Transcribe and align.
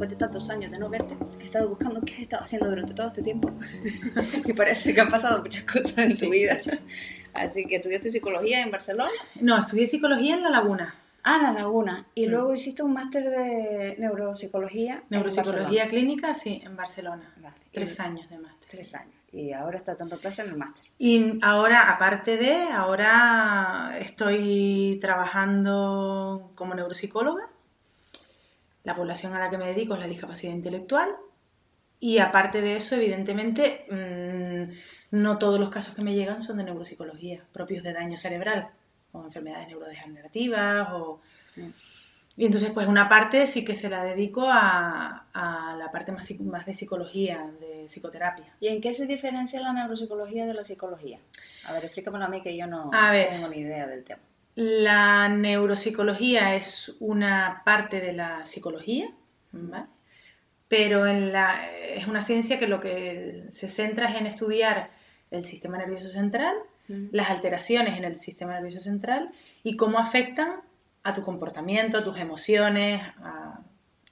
después 0.00 0.18
de 0.18 0.24
tantos 0.24 0.48
años 0.48 0.70
de 0.70 0.78
no 0.78 0.88
verte, 0.88 1.14
he 1.40 1.44
estado 1.44 1.68
buscando 1.68 2.00
qué 2.00 2.14
has 2.14 2.20
estado 2.20 2.44
haciendo 2.44 2.70
durante 2.70 2.94
todo 2.94 3.06
este 3.06 3.22
tiempo. 3.22 3.50
y 4.46 4.52
parece 4.54 4.94
que 4.94 5.00
han 5.02 5.10
pasado 5.10 5.42
muchas 5.42 5.64
cosas 5.64 5.98
en 5.98 6.18
tu 6.18 6.30
vida. 6.30 6.56
Así 7.34 7.66
que 7.66 7.76
estudiaste 7.76 8.08
psicología 8.08 8.62
en 8.62 8.70
Barcelona. 8.70 9.10
No, 9.40 9.60
estudié 9.60 9.86
psicología 9.86 10.36
en 10.36 10.42
La 10.42 10.48
Laguna. 10.48 10.94
Ah, 11.22 11.38
La 11.42 11.52
Laguna. 11.52 12.06
Y 12.14 12.26
luego 12.26 12.54
hiciste 12.54 12.82
un 12.82 12.94
máster 12.94 13.28
de 13.28 13.96
neuropsicología. 13.98 15.02
Neuropsicología 15.10 15.86
clínica, 15.88 16.34
sí, 16.34 16.62
en 16.64 16.76
Barcelona. 16.76 17.34
Tres 17.70 18.00
años 18.00 18.28
de 18.30 18.38
máster. 18.38 18.68
Tres 18.70 18.94
años. 18.94 19.14
Y 19.32 19.52
ahora 19.52 19.76
está 19.76 19.96
dando 19.96 20.18
clase 20.18 20.42
en 20.42 20.48
el 20.48 20.56
máster. 20.56 20.86
Y 20.96 21.38
ahora, 21.42 21.90
aparte 21.90 22.38
de, 22.38 22.56
ahora 22.72 23.98
estoy 24.00 24.98
trabajando 25.00 26.50
como 26.54 26.74
neuropsicóloga. 26.74 27.46
La 28.90 28.96
población 28.96 29.34
a 29.34 29.38
la 29.38 29.50
que 29.50 29.56
me 29.56 29.66
dedico 29.66 29.94
es 29.94 30.00
la 30.00 30.08
discapacidad 30.08 30.52
intelectual. 30.52 31.08
Y 32.00 32.18
aparte 32.18 32.60
de 32.60 32.74
eso, 32.74 32.96
evidentemente, 32.96 33.84
mm, 33.88 35.16
no 35.16 35.38
todos 35.38 35.60
los 35.60 35.70
casos 35.70 35.94
que 35.94 36.02
me 36.02 36.12
llegan 36.12 36.42
son 36.42 36.56
de 36.56 36.64
neuropsicología, 36.64 37.44
propios 37.52 37.84
de 37.84 37.92
daño 37.92 38.18
cerebral 38.18 38.70
o 39.12 39.24
enfermedades 39.24 39.68
neurodegenerativas 39.68 40.88
o... 40.90 41.20
Y 42.36 42.46
entonces, 42.46 42.70
pues 42.70 42.88
una 42.88 43.08
parte 43.08 43.46
sí 43.46 43.64
que 43.64 43.76
se 43.76 43.88
la 43.88 44.02
dedico 44.02 44.48
a, 44.50 45.26
la 45.78 45.90
parte 45.92 46.10
más, 46.10 46.28
más 46.40 46.66
de 46.66 46.74
psicología, 46.74 47.48
de 47.60 47.84
psicoterapia. 47.86 48.56
¿Y 48.58 48.68
en 48.68 48.80
qué 48.80 48.92
se 48.92 49.06
diferencia 49.06 49.60
la 49.60 49.72
neuropsicología 49.72 50.46
de 50.46 50.54
la 50.54 50.64
psicología? 50.64 51.20
A 51.66 51.74
ver, 51.74 51.84
explícamelo 51.84 52.24
a 52.24 52.28
mí 52.28 52.42
que 52.42 52.56
yo 52.56 52.66
no 52.66 52.90
tengo 52.90 53.46
ni 53.46 53.58
idea 53.58 53.86
del 53.86 54.02
tema. 54.02 54.22
La 54.54 55.28
neuropsicología 55.28 56.54
es 56.54 56.96
una 57.00 57.62
parte 57.64 58.00
de 58.00 58.12
la 58.12 58.44
psicología, 58.46 59.08
pero 60.68 61.06
en 61.06 61.32
la, 61.32 61.68
es 61.70 62.06
una 62.06 62.22
ciencia 62.22 62.58
que 62.58 62.66
lo 62.66 62.80
que 62.80 63.44
se 63.50 63.68
centra 63.68 64.10
es 64.10 64.20
en 64.20 64.26
estudiar 64.26 64.90
el 65.30 65.42
sistema 65.42 65.78
nervioso 65.78 66.08
central, 66.08 66.54
las 67.12 67.30
alteraciones 67.30 67.96
en 67.96 68.04
el 68.04 68.16
sistema 68.16 68.54
nervioso 68.54 68.80
central 68.80 69.30
y 69.62 69.76
cómo 69.76 69.98
afectan 70.00 70.60
a 71.04 71.14
tu 71.14 71.22
comportamiento, 71.22 71.98
a 71.98 72.04
tus 72.04 72.18
emociones, 72.18 73.00
a 73.22 73.60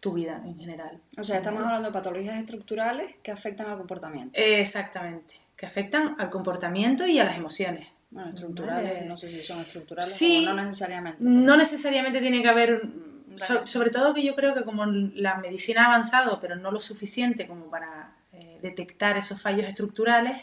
tu 0.00 0.12
vida 0.12 0.40
en 0.44 0.58
general. 0.58 1.00
O 1.18 1.24
sea, 1.24 1.38
estamos 1.38 1.64
hablando 1.64 1.88
de 1.88 1.92
patologías 1.92 2.38
estructurales 2.38 3.16
que 3.22 3.32
afectan 3.32 3.68
al 3.68 3.78
comportamiento. 3.78 4.38
Exactamente, 4.40 5.34
que 5.56 5.66
afectan 5.66 6.14
al 6.18 6.30
comportamiento 6.30 7.06
y 7.06 7.18
a 7.18 7.24
las 7.24 7.36
emociones. 7.36 7.88
Bueno, 8.10 8.30
estructurales, 8.30 9.06
no 9.06 9.16
sé 9.16 9.28
si 9.28 9.42
son 9.42 9.60
estructurales 9.60 10.22
o 10.22 10.54
no 10.54 10.64
necesariamente. 10.64 11.18
No 11.20 11.56
necesariamente 11.56 12.20
tiene 12.20 12.42
que 12.42 12.48
haber, 12.48 12.82
sobre 13.64 13.90
todo 13.90 14.14
que 14.14 14.24
yo 14.24 14.34
creo 14.34 14.54
que 14.54 14.64
como 14.64 14.86
la 14.86 15.36
medicina 15.38 15.84
ha 15.84 15.86
avanzado, 15.86 16.40
pero 16.40 16.56
no 16.56 16.70
lo 16.70 16.80
suficiente 16.80 17.46
como 17.46 17.70
para 17.70 18.18
detectar 18.60 19.16
esos 19.16 19.40
fallos 19.40 19.66
estructurales, 19.66 20.36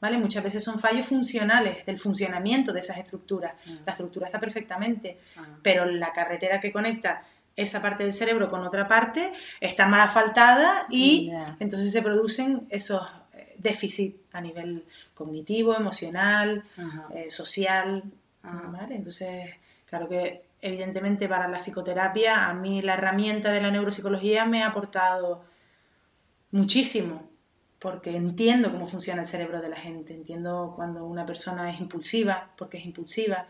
¿vale? 0.00 0.18
Muchas 0.18 0.42
veces 0.42 0.64
son 0.64 0.78
fallos 0.78 1.06
funcionales 1.06 1.84
del 1.86 1.98
funcionamiento 1.98 2.72
de 2.72 2.80
esas 2.80 2.98
estructuras. 2.98 3.54
Ah. 3.66 3.70
La 3.86 3.92
estructura 3.92 4.26
está 4.26 4.40
perfectamente, 4.40 5.18
ah. 5.36 5.46
pero 5.62 5.84
la 5.86 6.12
carretera 6.12 6.60
que 6.60 6.72
conecta 6.72 7.24
esa 7.54 7.82
parte 7.82 8.04
del 8.04 8.14
cerebro 8.14 8.50
con 8.50 8.62
otra 8.62 8.88
parte 8.88 9.30
está 9.60 9.86
mal 9.86 10.00
asfaltada 10.00 10.86
y 10.88 11.30
entonces 11.60 11.92
se 11.92 12.00
producen 12.00 12.66
esos 12.70 13.02
eh, 13.34 13.54
déficits 13.58 14.18
a 14.32 14.40
nivel 14.40 14.86
cognitivo, 15.22 15.76
emocional, 15.76 16.64
eh, 17.14 17.30
social, 17.30 18.04
¿vale? 18.42 18.96
Entonces, 18.96 19.54
claro 19.86 20.08
que 20.08 20.42
evidentemente 20.60 21.28
para 21.28 21.48
la 21.48 21.58
psicoterapia 21.58 22.48
a 22.48 22.54
mí 22.54 22.82
la 22.82 22.94
herramienta 22.94 23.52
de 23.52 23.60
la 23.60 23.70
neuropsicología 23.70 24.44
me 24.46 24.62
ha 24.62 24.68
aportado 24.68 25.44
muchísimo, 26.50 27.28
porque 27.78 28.16
entiendo 28.16 28.70
cómo 28.70 28.86
funciona 28.86 29.22
el 29.22 29.26
cerebro 29.26 29.60
de 29.60 29.68
la 29.68 29.76
gente, 29.76 30.14
entiendo 30.14 30.72
cuando 30.76 31.04
una 31.04 31.26
persona 31.26 31.70
es 31.70 31.80
impulsiva, 31.80 32.50
porque 32.56 32.78
es 32.78 32.86
impulsiva, 32.86 33.46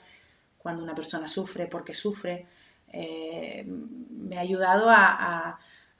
cuando 0.56 0.82
una 0.82 0.94
persona 0.94 1.28
sufre, 1.28 1.66
porque 1.66 1.92
sufre. 1.92 2.46
Eh, 2.92 3.64
me 3.66 4.38
ha 4.38 4.40
ayudado 4.40 4.88
a, 4.90 5.58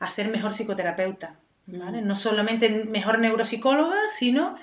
ser 0.09 0.29
mejor 0.29 0.53
psicoterapeuta, 0.53 1.37
No 1.67 2.17
solamente 2.17 2.69
mejor 2.87 3.19
neuropsicóloga, 3.19 3.97
sino 4.09 4.57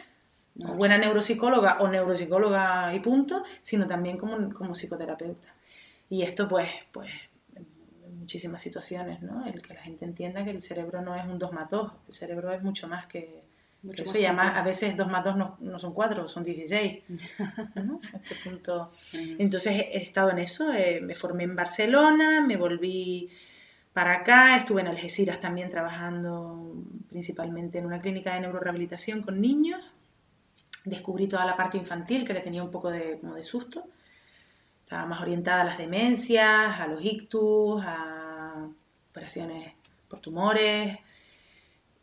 buena 0.76 0.98
neuropsicóloga 0.98 1.78
o 1.80 1.88
neuropsicóloga 1.88 2.94
y 2.94 3.00
punto, 3.00 3.44
sino 3.64 3.88
también 3.88 4.18
como, 4.18 4.54
como 4.54 4.76
psicoterapeuta. 4.76 5.50
Y 6.10 6.24
esto 6.24 6.48
pues, 6.48 6.70
pues 6.92 7.12
en 7.56 8.20
muchísimas 8.20 8.62
situaciones, 8.62 9.22
¿no? 9.22 9.46
El 9.46 9.62
que 9.62 9.74
la 9.74 9.82
gente 9.82 10.06
entienda 10.06 10.44
que 10.44 10.52
el 10.52 10.62
cerebro 10.62 11.02
no 11.02 11.16
es 11.16 11.26
un 11.26 11.40
2 11.40 11.54
más 11.54 11.70
2, 11.70 11.92
el 12.08 12.14
cerebro 12.14 12.52
es 12.52 12.62
mucho 12.62 12.88
más 12.88 13.06
que, 13.06 13.44
eso 13.82 14.18
ya 14.18 14.34
más, 14.34 14.58
a 14.58 14.64
veces 14.64 14.98
2 14.98 15.10
más 15.10 15.24
2 15.24 15.38
no, 15.38 15.58
no, 15.62 15.80
son 15.80 15.94
4, 15.94 16.28
son 16.28 16.44
16. 16.44 17.04
este 17.10 18.36
punto. 18.44 18.92
Entonces 19.38 19.74
he 19.92 19.98
estado 19.98 20.32
en 20.32 20.40
eso, 20.40 20.74
eh, 20.74 21.00
me 21.02 21.16
formé 21.16 21.46
en 21.46 21.56
Barcelona, 21.56 22.44
me 22.46 22.58
volví 22.58 23.30
para 23.94 24.18
acá, 24.18 24.58
estuve 24.58 24.82
en 24.82 24.88
Algeciras 24.88 25.40
también 25.40 25.70
trabajando 25.70 26.74
principalmente 27.10 27.80
en 27.80 27.86
una 27.86 28.02
clínica 28.02 28.34
de 28.34 28.42
neurorehabilitación 28.42 29.22
con 29.22 29.40
niños. 29.40 29.80
Descubrí 30.86 31.28
toda 31.28 31.46
la 31.46 31.58
parte 31.58 31.78
infantil 31.78 32.26
que 32.26 32.34
le 32.34 32.42
tenía 32.42 32.64
un 32.64 32.72
poco 32.72 32.90
de, 32.90 33.20
como 33.20 33.36
de 33.36 33.44
susto. 33.44 33.86
Estaba 34.84 35.06
más 35.06 35.22
orientada 35.22 35.62
a 35.62 35.66
las 35.66 35.78
demencias, 35.78 36.80
a 36.80 36.88
los 36.88 37.04
ictus, 37.04 37.84
a 37.86 38.68
operaciones 39.12 39.74
por 40.08 40.20
tumores, 40.20 40.98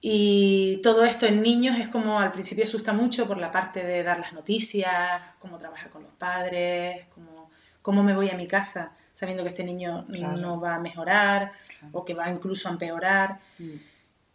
y 0.08 0.80
todo 0.82 1.04
esto 1.04 1.26
en 1.26 1.42
niños 1.42 1.80
es 1.80 1.88
como 1.88 2.20
al 2.20 2.30
principio 2.30 2.62
asusta 2.62 2.92
mucho 2.92 3.26
por 3.26 3.38
la 3.38 3.50
parte 3.50 3.82
de 3.82 4.04
dar 4.04 4.20
las 4.20 4.32
noticias, 4.32 5.20
cómo 5.40 5.58
trabajar 5.58 5.90
con 5.90 6.04
los 6.04 6.12
padres, 6.12 7.06
cómo, 7.14 7.50
cómo 7.82 8.04
me 8.04 8.14
voy 8.14 8.30
a 8.30 8.36
mi 8.36 8.46
casa 8.46 8.94
sabiendo 9.12 9.42
que 9.42 9.48
este 9.48 9.64
niño 9.64 10.04
no 10.08 10.60
va 10.60 10.76
a 10.76 10.78
mejorar 10.78 11.50
o 11.90 12.04
que 12.04 12.14
va 12.14 12.30
incluso 12.30 12.68
a 12.68 12.72
empeorar. 12.72 13.40
Mm. 13.58 13.74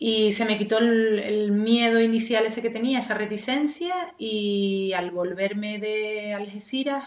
Y 0.04 0.32
se 0.32 0.46
me 0.46 0.58
quitó 0.58 0.80
el, 0.80 1.52
miedo 1.52 2.02
inicial 2.02 2.46
ese 2.46 2.64
que 2.64 2.72
tenía, 2.72 3.00
esa 3.00 3.14
reticencia, 3.14 3.94
y 4.18 4.94
al 4.94 5.12
volverme 5.12 5.78
de 5.78 6.34
Algeciras, 6.34 7.04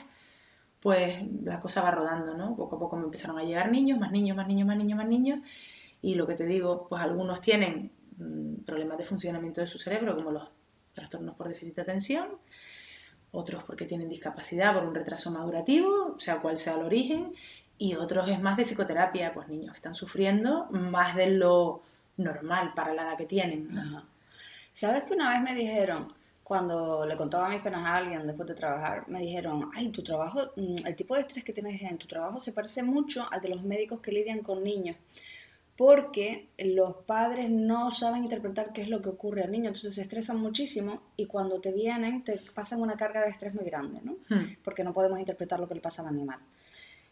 pues 0.81 1.17
la 1.43 1.59
cosa 1.59 1.83
va 1.83 1.91
rodando, 1.91 2.35
¿no? 2.37 2.55
Poco 2.57 2.77
a 2.77 2.79
poco 2.79 2.97
me 2.97 3.05
empezaron 3.05 3.39
a 3.39 3.43
llegar 3.43 3.73
niños, 3.73 3.99
más 3.99 4.13
niños, 4.13 4.37
más 4.37 4.47
niños, 4.47 4.67
más 4.67 4.77
niños, 4.77 4.97
más 4.99 5.09
niños, 5.09 5.41
y 6.03 6.15
lo 6.15 6.27
que 6.27 6.35
te 6.35 6.47
digo, 6.47 6.87
pues 6.89 7.03
algunos 7.03 7.41
tienen 7.41 7.91
Mm, 8.17 8.63
problemas 8.65 8.99
de 8.99 9.05
funcionamiento 9.05 9.61
de 9.61 9.67
su 9.67 9.79
cerebro, 9.79 10.15
como 10.15 10.31
los 10.31 10.49
trastornos 10.93 11.35
por 11.35 11.49
déficit 11.49 11.75
de 11.77 11.83
atención, 11.83 12.29
otros 13.33 13.65
porque 13.65 13.87
tienen 13.87 14.09
discapacidad 14.09 14.75
por 14.75 14.85
un 14.85 14.95
retraso 14.95 15.31
madurativo, 15.33 16.15
sea 16.19 16.41
cual 16.41 16.59
sea 16.59 16.75
el 16.77 16.83
origen, 16.83 17.35
y 17.77 17.95
otros 17.97 18.29
es 18.29 18.41
más 18.41 18.57
de 18.57 18.65
psicoterapia, 18.65 19.35
pues 19.35 19.49
niños 19.49 19.73
que 19.73 19.79
están 19.79 19.97
sufriendo 19.97 20.67
más 20.71 21.17
de 21.17 21.31
lo 21.31 21.83
normal 22.17 22.73
para 22.75 22.95
la 22.95 23.03
edad 23.03 23.17
que 23.17 23.27
tienen. 23.27 23.71
¿Sabes 24.73 25.05
que 25.05 25.15
una 25.15 25.31
vez 25.31 25.43
me 25.43 25.55
dijeron, 25.55 26.13
cuando 26.43 27.07
le 27.07 27.17
contaba 27.17 27.49
mis 27.49 27.61
penas 27.61 27.85
a 27.85 27.97
alguien 27.97 28.27
después 28.27 28.49
de 28.49 28.55
trabajar, 28.55 29.09
me 29.09 29.21
dijeron, 29.21 29.71
ay, 29.75 29.89
tu 29.89 30.03
trabajo, 30.03 30.51
mm, 30.57 30.87
el 30.87 30.97
tipo 30.97 31.15
de 31.15 31.23
estrés 31.23 31.45
que 31.45 31.53
tienes 31.53 31.81
en 31.83 31.97
tu 31.97 32.07
trabajo 32.07 32.39
se 32.39 32.53
parece 32.53 32.83
mucho 32.83 33.27
al 33.31 33.41
de 33.41 33.49
los 33.49 33.63
médicos 33.63 34.01
que 34.01 34.13
lidian 34.13 34.41
con 34.41 34.63
niños 34.63 34.97
porque 35.77 36.49
los 36.59 36.97
padres 36.99 37.51
no 37.51 37.91
saben 37.91 38.25
interpretar 38.25 38.73
qué 38.73 38.83
es 38.83 38.89
lo 38.89 39.03
que 39.03 39.09
ocurre 39.09 39.43
al 39.43 39.51
niño, 39.51 39.69
entonces 39.69 39.95
se 39.95 40.03
estresan 40.03 40.39
muchísimo 40.39 41.03
y 41.17 41.27
cuando 41.27 41.61
te 41.61 41.73
vienen 41.73 42.23
te 42.23 42.39
pasan 42.55 42.81
una 42.81 42.97
carga 42.97 43.23
de 43.23 43.31
estrés 43.31 43.55
muy 43.55 43.65
grande, 43.65 44.01
¿no? 44.03 44.13
Hmm. 44.29 44.55
Porque 44.63 44.85
no 44.85 44.93
podemos 44.93 45.19
interpretar 45.19 45.59
lo 45.59 45.67
que 45.67 45.75
le 45.75 45.81
pasa 45.81 46.03
al 46.03 46.09
animal. 46.09 46.39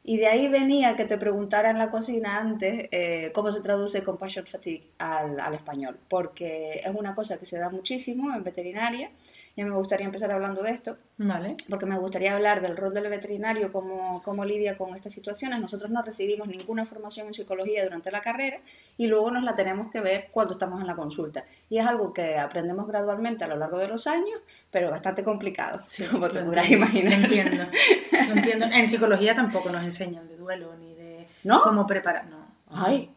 Y 0.04 0.16
de 0.16 0.26
ahí 0.26 0.49
venía 0.49 0.96
que 0.96 1.04
te 1.04 1.16
preguntara 1.16 1.70
en 1.70 1.78
la 1.78 1.88
cocina 1.88 2.38
antes 2.38 2.88
eh, 2.90 3.31
cómo 3.32 3.52
se 3.52 3.60
traduce 3.60 4.02
compassion 4.02 4.46
fatigue 4.46 4.90
al, 4.99 5.38
al, 5.38 5.54
español, 5.54 5.96
porque 6.08 6.81
es 6.84 6.93
una 6.93 7.14
cosa 7.14 7.38
que 7.38 7.46
se 7.46 7.58
da 7.58 7.70
muchísimo 7.70 8.34
en 8.34 8.43
veterinaria 8.43 9.12
y 9.54 9.62
me 9.62 9.70
gustaría 9.70 10.06
empezar 10.06 10.32
hablando 10.32 10.62
de 10.62 10.72
esto, 10.72 10.99
vale. 11.19 11.56
porque 11.69 11.87
me 11.87 11.99
gustaría 11.99 12.35
hablar 12.35 12.61
del 12.61 12.76
rol 12.76 12.94
del 12.94 13.09
veterinario, 13.09 13.73
cómo, 13.73 14.23
cómo 14.23 14.44
lidia 14.44 14.76
con 14.76 14.94
estas 14.94 15.12
situaciones. 15.12 15.61
Nosotros 15.61 15.91
no 15.91 16.03
recibimos 16.03 16.49
ninguna 16.49 16.85
formación 16.87 17.26
en 17.26 17.35
psicología 17.35 17.85
durante 17.85 18.11
la 18.11 18.20
carrera 18.20 18.59
y 18.97 19.06
luego 19.06 19.31
nos 19.31 19.44
la 19.44 19.55
tenemos 19.55 19.91
que 19.91 20.00
ver 20.00 20.29
cuando 20.31 20.55
estamos 20.55 20.81
en 20.81 20.87
la 20.87 20.97
consulta. 20.97 21.44
Y 21.69 21.79
es 21.79 21.87
algo 21.87 22.12
que 22.12 22.38
aprendemos 22.38 22.87
gradualmente 22.87 23.44
a 23.44 23.49
lo 23.49 23.56
largo 23.56 23.79
de 23.79 23.88
los 23.88 24.06
años, 24.06 24.41
pero 24.70 24.91
bastante 24.91 25.25
complicado, 25.25 25.81
como 26.11 26.31
te 26.31 26.41
podrás 26.41 26.70
imaginar. 26.70 27.12
entiendo, 27.12 27.64
entiendo. 28.35 28.67
En 28.67 28.88
psicología 28.88 29.35
tampoco 29.35 29.70
nos 29.70 29.85
enseñan 29.85 30.29
de 30.29 30.37
duelo 30.37 30.76
ni 30.76 30.94
de 30.94 31.29
¿No? 31.44 31.62
cómo 31.62 31.87
preparar. 31.87 32.26
No. 32.26 32.47
Ay, 32.69 33.11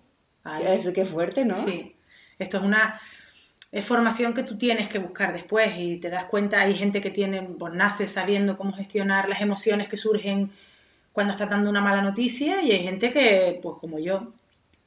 Ay. 0.44 0.78
Qué, 0.94 1.06
fuerte, 1.06 1.44
¿no? 1.44 1.56
Sí. 1.56 1.96
Esto 2.38 2.58
es 2.58 2.64
una 2.64 3.00
es 3.72 3.86
formación 3.86 4.34
que 4.34 4.44
tú 4.44 4.58
tienes 4.58 4.90
que 4.90 5.00
buscar 5.00 5.34
después 5.34 5.74
y 5.78 5.98
te 5.98 6.10
das 6.10 6.26
cuenta, 6.26 6.62
hay 6.62 6.76
gente 6.76 7.02
que 7.02 7.10
tiene, 7.10 7.42
pues 7.58 7.74
nace 7.74 8.08
sabiendo 8.08 8.58
cómo 8.58 8.74
gestionar 8.74 9.30
las 9.30 9.42
emociones 9.42 9.88
que 9.88 9.98
surgen 9.98 10.52
cuando 11.12 11.32
está 11.32 11.46
dando 11.46 11.70
una 11.70 11.82
mala 11.82 12.02
noticia 12.02 12.62
y 12.62 12.72
hay 12.72 12.84
gente 12.84 13.12
que, 13.12 13.60
pues 13.62 13.78
como 13.80 14.00
yo, 14.00 14.34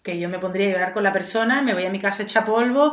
que 0.02 0.18
yo 0.18 0.28
me 0.28 0.38
pondría 0.38 0.68
a 0.68 0.72
llorar 0.72 0.92
con 0.92 1.02
la 1.02 1.12
persona, 1.12 1.62
me 1.62 1.74
voy 1.74 1.86
a 1.86 1.90
mi 1.90 2.00
casa 2.00 2.22
hecha 2.22 2.44
polvo 2.44 2.92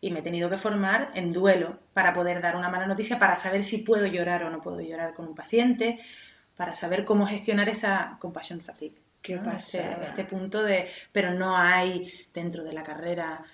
y 0.00 0.10
me 0.10 0.20
he 0.20 0.22
tenido 0.22 0.50
que 0.50 0.56
formar 0.56 1.10
en 1.14 1.32
duelo 1.32 1.78
para 1.92 2.12
poder 2.12 2.40
dar 2.40 2.56
una 2.56 2.68
mala 2.68 2.86
noticia, 2.86 3.18
para 3.18 3.36
saber 3.36 3.64
si 3.64 3.78
puedo 3.78 4.06
llorar 4.06 4.44
o 4.44 4.50
no 4.50 4.60
puedo 4.60 4.80
llorar 4.80 5.14
con 5.14 5.26
un 5.26 5.34
paciente, 5.34 6.00
para 6.56 6.74
saber 6.74 7.04
cómo 7.04 7.26
gestionar 7.26 7.68
esa 7.68 8.16
compasión 8.20 8.60
fatigue. 8.60 9.02
¿Qué 9.22 9.38
pasa? 9.38 9.58
Este, 9.58 10.04
este 10.04 10.24
punto 10.24 10.62
de, 10.62 10.88
pero 11.12 11.32
no 11.32 11.56
hay 11.56 12.12
dentro 12.32 12.62
de 12.62 12.72
la 12.72 12.84
carrera 12.84 13.44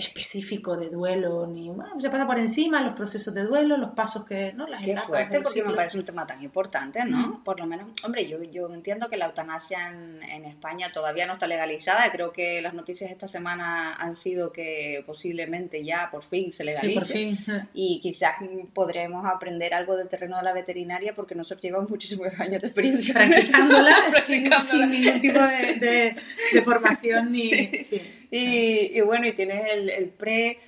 específico 0.00 0.76
de 0.76 0.90
duelo, 0.90 1.46
ni 1.46 1.68
bueno, 1.68 2.00
se 2.00 2.10
pasa 2.10 2.26
por 2.26 2.38
encima 2.38 2.80
los 2.80 2.94
procesos 2.94 3.32
de 3.34 3.44
duelo, 3.44 3.76
los 3.76 3.90
pasos 3.90 4.24
que, 4.26 4.52
¿no? 4.52 4.66
Las 4.66 4.84
Qué 4.84 4.96
fuerte, 4.96 5.40
porque 5.40 5.62
me 5.62 5.74
parece 5.74 5.98
un 5.98 6.04
tema 6.04 6.26
tan 6.26 6.42
importante, 6.42 7.04
¿no? 7.04 7.42
Por 7.44 7.60
lo 7.60 7.66
menos, 7.66 7.88
hombre, 8.04 8.28
yo, 8.28 8.42
yo 8.42 8.72
entiendo 8.72 9.08
que 9.08 9.16
la 9.16 9.26
eutanasia 9.26 9.88
en, 9.88 10.22
en, 10.22 10.44
España 10.44 10.90
todavía 10.92 11.26
no 11.26 11.34
está 11.34 11.46
legalizada, 11.46 12.10
creo 12.10 12.32
que 12.32 12.60
las 12.62 12.74
noticias 12.74 13.10
esta 13.10 13.28
semana 13.28 13.94
han 13.94 14.16
sido 14.16 14.52
que 14.52 15.02
posiblemente 15.06 15.82
ya 15.84 16.10
por 16.10 16.22
fin 16.22 16.52
se 16.52 16.64
legalice. 16.64 17.32
Y 17.74 18.00
quizás 18.00 18.36
podremos 18.72 19.26
aprender 19.26 19.74
algo 19.74 19.96
del 19.96 20.08
terreno 20.08 20.36
de 20.36 20.42
la 20.42 20.52
veterinaria 20.52 21.14
porque 21.14 21.34
nosotros 21.34 21.62
llevamos 21.62 21.90
muchísimos 21.90 22.28
años 22.40 22.62
de 22.62 22.68
experiencia 22.68 23.14
practicándola, 23.14 23.96
sin, 24.26 24.90
ningún 24.90 25.20
tipo 25.20 25.40
de, 25.80 26.14
de, 26.52 26.62
formación 26.62 27.32
ni... 27.32 27.42
Sí. 27.80 28.19
Y, 28.30 28.96
y, 28.96 29.00
bueno, 29.00 29.26
y 29.26 29.32
tienes 29.32 29.64
el, 29.66 29.90
el, 29.90 30.08
pre 30.08 30.58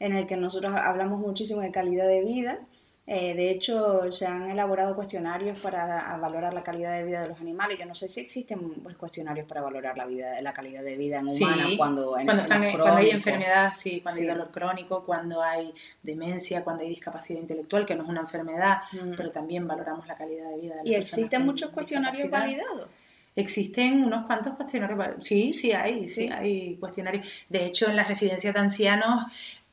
en 0.00 0.14
el 0.14 0.26
que 0.26 0.36
nosotros 0.36 0.72
hablamos 0.74 1.20
muchísimo 1.20 1.60
de 1.60 1.70
calidad 1.70 2.08
de 2.08 2.24
vida. 2.24 2.60
Eh, 3.04 3.34
de 3.34 3.50
hecho, 3.50 4.12
se 4.12 4.26
han 4.26 4.48
elaborado 4.48 4.94
cuestionarios 4.94 5.58
para 5.58 6.16
valorar 6.18 6.54
la 6.54 6.62
calidad 6.62 6.96
de 6.96 7.04
vida 7.04 7.20
de 7.20 7.28
los 7.28 7.40
animales. 7.40 7.76
Yo 7.76 7.84
no 7.84 7.96
sé 7.96 8.08
si 8.08 8.20
existen 8.20 8.60
pues, 8.82 8.94
cuestionarios 8.94 9.46
para 9.48 9.60
valorar 9.60 9.98
la 9.98 10.06
vida, 10.06 10.40
la 10.40 10.52
calidad 10.52 10.84
de 10.84 10.96
vida 10.96 11.18
en 11.18 11.28
humana 11.28 11.66
cuando, 11.76 12.12
cuando, 12.12 12.32
están, 12.42 12.62
cuando 12.70 12.94
hay 12.94 13.10
enfermedad, 13.10 13.72
sí, 13.74 14.00
cuando 14.00 14.20
hay 14.20 14.26
dolor 14.28 14.50
crónico, 14.52 15.04
cuando 15.04 15.42
hay 15.42 15.74
demencia, 16.02 16.62
cuando 16.62 16.84
hay 16.84 16.90
discapacidad 16.90 17.40
intelectual, 17.40 17.84
que 17.86 17.96
no 17.96 18.04
es 18.04 18.08
una 18.08 18.20
enfermedad, 18.20 18.82
mm. 18.92 19.14
pero 19.16 19.32
también 19.32 19.66
valoramos 19.66 20.06
la 20.06 20.16
calidad 20.16 20.48
de 20.50 20.60
vida. 20.60 20.76
De 20.76 20.88
¿Y 20.88 20.94
existen 20.94 21.44
muchos 21.44 21.70
cuestionarios 21.70 22.30
validados? 22.30 22.88
Existen 23.34 24.04
unos 24.04 24.26
cuantos 24.26 24.54
cuestionarios. 24.54 25.24
Sí, 25.24 25.52
sí 25.52 25.72
hay, 25.72 26.08
sí, 26.08 26.28
hay 26.28 26.76
cuestionarios. 26.76 27.26
De 27.48 27.64
hecho, 27.64 27.88
en 27.88 27.96
las 27.96 28.08
residencias 28.08 28.52
de 28.52 28.60
ancianos, 28.60 29.24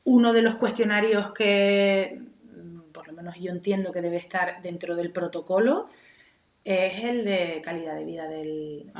uno 0.04 0.32
de 0.32 0.42
los 0.42 0.56
cuestionarios 0.56 1.32
que, 1.32 2.20
mm, 2.56 2.92
por 2.92 3.06
lo 3.06 3.12
menos 3.12 3.36
yo 3.38 3.50
entiendo 3.52 3.92
que 3.92 4.00
debe 4.00 4.16
estar 4.16 4.62
dentro 4.62 4.96
del 4.96 5.12
protocolo, 5.12 5.88
es 6.64 7.04
el 7.04 7.24
de 7.24 7.62
calidad 7.64 7.94
de 7.94 8.04
vida 8.04 8.28
del, 8.28 8.92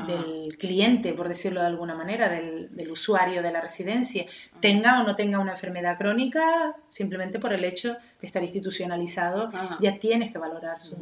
cliente, 0.57 1.13
por 1.13 1.27
decirlo 1.27 1.61
de 1.61 1.67
alguna 1.67 1.95
manera, 1.95 2.27
del, 2.27 2.69
usuario 2.91 3.41
de 3.41 3.51
la 3.51 3.61
residencia, 3.61 4.25
tenga 4.59 5.01
o 5.01 5.03
no 5.03 5.15
tenga 5.15 5.39
una 5.39 5.51
enfermedad 5.51 5.97
crónica, 5.97 6.75
simplemente 6.89 7.39
por 7.39 7.53
el 7.53 7.63
hecho 7.63 7.97
de 8.21 8.27
estar 8.27 8.43
institucionalizado, 8.43 9.51
ya 9.79 9.97
tienes 9.97 10.31
que 10.31 10.37
valorar 10.37 10.79
su, 10.79 10.95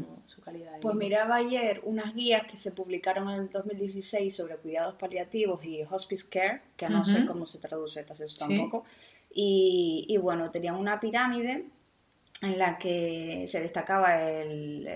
calidad 0.44 0.72
de 0.72 0.78
vida. 0.78 0.80
Pues 0.82 0.96
miraba 0.96 1.36
ayer 1.36 1.82
unas 1.84 2.16
guías 2.16 2.46
que 2.46 2.56
se 2.56 2.72
publicaron 2.72 3.30
en 3.30 3.42
el 3.42 3.50
2016 3.50 4.34
sobre 4.34 4.56
cuidados 4.56 4.96
paliativos 4.96 5.64
y 5.66 5.84
hospice 5.84 6.30
care, 6.30 6.62
que 6.78 6.88
no 6.90 7.04
sé 7.04 7.26
cómo 7.26 7.46
se 7.46 7.60
traduce 7.60 8.00
eso 8.00 8.38
tampoco, 8.40 8.86
y, 9.34 10.06
y 10.08 10.18
bueno, 10.18 10.50
tenían 10.50 10.76
una 10.76 11.00
pirámide 11.00 11.66
en 12.42 12.58
la 12.58 12.78
que 12.78 13.46
se 13.48 13.62
destacaba 13.62 14.22
el, 14.22 14.88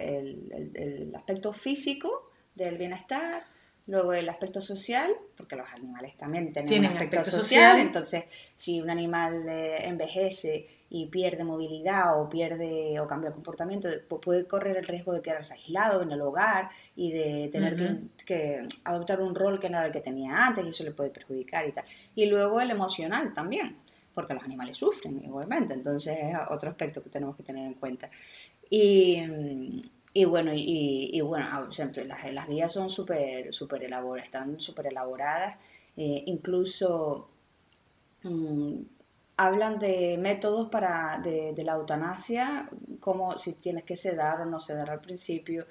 aspecto 1.15 1.53
físico 1.53 2.31
del 2.55 2.77
bienestar, 2.77 3.43
luego 3.85 4.13
el 4.13 4.29
aspecto 4.29 4.61
social, 4.61 5.11
porque 5.35 5.55
los 5.55 5.69
animales 5.73 6.15
también 6.15 6.53
tienen, 6.53 6.79
un 6.79 6.97
aspecto, 6.97 7.25
social, 7.25 7.79
entonces 7.79 8.23
si 8.55 8.81
un 8.81 8.89
animal 8.89 9.47
eh, 9.49 9.87
envejece 9.87 10.65
y 10.93 11.07
pierde 11.07 11.43
movilidad 11.43 12.21
o 12.21 12.29
pierde 12.29 12.99
o 12.99 13.07
cambia 13.07 13.31
comportamiento, 13.31 13.89
puede 14.21 14.45
correr 14.45 14.77
el 14.77 14.85
riesgo 14.85 15.11
de 15.11 15.23
quedarse 15.23 15.55
aislado 15.55 16.03
en 16.03 16.11
el 16.11 16.21
hogar 16.21 16.69
y 16.95 17.11
de 17.11 17.49
tener 17.51 17.75
que, 17.75 17.97
que, 18.23 18.67
adoptar 18.85 19.19
un 19.19 19.33
rol 19.33 19.59
que 19.59 19.71
no 19.71 19.79
era 19.79 19.87
el 19.87 19.91
que 19.91 20.01
tenía 20.01 20.45
antes 20.45 20.63
y 20.63 20.69
eso 20.69 20.83
le 20.83 20.91
puede 20.91 21.09
perjudicar 21.09 21.67
y 21.67 21.71
tal. 21.71 21.83
Y 22.13 22.27
luego 22.27 22.61
el 22.61 22.69
emocional 22.69 23.33
también 23.33 23.75
porque 24.13 24.35
los 24.35 24.43
animales 24.43 24.77
sufren 24.77 25.23
igualmente, 25.23 25.73
entonces 25.73 26.15
es 26.15 26.35
otro 26.51 26.69
aspecto 26.69 27.01
que 27.01 27.09
tenemos 27.09 27.35
que 27.35 27.41
tener 27.41 27.65
en 27.65 27.73
cuenta. 27.73 28.07
Y, 28.69 29.19
y 30.13 30.25
bueno, 30.25 30.51
y, 30.53 31.19
bueno, 31.21 31.47
ah, 31.49 31.67
siempre 31.71 32.05
las, 32.05 32.31
las 32.31 32.47
guías 32.47 32.71
son 32.71 32.91
súper 32.91 33.51
super 33.51 33.83
elaboradas, 33.83 34.25
están 34.25 34.59
súper 34.59 34.85
elaboradas, 34.85 35.57
eh, 35.97 36.23
incluso 36.27 37.29
mm, 38.21 38.75
hablan 39.37 39.79
de 39.79 40.17
métodos 40.19 40.69
para, 40.69 41.19
de, 41.19 41.53
la 41.63 41.73
eutanasia, 41.73 42.69
como 42.99 43.37
si 43.39 43.53
tienes 43.53 43.83
que 43.83 43.97
sedar 43.97 44.41
o 44.41 44.45
no 44.45 44.59
sedar 44.59 44.89
al 44.89 45.01
principio. 45.01 45.65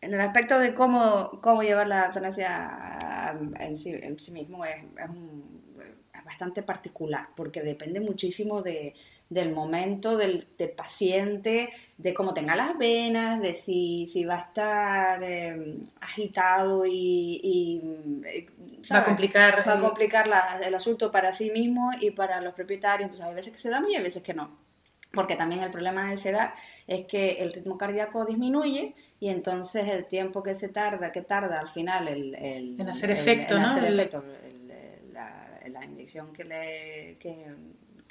En 0.00 0.14
el 0.14 0.20
aspecto 0.20 0.58
de 0.58 0.74
cómo, 0.74 1.40
cómo 1.42 1.62
llevar 1.62 1.86
la 1.86 2.06
eutanasia 2.06 3.38
en 3.58 3.76
sí, 3.76 3.90
en 3.92 4.18
sí 4.18 4.32
mismo 4.32 4.64
es, 4.64 4.82
es 4.82 6.24
bastante 6.24 6.62
particular, 6.62 7.28
porque 7.36 7.62
depende 7.62 8.00
muchísimo 8.00 8.62
de, 8.62 8.94
del 9.30 9.52
momento 9.52 10.16
del, 10.16 10.44
paciente, 10.76 11.70
de 11.96 12.12
cómo 12.12 12.34
tenga 12.34 12.56
las 12.56 12.76
venas, 12.76 13.40
de 13.40 13.54
si, 13.54 14.06
si 14.08 14.24
va 14.24 14.34
a 14.34 14.40
estar 14.40 15.22
em, 15.22 15.86
agitado 16.00 16.84
y, 16.84 17.80
eh, 18.26 18.46
va 18.92 18.98
a 18.98 19.04
complicar, 19.04 19.66
va 19.66 19.74
a 19.74 19.80
complicar 19.80 20.28
el 20.62 20.74
asunto 20.74 21.12
para 21.12 21.32
sí 21.32 21.52
mismo 21.52 21.92
y 22.00 22.10
para 22.10 22.40
los 22.40 22.54
propietarios. 22.54 23.06
Entonces 23.06 23.24
hay 23.24 23.34
veces 23.34 23.52
que 23.52 23.58
se 23.58 23.70
da 23.70 23.80
y 23.88 23.94
hay 23.94 24.02
veces 24.02 24.22
que 24.22 24.34
no. 24.34 24.58
Porque 25.12 25.36
también 25.36 25.62
el 25.62 25.70
problema 25.70 26.08
de 26.08 26.14
esa 26.14 26.30
edad 26.30 26.54
es 26.88 27.04
que 27.06 27.42
el 27.42 27.52
ritmo 27.52 27.78
cardíaco 27.78 28.24
disminuye 28.24 28.94
y 29.20 29.28
entonces 29.28 29.88
el 29.88 30.06
tiempo 30.06 30.42
que 30.42 30.56
se 30.56 30.68
tarda, 30.68 31.12
que 31.12 31.22
tarda 31.22 31.60
al 31.60 31.68
final 31.68 32.08
el, 32.08 32.34
en 32.78 32.88
hacer 32.88 33.12
efecto, 33.12 33.58
¿no? 33.58 33.66
Hacer 33.66 33.92
efecto, 33.92 34.24
la 35.68 35.84
inyección 35.84 36.32
que 36.32 36.44
le, 36.44 37.16
que, 37.18 37.46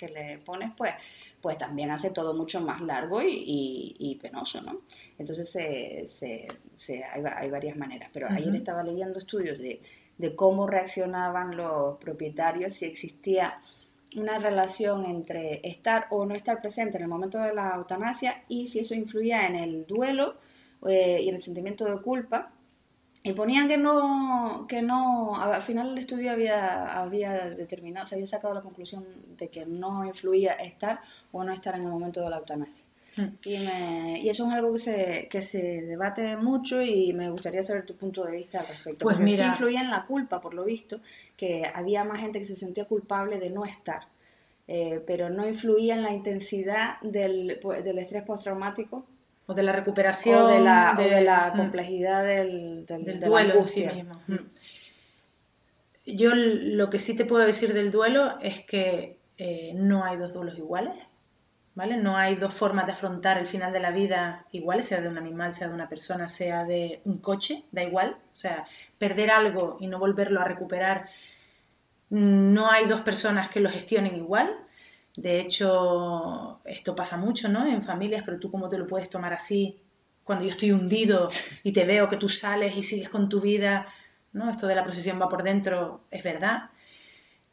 le 0.08 0.38
pones, 0.40 0.72
pues, 0.78 0.94
pues 1.42 1.58
también 1.58 1.92
hace 1.92 2.12
todo 2.12 2.34
mucho 2.34 2.62
más 2.62 2.82
largo 2.82 3.22
y, 3.22 4.18
penoso, 4.22 4.62
¿no? 4.62 4.82
Entonces 5.18 5.50
se, 5.50 7.04
hay, 7.14 7.50
varias 7.50 7.78
maneras, 7.78 8.10
pero 8.14 8.30
ayer 8.30 8.56
estaba 8.56 8.84
leyendo 8.84 9.20
estudios 9.20 9.60
de, 9.60 9.82
cómo 10.36 10.68
reaccionaban 10.68 11.56
los 11.56 11.98
propietarios, 11.98 12.74
si 12.74 12.86
existía 12.86 13.60
una 14.16 14.40
relación 14.40 15.06
entre 15.06 15.62
estar 15.68 16.08
o 16.10 16.26
no 16.26 16.34
estar 16.34 16.60
presente 16.60 16.98
en 16.98 17.04
el 17.04 17.10
momento 17.10 17.38
de 17.40 17.54
la 17.54 17.76
eutanasia 17.76 18.44
y 18.48 18.68
si 18.68 18.80
eso 18.80 18.96
influía 18.96 19.46
en 19.48 19.56
el 19.56 19.86
duelo 19.86 20.38
eh, 20.88 21.20
y 21.22 21.30
en 21.30 21.36
el 21.36 21.42
sentimiento 21.42 21.86
de 21.86 22.02
culpa 22.02 22.52
y 23.22 23.34
ponían 23.34 23.68
que 23.68 23.78
no, 23.78 24.66
que 24.68 24.82
no, 24.82 25.42
al 25.42 25.62
final 25.62 25.90
el 25.90 25.98
estudio 25.98 26.32
había, 26.32 27.00
había 27.02 27.50
determinado, 27.50 28.06
se 28.06 28.16
había 28.16 28.28
sacado 28.28 28.54
la 28.54 28.62
conclusión 28.62 29.06
de 29.38 29.50
que 29.50 29.66
no 29.66 30.06
influía 30.06 30.54
estar 30.54 31.02
o 31.32 31.44
no 31.44 31.52
estar 31.52 31.76
en 31.76 31.82
el 31.82 31.90
momento 31.90 32.22
de 32.22 32.30
la 32.30 32.38
eutanasia. 32.38 32.86
Mm. 33.18 33.24
Y, 33.46 33.58
me, 33.58 34.20
y, 34.22 34.30
eso 34.30 34.48
es 34.48 34.54
algo 34.54 34.72
que 34.72 34.80
se, 34.80 35.28
que 35.30 35.42
se 35.42 35.82
debate 35.82 36.38
mucho 36.38 36.82
y 36.82 37.12
me 37.12 37.30
gustaría 37.30 37.62
saber 37.62 37.86
tu 37.86 37.96
punto 37.96 38.24
de 38.24 38.32
vista 38.32 38.62
al 38.62 38.68
respecto. 38.68 39.04
Pues 39.04 39.18
Porque 39.18 39.32
sí 39.32 39.44
influía 39.44 39.82
en 39.82 39.90
la 39.90 40.06
culpa, 40.06 40.40
por 40.40 40.54
lo 40.54 40.64
visto, 40.64 41.02
que 41.36 41.70
había 41.74 42.06
más 42.06 42.22
gente 42.22 42.40
que 42.40 42.46
se 42.46 42.56
sentía 42.56 42.86
culpable 42.86 43.38
de 43.38 43.50
no 43.50 43.66
estar, 43.66 44.08
eh, 44.68 45.04
pero 45.06 45.30
no 45.30 45.46
influía 45.46 45.96
en 45.96 46.04
la 46.04 46.14
intensidad 46.14 47.02
del, 47.02 47.60
del 47.84 48.00
estrés 48.00 48.24
postraumático 48.24 49.06
o 49.50 49.56
de 49.56 49.64
la 49.64 49.72
recuperación. 49.72 50.44
O 50.44 50.48
de 50.48 50.60
la, 50.60 50.94
de, 50.96 51.22
la 51.22 51.52
mm. 51.52 51.58
complejidad 51.58 52.24
del, 52.24 52.86
del, 52.86 53.20
duelo 53.20 53.56
en 53.56 53.66
sí 53.66 53.88
mismo. 53.88 54.14
Mm. 54.28 54.36
Yo 56.06 56.36
lo 56.36 56.92
que 56.92 57.00
sí 57.00 57.18
te 57.18 57.26
puedo 57.26 57.44
decir 57.44 57.74
del 57.74 57.92
duelo 57.92 58.38
es 58.42 58.64
que 58.64 59.18
eh, 59.40 59.72
no 59.74 60.04
hay 60.04 60.18
dos 60.18 60.34
duelos 60.36 60.56
iguales, 60.56 60.94
¿vale? 61.74 61.98
No 61.98 62.16
hay 62.16 62.36
dos 62.36 62.54
formas 62.54 62.86
de 62.86 62.92
afrontar 62.92 63.40
el 63.40 63.48
final 63.48 63.74
de 63.74 63.80
la 63.80 63.90
vida 63.90 64.46
iguales, 64.52 64.86
sea 64.86 65.02
de 65.02 65.10
un 65.10 65.18
animal, 65.18 65.56
sea 65.56 65.68
de 65.68 65.74
una 65.74 65.90
persona, 65.90 66.30
sea 66.30 66.64
de 66.64 67.02
un 67.06 67.18
coche, 67.18 67.64
da 67.72 67.82
igual. 67.82 68.18
O 68.32 68.36
sea, 68.36 68.68
perder 69.00 69.32
algo 69.32 69.78
y 69.80 69.88
no 69.88 69.98
volverlo 69.98 70.42
a 70.42 70.46
recuperar, 70.46 71.10
no 72.12 72.70
hay 72.70 72.86
dos 72.86 73.02
personas 73.02 73.50
que 73.50 73.62
lo 73.62 73.72
gestionen 73.72 74.16
igual. 74.16 74.56
De 75.20 75.42
hecho, 75.42 76.62
esto 76.64 76.96
pasa 76.96 77.18
mucho, 77.18 77.50
¿no? 77.50 77.68
En 77.68 77.84
familias, 77.84 78.24
pero 78.26 78.40
tú 78.40 78.50
cómo 78.50 78.70
te 78.70 78.78
lo 78.78 78.88
puedes 78.88 79.10
tomar 79.10 79.34
así 79.34 79.78
cuando 80.24 80.46
yo 80.46 80.52
estoy 80.52 80.72
hundido 80.72 81.28
y 81.62 81.74
te 81.74 81.84
veo 81.84 82.08
que 82.08 82.16
tú 82.16 82.30
sales 82.30 82.78
y 82.78 82.84
sigues 82.84 83.10
con 83.10 83.28
tu 83.28 83.42
vida, 83.42 83.86
¿no? 84.32 84.50
Esto 84.50 84.66
de 84.66 84.76
la 84.76 84.84
procesión 84.86 85.22
va 85.22 85.28
por 85.28 85.44
dentro, 85.44 86.06
es 86.10 86.24
verdad. 86.24 86.70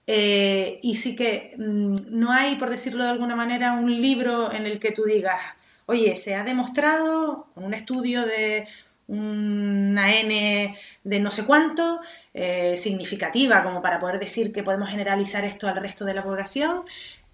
Eh, 0.06 0.78
y 0.80 0.94
sí 0.94 1.16
que 1.16 1.56
mm, 1.58 1.94
no 2.12 2.30
hay, 2.30 2.54
por 2.54 2.70
decirlo 2.70 3.02
de 3.02 3.10
alguna 3.10 3.34
manera, 3.34 3.72
un 3.72 4.00
libro 4.00 4.52
en 4.52 4.64
el 4.64 4.78
que 4.78 4.92
tú 4.92 5.02
digas, 5.02 5.40
oye, 5.86 6.14
se 6.14 6.36
ha 6.36 6.44
demostrado 6.44 7.48
con 7.54 7.64
un 7.64 7.74
estudio 7.74 8.24
de 8.24 8.68
una 9.08 10.14
N 10.20 10.78
de 11.04 11.20
no 11.20 11.30
sé 11.32 11.44
cuánto, 11.46 12.00
eh, 12.34 12.76
significativa, 12.76 13.62
como 13.62 13.82
para 13.82 13.98
poder 13.98 14.18
decir 14.20 14.52
que 14.52 14.62
podemos 14.62 14.88
generalizar 14.88 15.44
esto 15.44 15.68
al 15.68 15.76
resto 15.76 16.04
de 16.04 16.14
la 16.14 16.22
población, 16.22 16.84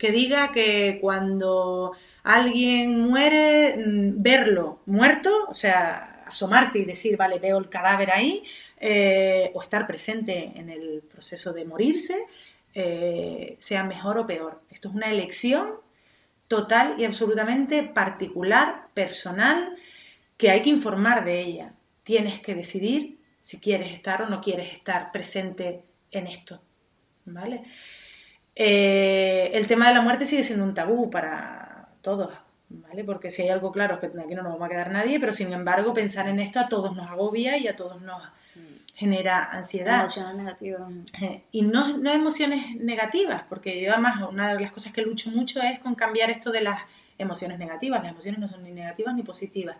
que 0.02 0.10
diga 0.10 0.50
que 0.50 0.98
cuando 1.00 1.92
alguien 2.24 3.02
muere, 3.02 3.76
mm, 3.76 4.20
verlo 4.20 4.80
muerto, 4.86 5.30
o 5.48 5.54
sea, 5.54 6.24
asomarte 6.26 6.80
y 6.80 6.84
decir, 6.84 7.16
vale, 7.16 7.38
veo 7.38 7.56
el 7.58 7.68
cadáver 7.68 8.10
ahí, 8.10 8.42
eh, 8.80 9.52
o 9.54 9.62
estar 9.62 9.86
presente 9.86 10.54
en 10.56 10.70
el 10.70 11.04
proceso 11.08 11.52
de 11.52 11.64
morirse, 11.64 12.16
eh, 12.74 13.54
sea 13.60 13.84
mejor 13.84 14.18
o 14.18 14.26
peor. 14.26 14.60
Esto 14.70 14.88
es 14.88 14.94
una 14.96 15.08
elección 15.08 15.68
total 16.48 16.96
y 16.98 17.04
absolutamente 17.04 17.84
particular, 17.84 18.88
personal, 18.94 19.76
que 20.36 20.50
hay 20.50 20.62
que 20.62 20.70
informar 20.70 21.24
de 21.24 21.40
ella. 21.42 21.74
Tienes 22.02 22.40
que 22.40 22.56
decidir 22.56 23.18
si 23.40 23.60
quieres 23.60 23.92
estar 23.92 24.22
o 24.22 24.28
no 24.28 24.40
quieres 24.40 24.72
estar 24.72 25.12
presente 25.12 25.84
en 26.10 26.26
esto. 26.26 26.60
¿Vale? 27.24 27.62
Eh, 28.54 29.50
el 29.54 29.66
tema 29.66 29.88
de 29.88 29.94
la 29.94 30.02
muerte 30.02 30.26
sigue 30.26 30.44
siendo 30.44 30.64
un 30.64 30.74
tabú 30.74 31.10
para 31.10 31.88
todos, 32.02 32.34
¿vale? 32.68 33.04
Porque 33.04 33.30
si 33.30 33.42
hay 33.42 33.48
algo 33.48 33.72
claro 33.72 33.94
es 33.94 34.00
que 34.00 34.20
aquí 34.20 34.34
no 34.34 34.42
nos 34.42 34.60
va 34.60 34.66
a 34.66 34.68
quedar 34.68 34.90
nadie, 34.90 35.18
pero 35.18 35.32
sin 35.32 35.52
embargo 35.52 35.94
pensar 35.94 36.28
en 36.28 36.40
esto 36.40 36.60
a 36.60 36.68
todos 36.68 36.94
nos 36.94 37.08
agobia 37.08 37.56
y 37.56 37.68
a 37.68 37.76
todos 37.76 38.00
nos 38.02 38.22
genera 38.94 39.50
ansiedad. 39.50 40.00
Emociones 40.00 40.36
negativas. 40.36 40.82
Eh, 41.22 41.42
y 41.50 41.62
no, 41.62 41.96
no 41.98 42.10
emociones 42.10 42.76
negativas, 42.76 43.44
porque 43.48 43.80
yo 43.80 43.92
además 43.92 44.22
una 44.30 44.54
de 44.54 44.60
las 44.60 44.70
cosas 44.70 44.92
que 44.92 45.02
lucho 45.02 45.30
mucho 45.30 45.60
es 45.62 45.78
con 45.78 45.94
cambiar 45.94 46.30
esto 46.30 46.52
de 46.52 46.60
las 46.60 46.78
emociones 47.18 47.58
negativas. 47.58 48.02
Las 48.02 48.12
emociones 48.12 48.40
no 48.40 48.48
son 48.48 48.64
ni 48.64 48.70
negativas 48.70 49.14
ni 49.14 49.22
positivas. 49.22 49.76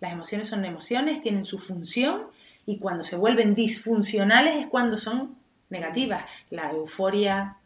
Las 0.00 0.12
emociones 0.12 0.48
son 0.48 0.64
emociones, 0.64 1.20
tienen 1.20 1.44
su 1.44 1.58
función 1.58 2.28
y 2.66 2.78
cuando 2.78 3.04
se 3.04 3.16
vuelven 3.16 3.54
disfuncionales 3.54 4.56
es 4.56 4.66
cuando 4.66 4.98
son 4.98 5.36
negativas. 5.68 6.24
La 6.50 6.70
euforia, 6.70 7.56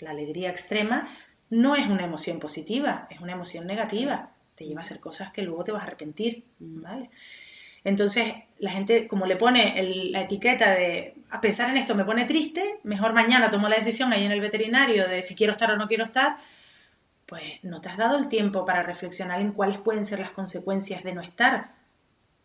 la 0.00 0.10
alegría 0.10 0.50
extrema, 0.50 1.08
no 1.50 1.76
es 1.76 1.86
una 1.88 2.04
emoción 2.04 2.38
positiva, 2.38 3.06
es 3.10 3.20
una 3.20 3.32
emoción 3.32 3.66
negativa. 3.66 4.30
Te 4.54 4.66
lleva 4.66 4.80
a 4.80 4.84
hacer 4.84 5.00
cosas 5.00 5.32
que 5.32 5.42
luego 5.42 5.64
te 5.64 5.72
vas 5.72 5.82
a 5.82 5.86
arrepentir, 5.86 6.44
¿vale? 6.58 7.10
Entonces, 7.82 8.34
la 8.58 8.70
gente, 8.70 9.08
como 9.08 9.26
le 9.26 9.36
pone 9.36 9.82
la 10.10 10.22
etiqueta 10.22 10.70
de 10.72 11.14
a 11.30 11.40
pensar 11.40 11.70
en 11.70 11.76
esto 11.76 11.94
me 11.94 12.04
pone 12.04 12.24
triste, 12.24 12.80
mejor 12.82 13.12
mañana 13.12 13.50
tomo 13.50 13.68
la 13.68 13.76
decisión 13.76 14.12
ahí 14.12 14.24
en 14.24 14.32
el 14.32 14.40
veterinario 14.40 15.08
de 15.08 15.22
si 15.22 15.34
quiero 15.36 15.52
estar 15.52 15.70
o 15.70 15.76
no 15.76 15.86
quiero 15.86 16.04
estar, 16.04 16.36
pues 17.26 17.42
no 17.62 17.80
te 17.80 17.88
has 17.88 17.96
dado 17.96 18.18
el 18.18 18.28
tiempo 18.28 18.64
para 18.64 18.82
reflexionar 18.82 19.40
en 19.40 19.52
cuáles 19.52 19.78
pueden 19.78 20.04
ser 20.04 20.18
las 20.18 20.32
consecuencias 20.32 21.04
de 21.04 21.14
no 21.14 21.22
estar, 21.22 21.72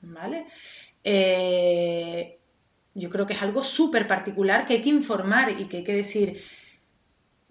¿vale? 0.02 0.46
Eh, 1.04 2.38
yo 2.94 3.10
creo 3.10 3.26
que 3.26 3.34
es 3.34 3.42
algo 3.42 3.64
súper 3.64 4.08
particular 4.08 4.66
que 4.66 4.76
hay 4.76 4.82
que 4.84 4.90
informar 4.90 5.50
y 5.50 5.66
que 5.66 5.78
hay 5.78 5.84
que 5.84 5.94
decir, 5.94 6.42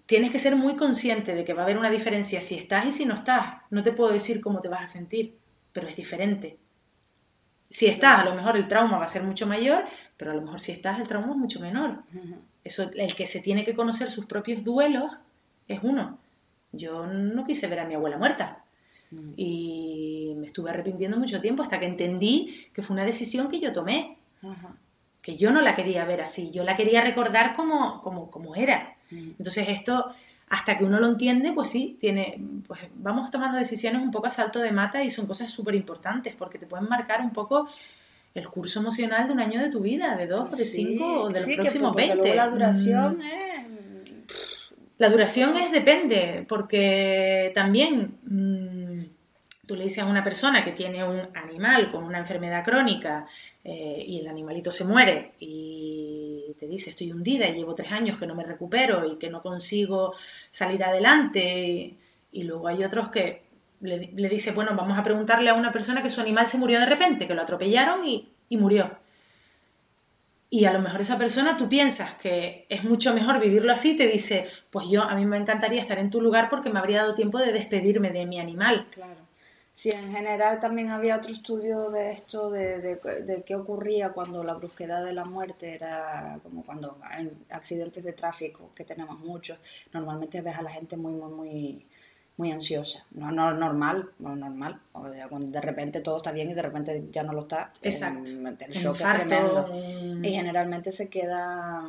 tienes 0.06 0.30
que 0.30 0.38
ser 0.38 0.56
muy 0.56 0.76
consciente 0.76 1.34
de 1.34 1.44
que 1.44 1.54
va 1.54 1.62
a 1.62 1.64
haber 1.64 1.78
una 1.78 1.90
diferencia 1.90 2.40
si 2.40 2.56
estás 2.56 2.86
y 2.86 2.92
si 2.92 3.06
no 3.06 3.14
estás. 3.14 3.56
No 3.70 3.82
te 3.82 3.92
puedo 3.92 4.12
decir 4.12 4.40
cómo 4.40 4.60
te 4.60 4.68
vas 4.68 4.82
a 4.82 4.86
sentir, 4.86 5.36
pero 5.72 5.88
es 5.88 5.96
diferente. 5.96 6.58
Si 7.68 7.86
estás, 7.86 8.20
a 8.20 8.24
lo 8.24 8.34
mejor 8.34 8.56
el 8.56 8.68
trauma 8.68 8.98
va 8.98 9.04
a 9.04 9.08
ser 9.08 9.22
mucho 9.22 9.46
mayor, 9.46 9.84
pero 10.16 10.30
a 10.30 10.34
lo 10.34 10.42
mejor 10.42 10.60
si 10.60 10.72
estás, 10.72 11.00
el 11.00 11.08
trauma 11.08 11.30
es 11.30 11.36
mucho 11.36 11.60
menor. 11.60 12.02
Eso, 12.62 12.90
el 12.94 13.14
que 13.14 13.26
se 13.26 13.40
tiene 13.40 13.64
que 13.64 13.74
conocer 13.74 14.10
sus 14.10 14.26
propios 14.26 14.62
duelos 14.62 15.10
es 15.66 15.80
uno. 15.82 16.18
Yo 16.72 17.06
no 17.06 17.44
quise 17.44 17.66
ver 17.66 17.80
a 17.80 17.86
mi 17.86 17.94
abuela 17.94 18.18
muerta. 18.18 18.64
Mm. 19.10 19.32
Y 19.36 20.34
me 20.38 20.46
estuve 20.46 20.70
arrepintiendo 20.70 21.18
mucho 21.18 21.40
tiempo 21.40 21.62
hasta 21.62 21.80
que 21.80 21.86
entendí 21.86 22.68
que 22.72 22.82
fue 22.82 22.94
una 22.94 23.04
decisión 23.04 23.48
que 23.48 23.60
yo 23.60 23.72
tomé. 23.72 24.18
Que 25.22 25.36
yo 25.36 25.50
no 25.50 25.62
la 25.62 25.74
quería 25.74 26.04
ver 26.04 26.20
así, 26.20 26.50
yo 26.50 26.64
la 26.64 26.76
quería 26.76 27.00
recordar 27.00 27.56
como, 27.56 28.02
como, 28.02 28.30
como 28.30 28.54
era. 28.54 28.94
Entonces 29.38 29.68
esto, 29.68 30.14
hasta 30.48 30.78
que 30.78 30.84
uno 30.84 31.00
lo 31.00 31.08
entiende, 31.08 31.52
pues 31.52 31.70
sí, 31.70 31.96
tiene, 32.00 32.40
pues 32.66 32.80
vamos 32.94 33.30
tomando 33.30 33.58
decisiones 33.58 34.02
un 34.02 34.10
poco 34.10 34.26
a 34.26 34.30
salto 34.30 34.60
de 34.60 34.72
mata 34.72 35.02
y 35.02 35.10
son 35.10 35.26
cosas 35.26 35.50
súper 35.50 35.74
importantes 35.74 36.34
porque 36.36 36.58
te 36.58 36.66
pueden 36.66 36.88
marcar 36.88 37.20
un 37.20 37.30
poco 37.30 37.68
el 38.34 38.48
curso 38.48 38.80
emocional 38.80 39.28
de 39.28 39.32
un 39.32 39.40
año 39.40 39.60
de 39.60 39.70
tu 39.70 39.80
vida, 39.80 40.16
de 40.16 40.26
dos, 40.26 40.56
de 40.56 40.64
cinco 40.64 41.22
o 41.22 41.28
de 41.28 41.40
los 41.40 41.48
próximos 41.56 41.94
veinte. 41.94 42.34
La 42.34 42.48
duración 42.48 43.18
mm. 43.18 43.22
es 43.22 43.74
la 44.96 45.10
duración 45.10 45.56
es 45.56 45.72
depende, 45.72 46.46
porque 46.48 47.50
también 47.54 48.16
mm, 48.24 49.66
tú 49.66 49.74
le 49.74 49.84
dices 49.84 50.04
a 50.04 50.06
una 50.06 50.22
persona 50.22 50.64
que 50.64 50.72
tiene 50.72 51.04
un 51.04 51.20
animal 51.34 51.90
con 51.90 52.04
una 52.04 52.18
enfermedad 52.18 52.64
crónica 52.64 53.26
eh, 53.64 54.04
y 54.06 54.20
el 54.20 54.28
animalito 54.28 54.70
se 54.70 54.84
muere 54.84 55.32
y 55.40 56.54
te 56.60 56.68
dice 56.68 56.90
estoy 56.90 57.12
hundida 57.12 57.48
y 57.48 57.54
llevo 57.54 57.74
tres 57.74 57.92
años 57.92 58.18
que 58.18 58.26
no 58.26 58.34
me 58.34 58.44
recupero 58.44 59.10
y 59.10 59.16
que 59.16 59.30
no 59.30 59.42
consigo 59.42 60.14
salir 60.50 60.84
adelante 60.84 61.96
y, 62.30 62.42
luego 62.42 62.68
hay 62.68 62.84
otros 62.84 63.10
que 63.10 63.42
le, 63.80 64.10
le, 64.14 64.28
dice 64.28 64.52
bueno 64.52 64.74
vamos 64.76 64.98
a 64.98 65.02
preguntarle 65.02 65.50
a 65.50 65.54
una 65.54 65.72
persona 65.72 66.02
que 66.02 66.10
su 66.10 66.20
animal 66.20 66.46
se 66.46 66.58
murió 66.58 66.78
de 66.78 66.86
repente, 66.86 67.26
que 67.26 67.34
lo 67.34 67.42
atropellaron 67.42 68.06
y, 68.06 68.28
y 68.48 68.56
murió. 68.56 68.98
Y 70.50 70.66
a 70.66 70.72
lo 70.72 70.80
mejor 70.80 71.00
esa 71.00 71.18
persona 71.18 71.56
tú 71.56 71.68
piensas 71.68 72.14
que 72.14 72.66
es 72.68 72.84
mucho 72.84 73.12
mejor 73.12 73.40
vivirlo 73.40 73.72
así, 73.72 73.96
te 73.96 74.06
dice, 74.06 74.48
pues 74.70 74.86
yo 74.88 75.02
a 75.02 75.14
mí 75.16 75.26
me 75.26 75.36
encantaría 75.36 75.80
estar 75.80 75.98
en 75.98 76.10
tu 76.10 76.20
lugar 76.20 76.48
porque 76.48 76.70
me 76.70 76.78
habría 76.78 76.98
dado 76.98 77.14
tiempo 77.14 77.38
de 77.38 77.52
despedirme 77.52 78.10
de 78.10 78.24
mi 78.26 78.38
animal. 78.38 78.86
Claro. 78.90 79.23
Sí, 79.74 79.90
en 79.90 80.12
general 80.12 80.60
también 80.60 80.90
había 80.90 81.16
otro 81.16 81.32
estudio 81.32 81.90
de 81.90 82.12
esto, 82.12 82.48
de, 82.50 82.78
de, 82.78 82.96
de 82.96 83.42
qué 83.42 83.56
ocurría 83.56 84.12
cuando 84.12 84.44
la 84.44 84.54
brusquedad 84.54 85.04
de 85.04 85.12
la 85.12 85.24
muerte 85.24 85.74
era 85.74 86.38
como 86.44 86.64
cuando 86.64 86.96
en 87.18 87.32
accidentes 87.50 88.04
de 88.04 88.12
tráfico, 88.12 88.70
que 88.76 88.84
tenemos 88.84 89.18
muchos, 89.18 89.58
normalmente 89.92 90.40
ves 90.42 90.56
a 90.56 90.62
la 90.62 90.70
gente 90.70 90.96
muy, 90.96 91.12
muy, 91.12 91.32
muy 91.32 91.86
muy 92.36 92.50
ansiosa. 92.50 93.04
No, 93.12 93.30
no 93.30 93.52
normal, 93.54 94.10
no 94.18 94.34
normal. 94.34 94.80
Cuando 94.92 95.46
de 95.46 95.60
repente 95.60 96.00
todo 96.00 96.16
está 96.16 96.32
bien 96.32 96.50
y 96.50 96.54
de 96.54 96.62
repente 96.62 97.04
ya 97.12 97.22
no 97.22 97.32
lo 97.32 97.42
está. 97.42 97.72
Exacto. 97.82 98.28
El 98.28 98.72
shock 98.72 98.96
es 99.00 99.14
tremendo. 99.14 99.70
Y 100.22 100.32
generalmente 100.32 100.90
se 100.90 101.08
queda, 101.08 101.88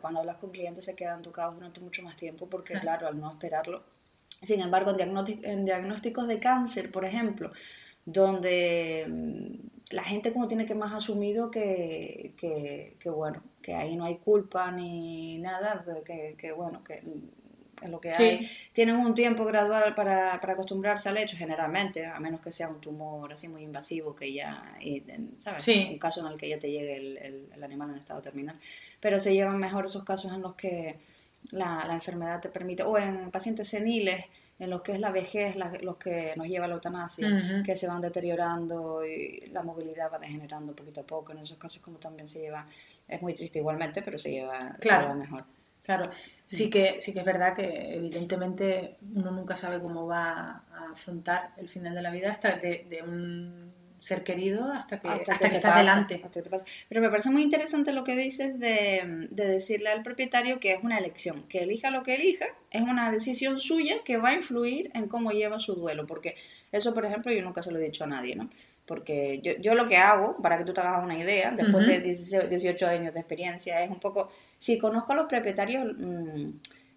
cuando 0.00 0.20
hablas 0.20 0.36
con 0.36 0.50
clientes 0.50 0.84
se 0.84 0.94
quedan 0.94 1.22
tocados 1.22 1.56
durante 1.56 1.80
mucho 1.80 2.02
más 2.02 2.16
tiempo 2.16 2.46
porque, 2.46 2.78
claro, 2.78 3.08
al 3.08 3.18
no 3.18 3.30
esperarlo. 3.32 3.82
Sin 4.42 4.60
embargo, 4.60 4.96
en, 4.98 5.64
diagnósticos 5.64 6.26
de 6.26 6.38
cáncer, 6.38 6.90
por 6.90 7.04
ejemplo, 7.04 7.52
donde 8.04 9.06
mm, 9.08 9.94
la 9.94 10.02
gente 10.02 10.32
como 10.32 10.48
tiene 10.48 10.66
que 10.66 10.74
más 10.74 10.92
asumido 10.94 11.50
que, 11.50 12.34
que, 12.36 12.96
que 12.98 13.10
bueno, 13.10 13.42
que 13.62 13.74
ahí 13.74 13.96
no 13.96 14.04
hay 14.04 14.16
culpa 14.16 14.70
ni 14.70 15.38
nada, 15.38 15.84
que, 16.04 16.36
que 16.38 16.52
bueno, 16.52 16.82
que 16.82 17.02
es 17.82 17.90
lo 17.90 18.00
que 18.00 18.10
hay. 18.10 18.48
Tienen 18.72 18.96
un 18.96 19.14
tiempo 19.14 19.44
gradual 19.44 19.94
para, 19.94 20.38
para, 20.40 20.52
acostumbrarse 20.52 21.08
al 21.08 21.16
hecho, 21.16 21.36
generalmente, 21.36 22.06
a 22.06 22.20
menos 22.20 22.40
que 22.40 22.52
sea 22.52 22.68
un 22.68 22.80
tumor 22.80 23.32
así 23.32 23.48
muy 23.48 23.62
invasivo, 23.62 24.14
que 24.14 24.32
ya, 24.32 24.62
¿sabes? 25.38 25.66
Un 25.68 25.98
caso 25.98 26.20
en 26.20 26.32
el 26.32 26.38
que 26.38 26.48
ya 26.48 26.58
te 26.58 26.70
llegue 26.70 26.96
el, 26.96 27.48
el, 27.54 27.64
animal 27.64 27.90
en 27.90 27.96
estado 27.96 28.20
terminal. 28.22 28.58
Pero 29.00 29.18
se 29.18 29.34
llevan 29.34 29.58
mejor 29.58 29.86
esos 29.86 30.04
casos 30.04 30.32
en 30.32 30.42
los 30.42 30.54
que 30.54 30.98
la, 31.52 31.84
la 31.86 31.94
enfermedad 31.94 32.40
te 32.40 32.48
permite, 32.48 32.82
o 32.82 32.96
en 32.98 33.30
pacientes 33.30 33.68
seniles, 33.68 34.26
en 34.60 34.68
los 34.68 34.82
que 34.82 34.92
es 34.92 35.00
la 35.00 35.10
vejez, 35.10 35.56
los 35.56 35.96
que 35.96 36.34
nos 36.36 36.46
lleva 36.46 36.66
a 36.66 36.68
la 36.68 36.74
eutanasia, 36.74 37.62
que 37.64 37.74
se 37.74 37.86
van 37.86 38.02
deteriorando 38.02 39.04
y 39.06 39.48
la 39.52 39.62
movilidad 39.62 40.12
va 40.12 40.18
degenerando 40.18 40.76
poquito 40.76 41.00
a 41.00 41.06
poco. 41.06 41.32
En 41.32 41.38
esos 41.38 41.56
casos 41.56 41.80
como 41.80 41.98
también 41.98 42.28
se 42.28 42.40
lleva, 42.40 42.66
es 43.08 43.22
muy 43.22 43.32
triste 43.32 43.58
igualmente, 43.58 44.02
pero 44.02 44.18
se 44.18 44.30
lleva, 44.30 44.76
claro. 44.78 45.14
mejor. 45.14 45.44
Claro, 45.82 46.10
sí 46.44 46.68
que, 46.68 47.00
sí 47.00 47.14
que 47.14 47.20
es 47.20 47.24
verdad 47.24 47.56
que 47.56 47.94
evidentemente 47.94 48.96
uno 49.14 49.30
nunca 49.30 49.56
sabe 49.56 49.80
cómo 49.80 50.06
va 50.06 50.62
a 50.72 50.90
afrontar 50.92 51.54
el 51.56 51.68
final 51.68 51.94
de 51.94 52.02
la 52.02 52.10
vida 52.10 52.30
hasta 52.30 52.56
de, 52.56 53.02
un 53.02 53.69
ser 54.00 54.24
querido 54.24 54.72
hasta 54.72 54.98
que, 54.98 55.08
hasta, 55.08 55.50
que, 55.50 55.56
estás 55.56 55.76
delante. 55.76 56.22
Pero 56.88 57.00
me 57.00 57.10
parece 57.10 57.30
muy 57.30 57.42
interesante 57.42 57.92
lo 57.92 58.02
que 58.02 58.16
dices 58.16 58.58
de, 58.58 59.28
de, 59.30 59.46
decirle 59.46 59.90
al 59.90 60.02
propietario 60.02 60.58
que 60.58 60.72
es 60.72 60.82
una 60.82 60.98
elección, 60.98 61.44
que 61.44 61.60
elija 61.60 61.90
lo 61.90 62.02
que 62.02 62.16
elija, 62.16 62.46
es 62.70 62.82
una 62.82 63.12
decisión 63.12 63.60
suya 63.60 63.96
que 64.04 64.16
va 64.16 64.30
a 64.30 64.34
influir 64.34 64.90
en 64.94 65.06
cómo 65.06 65.30
lleva 65.30 65.60
su 65.60 65.74
duelo, 65.74 66.06
porque 66.06 66.34
eso, 66.72 66.94
por 66.94 67.04
ejemplo, 67.04 67.30
yo 67.30 67.42
nunca 67.42 67.62
se 67.62 67.70
lo 67.70 67.78
he 67.78 67.84
dicho 67.84 68.04
a 68.04 68.08
nadie, 68.08 68.34
¿no? 68.34 68.48
Porque 68.86 69.40
yo, 69.42 69.52
yo 69.60 69.74
lo 69.74 69.86
que 69.86 69.98
hago, 69.98 70.36
para 70.42 70.58
que 70.58 70.64
tú 70.64 70.72
te 70.72 70.80
hagas 70.80 71.04
una 71.04 71.16
idea, 71.16 71.52
después 71.52 71.86
de 71.86 72.00
18 72.00 72.86
años 72.86 73.14
de 73.14 73.20
experiencia, 73.20 73.84
es 73.84 73.90
un 73.90 74.00
poco 74.00 74.32
si 74.58 74.78
conozco 74.78 75.12
a 75.12 75.16
los 75.16 75.26
propietarios, 75.26 75.86
mm, 75.96 76.50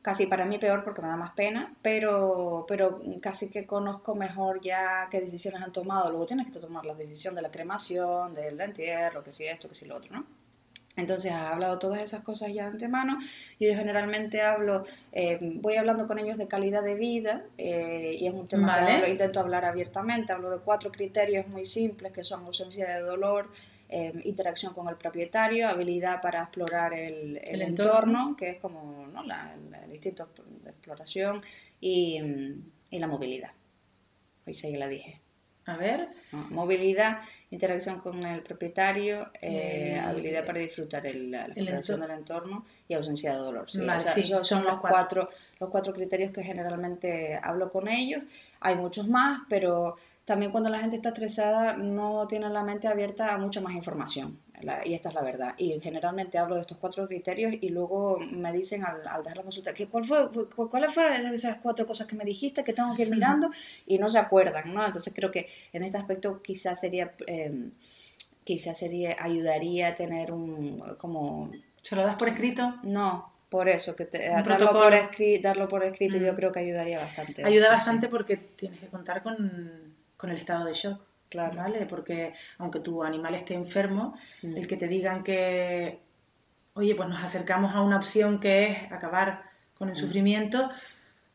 casi 0.04 0.28
para 0.28 0.46
mí 0.46 0.60
peor 0.60 0.84
porque 0.84 1.02
me 1.02 1.08
da 1.08 1.16
más 1.16 1.32
pena, 1.32 1.74
pero, 1.82 2.66
pero 2.68 3.02
casi 3.22 3.50
que 3.50 3.66
conozco 3.66 4.14
mejor 4.14 4.62
ya 4.62 5.08
qué 5.10 5.22
decisiones 5.22 5.64
han 5.64 5.72
tomado. 5.72 6.10
Luego 6.12 6.28
tienes 6.28 6.52
que 6.52 6.60
tomar 6.60 6.86
la 6.86 6.94
decisión 6.94 7.34
de 7.34 7.42
la 7.42 7.50
cremación, 7.50 8.36
del 8.36 8.60
entierro, 8.60 9.24
que 9.24 9.32
si 9.32 9.46
esto, 9.46 9.70
que 9.70 9.76
si 9.76 9.86
lo 9.86 9.96
otro, 9.96 10.14
¿no? 10.14 10.26
Entonces 10.96 11.32
has 11.32 11.52
hablado 11.54 11.80
todas 11.80 12.02
esas 12.02 12.22
cosas 12.22 12.54
ya 12.54 12.66
de 12.66 12.72
antemano. 12.72 13.18
Yo 13.60 13.74
generalmente 13.74 14.42
hablo, 14.42 14.84
eh, 15.14 15.40
voy 15.42 15.78
hablando 15.78 16.06
con 16.06 16.20
ellos 16.20 16.38
de 16.38 16.48
calidad 16.48 16.84
de 16.84 16.96
vida 16.96 17.46
eh, 17.58 18.16
y 18.20 18.28
es 18.28 18.34
un 18.34 18.48
tema 18.48 18.86
que 18.86 19.10
intento 19.10 19.40
hablar 19.40 19.66
abiertamente. 19.66 20.34
Hablo 20.34 20.52
de 20.52 20.60
cuatro 20.60 20.92
criterios 20.92 21.48
muy 21.48 21.66
simples 21.66 22.12
que 22.12 22.24
son 22.24 22.46
ausencia 22.46 22.88
de 22.90 23.00
dolor, 23.02 23.50
eh, 23.96 24.12
interacción 24.24 24.74
con 24.74 24.88
el 24.88 24.96
propietario, 24.96 25.68
habilidad 25.68 26.20
para 26.20 26.42
explorar 26.42 26.96
el, 26.96 27.40
entorno, 27.46 28.36
que 28.36 28.50
es 28.50 28.58
como 28.60 29.06
¿no? 29.06 29.22
el, 29.22 29.92
instinto 29.92 30.30
de 30.64 30.72
exploración 30.72 31.44
y, 31.80 32.20
y 32.90 32.98
la 32.98 33.06
movilidad. 33.06 33.52
Hoy 34.48 34.56
sí 34.56 34.76
la 34.78 34.88
dije. 34.88 35.22
A 35.66 35.78
ver. 35.78 36.08
movilidad, 36.32 37.22
interacción 37.52 38.00
con 38.00 38.22
el 38.24 38.42
propietario, 38.42 39.30
eh, 39.42 40.02
habilidad 40.04 40.44
para 40.44 40.60
disfrutar 40.60 41.06
el, 41.06 41.30
la 41.30 41.46
exploración 41.46 42.02
del 42.02 42.12
entorno 42.12 42.66
y 42.88 42.96
ausencia 42.96 43.34
de 43.34 43.38
dolor. 43.38 43.70
Sí, 43.70 43.80
esos 44.22 44.48
son 44.48 44.64
los 44.66 44.80
cuatro. 44.82 45.30
los 45.60 45.70
cuatro 45.70 45.94
criterios 45.94 46.32
que 46.32 46.42
generalmente 46.42 47.40
hablo 47.42 47.70
con 47.70 47.88
ellos. 47.88 48.24
Hay 48.60 48.76
muchos 48.76 49.08
más, 49.08 49.42
pero 49.48 49.98
también 50.26 50.52
cuando 50.52 50.70
la 50.70 50.80
gente 50.80 50.96
está 50.96 51.10
estresada 51.10 51.74
no 51.78 52.28
tiene 52.28 52.50
la 52.50 52.64
mente 52.64 52.88
abierta 52.88 53.34
a 53.34 53.38
mucha 53.38 53.62
más 53.62 53.74
información 53.74 54.40
y 54.86 54.94
esta 54.94 55.10
es 55.10 55.16
la 55.16 55.22
verdad. 55.22 55.54
Y 55.58 55.80
generalmente 55.82 56.38
hablo 56.38 56.56
de 56.56 56.62
estos 56.62 56.78
cuatro 56.78 57.08
criterios 57.08 57.54
y 57.60 57.70
luego 57.70 58.20
me 58.20 58.52
dicen 58.52 58.84
al, 58.84 59.06
al 59.08 59.24
dar 59.24 59.38
la 59.38 59.44
consulta, 59.44 59.74
¿qué, 59.74 59.88
cuál 59.88 60.04
fue, 60.04 60.30
¿cuáles 60.70 60.94
fueron 60.94 61.26
esas 61.34 61.58
cuatro 61.58 61.86
cosas 61.86 62.08
que 62.08 62.16
me 62.16 62.24
dijiste 62.24 62.64
que 62.64 62.74
tengo 62.74 62.96
que 62.96 63.04
ir 63.04 63.10
mirando? 63.10 63.50
Y 63.86 63.98
no 63.98 64.10
se 64.10 64.20
acuerdan, 64.20 64.74
¿no? 64.74 64.86
Entonces 64.86 65.14
creo 65.16 65.32
que 65.32 65.48
en 65.74 65.84
este 65.84 65.98
aspecto 65.98 66.42
quizás 66.42 66.80
sería, 66.80 67.14
eh, 67.28 67.70
quizás 68.44 68.78
sería, 68.78 69.16
ayudaría 69.20 69.90
a 69.90 69.96
tener 69.96 70.32
un, 70.32 70.80
como... 70.98 71.50
¿Se 71.82 71.96
lo 71.96 72.04
das 72.04 72.16
por 72.16 72.30
escrito? 72.30 72.76
No, 72.84 73.34
por 73.50 73.68
eso, 73.68 73.96
que 73.96 74.06
te, 74.06 74.30
darlo, 74.30 74.72
por 74.72 74.94
darlo 75.42 75.68
por 75.68 75.84
escrito 75.84 76.18
yo 76.18 76.34
creo 76.36 76.52
que 76.52 76.62
ayudaría 76.62 77.00
bastante. 77.00 77.44
Ayuda 77.44 77.70
bastante 77.70 78.08
porque 78.08 78.38
tienes 78.38 78.80
que 78.80 78.88
contar 78.88 79.22
con, 79.22 79.83
con 80.24 80.32
el 80.32 80.38
estado 80.38 80.64
de 80.64 80.74
shock 80.74 81.02
Claro. 81.28 81.58
¿Vale? 81.58 81.86
Porque 81.86 82.34
aunque 82.60 82.80
tu 82.80 83.04
animal 83.04 83.36
esté 83.36 83.56
enfermo, 83.56 84.16
mm. 84.42 84.56
el 84.56 84.68
que 84.68 84.78
te 84.78 84.88
digan 84.88 85.22
que, 85.22 86.00
oye, 86.76 86.96
pues 86.96 87.10
nos 87.10 87.22
acercamos 87.22 87.76
a 87.76 87.82
una 87.82 87.98
opción 87.98 88.40
que 88.40 88.68
es 88.68 88.92
acabar 88.92 89.42
con 89.78 89.90
el 89.90 89.96
mm. 89.96 89.98
sufrimiento, 89.98 90.70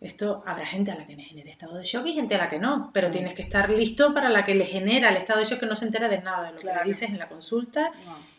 esto 0.01 0.43
habrá 0.47 0.65
gente 0.65 0.93
a 0.93 0.95
la 0.95 1.05
que 1.05 1.17
le 1.17 1.25
genere 1.25 1.51
estado 1.51 1.77
de 1.77 1.85
shock 1.85 2.07
y 2.07 2.13
gente 2.13 2.37
a 2.37 2.39
la 2.39 2.49
que 2.49 2.61
no, 2.61 2.91
pero 2.95 3.09
mm. 3.09 3.13
tienes 3.13 3.35
que 3.35 3.43
estar 3.43 3.69
listo 3.69 4.15
para 4.15 4.31
la 4.31 4.45
que 4.47 4.55
le 4.55 4.65
genera 4.65 5.11
el 5.11 5.17
estado 5.17 5.41
de 5.41 5.47
shock 5.47 5.61
que 5.61 5.67
no 5.67 5.75
se 5.75 5.87
entera 5.87 6.09
de 6.09 6.23
nada 6.23 6.45
de 6.45 6.53
lo 6.53 6.61
que 6.61 6.67
le 6.69 6.85
dices 6.85 7.11
en 7.11 7.19
la 7.19 7.29
consulta. 7.29 7.93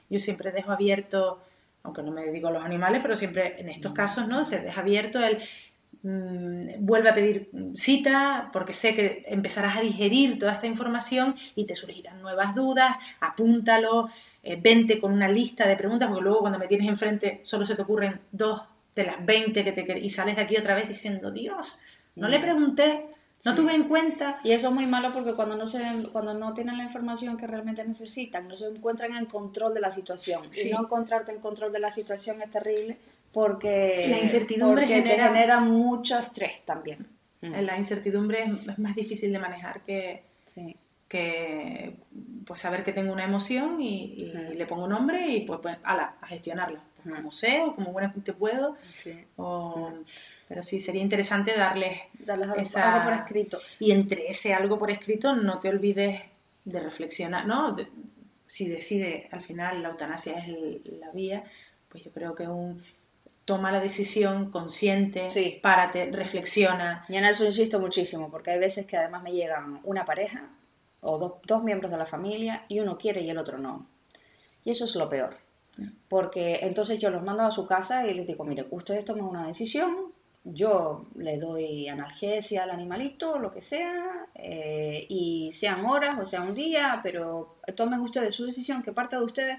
Yo 0.09 0.17
siempre 0.17 0.51
dejo 0.51 0.71
abierto, 0.71 1.43
aunque 1.83 2.01
no 2.01 2.11
me 2.11 2.23
dedico 2.23 2.47
a 2.47 2.51
los 2.51 2.63
animales, 2.63 3.01
pero 3.01 3.17
siempre 3.17 3.59
en 3.59 3.67
estos 3.67 3.91
casos, 3.91 4.29
¿no? 4.29 4.45
Se 4.45 4.61
deja 4.61 4.79
abierto 4.79 5.21
el 5.21 5.39
vuelve 6.01 7.09
a 7.09 7.13
pedir 7.13 7.51
cita 7.75 8.49
porque 8.53 8.73
sé 8.73 8.95
que 8.95 9.23
empezarás 9.27 9.77
a 9.77 9.81
digerir 9.81 10.39
toda 10.39 10.53
esta 10.53 10.67
información 10.67 11.35
y 11.55 11.65
te 11.65 11.75
surgirán 11.75 12.21
nuevas 12.21 12.55
dudas, 12.55 12.95
apúntalo, 13.19 14.09
eh, 14.41 14.57
vente 14.61 14.99
con 14.99 15.11
una 15.11 15.27
lista 15.27 15.67
de 15.67 15.75
preguntas 15.75 16.07
porque 16.07 16.23
luego 16.23 16.39
cuando 16.39 16.57
me 16.57 16.67
tienes 16.67 16.87
enfrente 16.87 17.41
solo 17.43 17.65
se 17.65 17.75
te 17.75 17.81
ocurren 17.81 18.21
dos 18.31 18.61
de 18.95 19.03
las 19.03 19.25
20 19.25 19.63
que 19.63 19.71
te 19.73 19.99
y 19.99 20.09
sales 20.09 20.37
de 20.37 20.41
aquí 20.41 20.55
otra 20.55 20.75
vez 20.75 20.87
diciendo, 20.87 21.31
Dios, 21.31 21.81
no 22.15 22.29
le 22.29 22.39
mm. 22.39 22.41
pregunté, 22.41 23.05
no 23.45 23.55
tuve 23.55 23.73
en 23.73 23.83
cuenta. 23.83 24.39
Y 24.43 24.51
eso 24.51 24.69
es 24.69 24.73
muy 24.73 24.85
malo 24.85 25.11
porque 25.13 25.33
cuando 25.33 25.55
no, 25.55 25.67
se, 25.67 25.81
cuando 26.11 26.33
no 26.33 26.53
tienen 26.53 26.77
la 26.77 26.83
información 26.83 27.37
que 27.37 27.47
realmente 27.47 27.85
necesitan, 27.85 28.47
no 28.47 28.53
se 28.55 28.67
encuentran 28.67 29.15
en 29.15 29.25
control 29.25 29.73
de 29.73 29.81
la 29.81 29.91
situación. 29.91 30.43
Y 30.65 30.71
no 30.71 30.81
encontrarte 30.81 31.31
en 31.31 31.39
control 31.39 31.71
de 31.71 31.79
la 31.79 31.91
situación 31.91 32.41
es 32.41 32.49
terrible 32.49 32.97
porque, 33.31 34.07
la 34.09 34.19
incertidumbre 34.19 34.87
genera, 34.87 35.59
mucho 35.59 36.17
estrés 36.17 36.63
también. 36.65 37.07
Mm. 37.41 37.61
La 37.61 37.77
incertidumbre 37.77 38.43
es, 38.43 38.79
más 38.79 38.95
difícil 38.95 39.31
de 39.31 39.39
manejar 39.39 39.81
que, 39.81 40.23
que 41.07 41.95
pues 42.45 42.61
saber 42.61 42.83
que 42.83 42.93
tengo 42.93 43.13
una 43.13 43.23
emoción 43.23 43.81
y, 43.81 44.31
mm. 44.33 44.57
le 44.57 44.65
pongo 44.65 44.85
un 44.85 44.91
nombre 44.91 45.27
y 45.27 45.41
pues, 45.41 45.59
pues 45.61 45.77
ala, 45.83 46.15
a 46.21 46.27
gestionarla. 46.27 46.81
Pues, 47.03 47.15
como 47.15 47.31
sé 47.31 47.61
o 47.61 47.73
como 47.73 47.91
buenamente 47.91 48.33
puedo. 48.33 48.75
Pero 49.35 50.63
sí, 50.63 50.79
sería 50.79 51.03
interesante 51.03 51.53
darles, 51.55 51.99
algo 52.27 53.03
por 53.03 53.13
escrito. 53.13 53.59
Y 53.79 53.91
entre 53.91 54.27
ese 54.27 54.53
algo 54.53 54.79
por 54.79 54.89
escrito 54.89 55.35
no 55.35 55.59
te 55.59 55.69
olvides 55.69 56.21
de 56.65 56.79
reflexionar, 56.79 57.45
¿no? 57.45 57.75
si 58.45 58.67
decide 58.67 59.29
al 59.31 59.41
final 59.41 59.83
la 59.83 59.89
eutanasia 59.89 60.33
es 60.39 60.47
la 60.99 61.11
vía, 61.11 61.43
pues 61.87 62.03
yo 62.03 62.11
creo 62.11 62.33
que 62.33 62.47
un 62.47 62.83
toma 63.49 63.71
la 63.71 63.79
decisión 63.79 64.51
consciente, 64.51 65.27
para 65.63 65.87
párate, 65.87 66.11
reflexiona. 66.11 67.03
Y 67.09 67.15
en 67.15 67.25
eso 67.25 67.43
insisto 67.45 67.79
muchísimo, 67.79 68.29
porque 68.29 68.51
hay 68.51 68.59
veces 68.59 68.85
que 68.85 68.95
además 68.95 69.23
me 69.23 69.31
llegan 69.31 69.81
una 69.85 70.05
pareja 70.05 70.51
o 71.01 71.41
dos, 71.43 71.63
miembros 71.63 71.89
de 71.89 71.97
la 71.97 72.05
familia 72.05 72.65
y 72.67 72.79
uno 72.79 72.99
quiere 72.99 73.21
y 73.21 73.29
el 73.31 73.39
otro 73.39 73.57
no. 73.57 73.87
Y 74.63 74.69
eso 74.69 74.85
es 74.85 74.95
lo 74.95 75.09
peor. 75.09 75.35
Porque 76.07 76.59
entonces 76.61 76.99
yo 76.99 77.09
los 77.09 77.23
mando 77.23 77.41
a 77.41 77.49
su 77.49 77.65
casa 77.65 78.05
y 78.05 78.13
les 78.13 78.27
digo, 78.27 78.43
mire, 78.43 78.67
ustedes 78.69 79.03
toman 79.03 79.25
una 79.25 79.47
decisión, 79.47 80.13
yo 80.43 81.07
le 81.15 81.37
doy 81.39 81.87
analgesia 81.87 82.61
al 82.61 82.69
animalito, 82.69 83.39
lo 83.39 83.49
que 83.49 83.63
sea, 83.63 84.27
eh, 84.35 85.07
y 85.09 85.49
sean 85.53 85.87
horas 85.87 86.19
o 86.19 86.25
sea 86.27 86.43
un 86.43 86.53
día, 86.53 86.99
pero 87.01 87.55
tomen 87.75 88.01
ustedes 88.01 88.35
su 88.35 88.45
decisión, 88.45 88.83
que 88.83 88.93
parte 88.93 89.15
de 89.15 89.23
ustedes, 89.23 89.57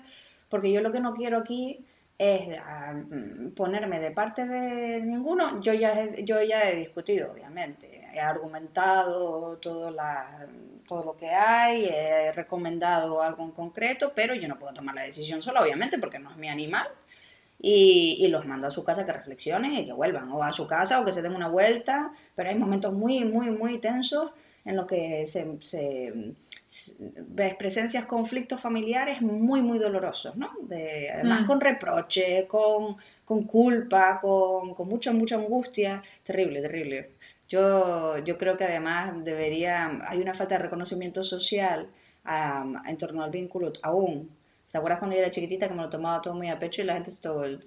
porque 0.48 0.70
yo 0.70 0.80
lo 0.80 0.92
que 0.92 1.00
no 1.00 1.12
quiero 1.12 1.38
aquí 1.38 1.84
es 2.20 2.60
ah, 2.66 2.92
mm, 2.92 3.52
ponerme 3.52 3.98
de 3.98 4.10
parte 4.10 4.46
de 4.46 5.00
ninguno, 5.06 5.58
yo 5.62 5.72
ya, 5.72 5.98
he, 5.98 6.22
yo 6.22 6.42
ya 6.42 6.68
he 6.68 6.76
discutido, 6.76 7.32
obviamente, 7.32 7.88
he 8.12 8.20
argumentado 8.20 9.56
todo, 9.56 9.90
la, 9.90 10.46
todo 10.86 11.02
lo 11.02 11.16
que 11.16 11.30
hay, 11.30 11.86
he 11.86 12.30
recomendado 12.32 13.22
algo 13.22 13.42
en 13.42 13.52
concreto, 13.52 14.12
pero 14.14 14.34
yo 14.34 14.48
no 14.48 14.58
puedo 14.58 14.74
tomar 14.74 14.94
la 14.94 15.04
decisión 15.04 15.40
sola, 15.40 15.62
obviamente, 15.62 15.96
porque 15.96 16.18
no 16.18 16.30
es 16.30 16.36
mi 16.36 16.50
animal. 16.50 16.86
Y, 17.58 18.16
y, 18.20 18.28
los 18.28 18.46
mando 18.46 18.66
a 18.66 18.70
su 18.70 18.84
casa 18.84 19.04
que 19.04 19.12
reflexionen 19.12 19.72
y 19.74 19.86
que 19.86 19.92
vuelvan, 19.92 20.30
o 20.30 20.42
a 20.42 20.52
su 20.52 20.66
casa 20.66 21.00
o 21.00 21.04
que 21.04 21.12
se 21.12 21.22
den 21.22 21.34
una 21.34 21.48
vuelta, 21.48 22.12
pero 22.34 22.50
hay 22.50 22.56
momentos 22.56 22.92
muy, 22.92 23.24
muy, 23.24 23.50
muy 23.50 23.78
tensos 23.78 24.34
en 24.64 24.76
los 24.76 24.86
que 24.86 25.26
se, 25.26 25.58
se 25.60 26.34
ves 27.28 27.54
presencias 27.56 28.04
conflictos 28.04 28.60
familiares 28.60 29.22
muy, 29.22 29.60
muy 29.60 29.78
dolorosos, 29.78 30.36
¿no? 30.36 30.52
De, 30.62 31.10
además 31.10 31.42
mm. 31.42 31.46
con 31.46 31.60
reproche, 31.60 32.46
con, 32.46 32.96
con 33.24 33.44
culpa, 33.44 34.20
con, 34.20 34.74
con 34.74 34.88
mucha, 34.88 35.12
mucha 35.12 35.36
angustia. 35.36 36.02
Terrible, 36.22 36.60
terrible. 36.60 37.10
Yo, 37.48 38.18
yo 38.18 38.38
creo 38.38 38.56
que 38.56 38.64
además 38.64 39.24
debería, 39.24 39.98
hay 40.06 40.20
una 40.20 40.34
falta 40.34 40.56
de 40.56 40.62
reconocimiento 40.62 41.24
social 41.24 41.88
en 42.86 42.98
torno 42.98 43.24
al 43.24 43.30
vínculo 43.30 43.72
aún. 43.82 44.30
¿Te 44.70 44.78
acuerdas 44.78 45.00
cuando 45.00 45.16
yo 45.16 45.22
era 45.22 45.32
chiquitita 45.32 45.66
que 45.66 45.74
me 45.74 45.82
lo 45.82 45.90
tomaba 45.90 46.22
todo 46.22 46.34
muy 46.34 46.48
a 46.48 46.60
pecho 46.60 46.82
y 46.82 46.84
la 46.84 46.94
gente 46.94 47.10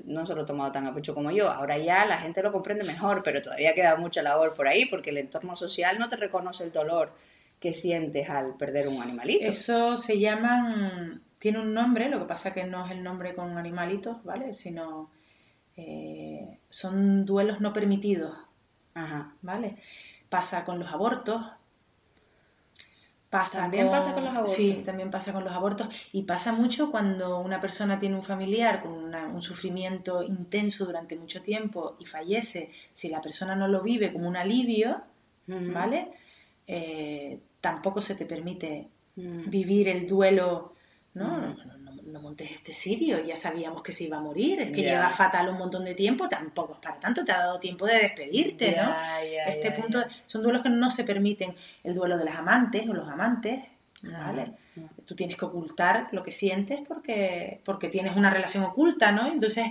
no 0.06 0.26
se 0.26 0.36
lo 0.36 0.46
tomaba 0.46 0.72
tan 0.72 0.88
a 0.88 0.94
pecho 0.94 1.14
como 1.14 1.32
yo? 1.32 1.50
Ahora 1.50 1.78
ya 1.78 2.06
la 2.06 2.18
gente 2.18 2.42
lo 2.42 2.54
comprende 2.54 2.86
mejor, 2.86 3.24
pero 3.24 3.42
todavía 3.42 3.74
queda 3.74 3.98
mucha 3.98 4.22
labor 4.22 4.54
por 4.54 4.70
ahí 4.70 4.86
porque 4.86 5.10
el 5.10 5.18
entorno 5.18 5.58
social 5.58 6.00
no 6.00 6.08
te 6.08 6.16
reconoce 6.16 6.64
el 6.64 6.72
dolor 6.72 7.12
que 7.64 7.74
sientes 7.74 8.30
al 8.30 8.58
perder 8.58 8.90
un 8.90 9.02
animalito. 9.02 9.46
Eso 9.46 9.96
se 9.96 10.20
llama, 10.20 11.22
tiene 11.40 11.62
un 11.62 11.74
nombre, 11.74 12.10
lo 12.10 12.20
que 12.20 12.26
pasa 12.26 12.54
que 12.54 12.66
no 12.66 12.86
es 12.86 12.92
el 12.92 13.04
nombre 13.04 13.34
con 13.36 13.58
animalitos, 13.58 14.22
¿vale? 14.26 14.54
Sino 14.54 15.10
eh, 15.78 16.60
son 16.70 17.24
duelos 17.24 17.62
no 17.62 17.72
permitidos, 17.72 18.36
Ajá. 18.96 19.34
¿vale? 19.42 19.78
Pasa 20.28 20.66
con 20.66 20.78
los 20.78 20.92
abortos. 20.92 21.42
Pasa 23.30 23.62
también 23.62 23.90
pasa 23.90 24.14
con 24.14 24.26
los 24.26 24.34
abortos. 24.34 24.56
Sí, 24.56 24.84
también 24.86 25.10
pasa 25.10 25.32
con 25.32 25.46
los 25.46 25.54
abortos. 25.54 25.88
Y 26.12 26.24
pasa 26.24 26.52
mucho 26.52 26.92
cuando 26.92 27.40
una 27.40 27.62
persona 27.62 27.98
tiene 27.98 28.18
un 28.18 28.24
familiar 28.24 28.82
con 28.82 28.92
un 28.92 29.42
sufrimiento 29.42 30.22
intenso 30.22 30.86
durante 30.86 31.16
mucho 31.16 31.42
tiempo 31.42 31.96
y 31.98 32.08
fallece. 32.08 32.74
Si 32.92 33.08
la 33.08 33.22
persona 33.22 33.56
no 33.56 33.70
lo 33.70 33.82
vive 33.82 34.12
como 34.12 34.28
un 34.28 34.36
alivio, 34.36 35.02
¿vale? 35.48 36.10
Eh, 36.68 37.40
tampoco 37.64 38.02
se 38.02 38.16
te 38.16 38.26
permite 38.26 38.90
mm. 39.16 39.50
vivir 39.50 39.88
el 39.88 40.06
duelo, 40.06 40.74
¿no? 41.14 41.28
Mm. 41.28 41.58
No, 41.66 41.78
no, 41.78 42.02
no, 42.12 42.20
montes 42.20 42.52
este 42.52 42.74
sirio, 42.74 43.24
ya 43.26 43.38
sabíamos 43.38 43.82
que 43.82 43.94
se 43.94 44.04
iba 44.04 44.18
a 44.18 44.22
morir, 44.22 44.62
es 44.62 44.72
que 44.72 44.82
lleva 44.82 45.10
fatal 45.10 45.48
un 45.48 45.58
montón 45.58 45.86
de 45.86 45.96
tiempo, 45.96 46.28
tampoco 46.28 46.78
para 46.82 47.00
tanto 47.00 47.24
te 47.24 47.32
ha 47.32 47.38
dado 47.38 47.62
tiempo 47.62 47.86
de 47.86 48.00
despedirte, 48.00 48.76
¿no? 48.76 48.94
este 49.48 49.72
punto, 49.72 50.04
son 50.28 50.44
duelos 50.44 50.62
que 50.62 50.70
no 50.70 50.92
se 50.92 51.06
permiten, 51.06 51.56
el 51.86 51.94
duelo 51.96 52.18
de 52.18 52.26
las 52.26 52.36
amantes 52.36 52.88
o 52.90 52.94
los 52.94 53.08
amantes, 53.08 53.60
¿vale? 54.04 54.52
Tú 55.06 55.16
tienes 55.16 55.38
que 55.38 55.46
ocultar 55.46 56.10
lo 56.12 56.22
que 56.22 56.32
sientes 56.32 56.82
porque, 56.86 57.62
porque 57.64 57.88
tienes 57.88 58.18
una 58.18 58.30
relación 58.30 58.66
oculta, 58.66 59.14
¿no? 59.14 59.26
Entonces, 59.28 59.68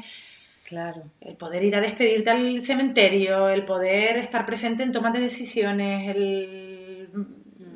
Claro. 0.65 1.03
El 1.21 1.37
poder 1.37 1.65
ir 1.65 1.75
a 1.75 1.81
despedirte 1.81 2.31
al 2.31 2.63
cementerio, 2.63 3.49
el 3.49 3.65
poder 3.65 4.17
estar 4.17 4.47
presente 4.47 4.85
en 4.85 4.93
tomas 4.93 5.13
de 5.13 5.21
decisiones, 5.21 6.15
el 6.15 6.62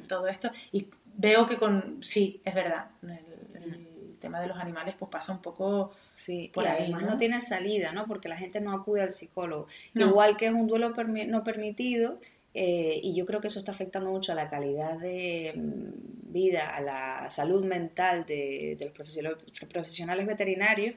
todo 0.06 0.28
esto. 0.28 0.50
Y 0.72 0.88
veo 1.14 1.46
que 1.46 1.56
con, 1.56 1.98
sí, 2.02 2.40
es 2.44 2.54
verdad, 2.54 2.90
el 3.02 4.16
tema 4.18 4.40
de 4.40 4.46
los 4.46 4.58
animales 4.58 4.94
pues 4.98 5.10
pasa 5.10 5.32
un 5.32 5.42
poco 5.42 5.92
sí, 6.14 6.50
por 6.52 6.66
ahí. 6.66 6.84
Además 6.84 7.02
¿no? 7.02 7.16
tiene 7.16 7.40
salida, 7.40 7.92
¿no? 7.92 8.06
Porque 8.06 8.28
la 8.28 8.36
gente 8.36 8.60
no 8.60 8.72
acude 8.72 9.02
al 9.02 9.12
psicólogo. 9.12 9.66
Igual 9.94 10.36
que 10.36 10.46
es 10.46 10.52
un 10.52 10.66
duelo 10.66 10.90
no 10.90 11.44
permitido, 11.44 12.18
eh, 12.54 13.00
y 13.02 13.14
yo 13.14 13.26
creo 13.26 13.42
que 13.42 13.48
eso 13.48 13.58
está 13.58 13.72
afectando 13.72 14.10
mucho 14.10 14.32
a 14.32 14.34
la 14.34 14.48
calidad 14.48 14.98
de 14.98 15.52
mm, 15.54 16.32
vida, 16.32 16.74
a 16.74 16.80
la 16.80 17.28
salud 17.28 17.64
mental 17.64 18.24
de, 18.24 18.76
de 18.78 18.86
los 19.22 19.42
profesionales 19.68 20.26
veterinarios 20.26 20.94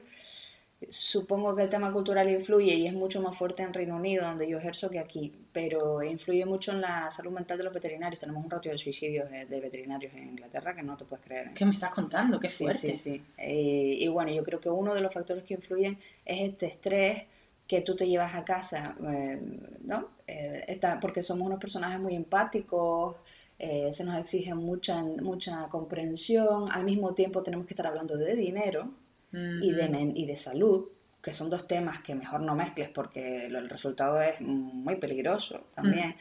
Supongo 0.88 1.54
que 1.54 1.62
el 1.62 1.68
tema 1.68 1.92
cultural 1.92 2.30
influye 2.30 2.74
y 2.74 2.86
es 2.86 2.94
mucho 2.94 3.20
más 3.20 3.36
fuerte 3.36 3.62
en 3.62 3.74
Reino 3.74 3.96
Unido, 3.96 4.24
donde 4.24 4.48
yo 4.48 4.56
ejerzo, 4.56 4.88
que 4.88 4.98
aquí, 4.98 5.30
pero 5.52 6.02
influye 6.02 6.46
mucho 6.46 6.72
en 6.72 6.80
la 6.80 7.10
salud 7.10 7.32
mental 7.32 7.58
de 7.58 7.64
los 7.64 7.74
veterinarios. 7.74 8.18
Tenemos 8.18 8.42
un 8.42 8.50
ratio 8.50 8.72
de 8.72 8.78
suicidios 8.78 9.30
de 9.30 9.60
veterinarios 9.60 10.14
en 10.14 10.30
Inglaterra 10.30 10.74
que 10.74 10.82
no 10.82 10.96
te 10.96 11.04
puedes 11.04 11.22
creer. 11.24 11.52
¿Qué 11.52 11.66
me 11.66 11.74
estás 11.74 11.92
contando? 11.92 12.40
Qué 12.40 12.48
fuerte. 12.48 12.78
Sí, 12.78 12.96
sí, 12.96 13.22
eh, 13.36 13.98
y 14.00 14.08
bueno, 14.08 14.32
yo 14.32 14.42
creo 14.42 14.58
que 14.58 14.70
uno 14.70 14.94
de 14.94 15.02
los 15.02 15.12
factores 15.12 15.44
que 15.44 15.52
influyen 15.52 15.98
es 16.24 16.48
este 16.48 16.66
estrés 16.66 17.24
que 17.68 17.82
tú 17.82 17.94
te 17.94 18.08
llevas 18.08 18.34
a 18.34 18.44
casa, 18.44 18.96
eh, 19.06 19.38
¿no? 19.84 20.08
Eh, 20.26 20.64
está, 20.66 20.98
porque 20.98 21.22
somos 21.22 21.46
unos 21.46 21.60
personajes 21.60 22.00
muy 22.00 22.14
empáticos, 22.14 23.16
se 23.58 24.04
nos 24.04 24.18
exige 24.18 24.54
mucha, 24.54 25.02
mucha 25.02 25.68
comprensión, 25.68 26.64
al 26.72 26.84
mismo 26.84 27.12
tiempo 27.12 27.42
tenemos 27.42 27.66
que 27.66 27.74
estar 27.74 27.86
hablando 27.86 28.16
de 28.16 28.34
dinero 28.34 28.90
y, 29.32 29.72
de, 29.72 30.12
y 30.14 30.26
de 30.26 30.36
salud, 30.36 30.88
que 31.22 31.32
son 31.32 31.50
dos 31.50 31.66
temas 31.66 32.00
que 32.00 32.14
mejor 32.14 32.40
no 32.40 32.54
mezcles 32.54 32.88
porque 32.88 33.46
el 33.46 33.68
resultado 33.68 34.20
es 34.20 34.40
muy 34.40 34.96
peligroso 34.96 35.66
también. 35.74 36.14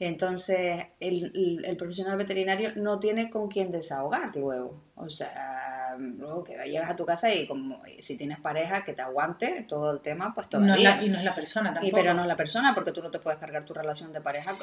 Entonces, 0.00 0.86
el, 1.00 1.62
el, 1.64 1.76
profesional 1.76 2.16
veterinario 2.16 2.72
no 2.76 3.00
tiene 3.00 3.28
con 3.28 3.48
quién 3.48 3.70
desahogar 3.70 4.34
luego. 4.36 4.80
O 4.94 5.10
sea, 5.10 5.67
luego 5.98 6.44
que 6.44 6.56
llegas 6.66 6.90
a 6.90 6.96
tu 6.96 7.04
casa 7.04 7.32
y 7.32 7.46
como 7.46 7.80
si 7.98 8.16
tienes 8.16 8.38
pareja 8.38 8.84
que 8.84 8.92
te 8.92 9.02
aguante 9.02 9.64
todo 9.68 9.90
el 9.90 10.00
tema, 10.00 10.32
pues 10.34 10.48
todavía. 10.48 11.02
y 11.02 11.08
no 11.08 11.18
es 11.18 11.24
la 11.24 11.34
persona 11.34 11.72
tampoco. 11.72 11.96
pero 11.96 12.14
no 12.14 12.22
es 12.22 12.28
la 12.28 12.36
persona 12.36 12.74
porque 12.74 12.92
tú 12.92 13.02
no 13.02 13.10
te 13.10 13.18
puedes 13.18 13.38
cargar 13.38 13.64
tu 13.64 13.74
relación 13.74 14.12
de 14.12 14.20
pareja 14.20 14.56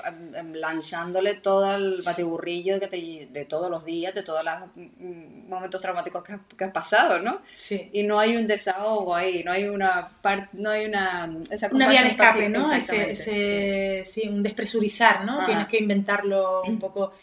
lanzándole 0.54 1.36
todo 1.36 1.76
el 1.76 2.02
batiburrillo 2.02 2.80
que 2.80 2.88
te, 2.88 3.28
de 3.30 3.46
todos 3.46 3.70
los 3.70 3.86
días, 3.86 4.14
de 4.14 4.24
todos 4.24 4.44
los 4.44 4.54
mm, 4.76 5.50
momentos 5.50 5.82
traumáticos 5.82 6.24
que 6.24 6.34
has, 6.34 6.40
que 6.58 6.64
has 6.64 6.72
pasado, 6.72 7.20
¿no? 7.20 7.42
Sí. 7.58 7.90
Y 7.94 8.04
no 8.04 8.20
hay 8.20 8.38
un 8.38 8.48
desahogo 8.48 9.16
ahí, 9.16 9.44
no 9.44 9.52
hay 9.52 9.68
una 9.68 10.08
parte, 10.22 10.50
no 10.54 10.70
hay 10.70 10.86
una... 10.86 11.30
Esa 11.50 11.70
una 11.72 11.90
vía 11.90 12.04
de 12.04 12.10
escape, 12.10 12.50
¿no? 12.50 12.72
Ese, 12.72 13.12
ese, 13.12 14.02
sí. 14.06 14.28
un 14.28 14.44
despresurizar, 14.44 15.26
¿no? 15.26 15.46
Tienes 15.46 15.68
que 15.68 15.78
inventarlo 15.78 16.62
un 16.64 16.80
poco 16.80 17.14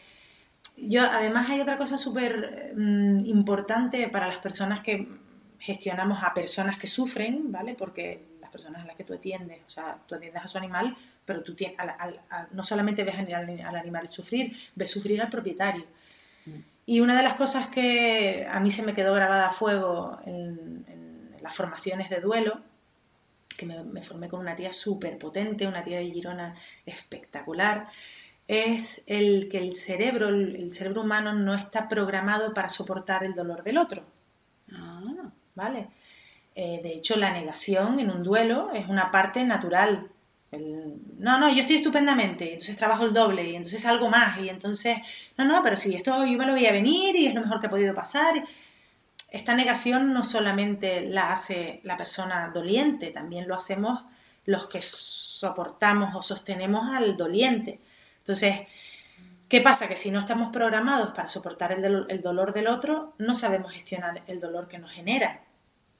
yo, 0.76 1.02
además 1.02 1.50
hay 1.50 1.60
otra 1.60 1.78
cosa 1.78 1.98
súper 1.98 2.72
mm, 2.76 3.24
importante 3.26 4.08
para 4.08 4.28
las 4.28 4.38
personas 4.38 4.80
que 4.80 5.08
gestionamos 5.58 6.22
a 6.22 6.34
personas 6.34 6.76
que 6.76 6.86
sufren, 6.86 7.52
¿vale? 7.52 7.74
Porque 7.74 8.24
las 8.40 8.50
personas 8.50 8.82
a 8.82 8.86
las 8.86 8.96
que 8.96 9.04
tú 9.04 9.14
atiendes, 9.14 9.60
o 9.66 9.70
sea, 9.70 9.96
tú 10.06 10.14
atiendes 10.14 10.42
a 10.42 10.48
su 10.48 10.58
animal, 10.58 10.96
pero 11.24 11.42
tú 11.42 11.54
no 12.50 12.64
solamente 12.64 13.04
ves 13.04 13.16
al, 13.16 13.32
al, 13.32 13.76
animal 13.76 14.08
sufrir, 14.08 14.56
ves 14.74 14.90
sufrir 14.90 15.22
al 15.22 15.30
propietario. 15.30 15.86
Mm. 16.46 16.50
Y 16.86 17.00
una 17.00 17.16
de 17.16 17.22
las 17.22 17.34
cosas 17.34 17.68
que 17.68 18.46
a 18.50 18.58
mí 18.58 18.70
se 18.70 18.82
me 18.82 18.94
quedó 18.94 19.14
grabada 19.14 19.48
a 19.48 19.52
fuego 19.52 20.18
en, 20.26 20.84
las 21.40 21.54
formaciones 21.54 22.08
de 22.08 22.20
duelo, 22.20 22.60
que 23.56 23.66
me, 23.66 23.82
me 23.82 24.00
formé 24.00 24.28
con 24.28 24.38
una 24.38 24.54
tía 24.54 24.72
súper 24.72 25.18
potente, 25.18 25.66
una 25.66 25.82
tía 25.82 25.98
de 25.98 26.10
Girona 26.10 26.54
espectacular, 26.86 27.88
es 28.52 29.04
el 29.06 29.48
que 29.48 29.58
el 29.58 29.72
cerebro, 29.72 30.28
el 30.28 30.72
cerebro 30.72 31.02
humano 31.02 31.32
no 31.32 31.54
está 31.54 31.88
programado 31.88 32.54
para 32.54 32.68
soportar 32.68 33.24
el 33.24 33.34
dolor 33.34 33.62
del 33.62 33.78
otro. 33.78 34.04
Ah. 34.72 35.00
¿Vale? 35.54 35.88
Eh, 36.54 36.80
de 36.82 36.94
hecho, 36.94 37.16
la 37.16 37.32
negación 37.32 37.98
en 37.98 38.10
un 38.10 38.22
duelo 38.22 38.70
es 38.74 38.88
una 38.88 39.10
parte 39.10 39.44
natural. 39.44 40.08
no, 41.18 41.38
no, 41.38 41.48
yo 41.50 41.62
estoy 41.62 41.76
estupendamente, 41.76 42.52
entonces 42.52 42.76
trabajo 42.76 43.04
el 43.04 43.14
doble 43.14 43.48
y 43.48 43.56
entonces 43.56 43.86
algo 43.86 44.10
más 44.10 44.38
y 44.38 44.50
entonces, 44.50 44.98
no, 45.38 45.44
no, 45.46 45.62
pero 45.62 45.76
si 45.76 45.94
esto 45.94 46.26
yo 46.26 46.36
me 46.36 46.44
lo 46.44 46.52
voy 46.52 46.66
a 46.66 46.72
venir 46.72 47.16
y 47.16 47.26
es 47.26 47.34
lo 47.34 47.40
mejor 47.40 47.60
que 47.60 47.68
ha 47.68 47.70
podido 47.70 47.94
pasar. 47.94 48.34
Esta 49.30 49.54
negación 49.54 50.12
no 50.12 50.24
solamente 50.24 51.00
la 51.00 51.32
hace 51.32 51.80
la 51.84 51.96
persona 51.96 52.50
doliente, 52.52 53.10
también 53.10 53.48
lo 53.48 53.54
hacemos 53.54 54.04
los 54.44 54.66
que 54.66 54.82
soportamos 54.82 56.14
o 56.14 56.22
sostenemos 56.22 56.90
al 56.90 57.16
doliente. 57.16 57.80
Entonces, 58.22 58.68
¿qué 59.48 59.60
pasa? 59.60 59.88
Que 59.88 59.96
si 59.96 60.12
no 60.12 60.20
estamos 60.20 60.52
programados 60.52 61.10
para 61.10 61.28
soportar 61.28 61.72
el, 61.72 62.22
dolor 62.22 62.54
del 62.54 62.68
otro, 62.68 63.14
no 63.18 63.34
sabemos 63.34 63.72
gestionar 63.72 64.22
el 64.28 64.38
dolor 64.38 64.68
que 64.68 64.78
nos 64.78 64.92
genera, 64.92 65.42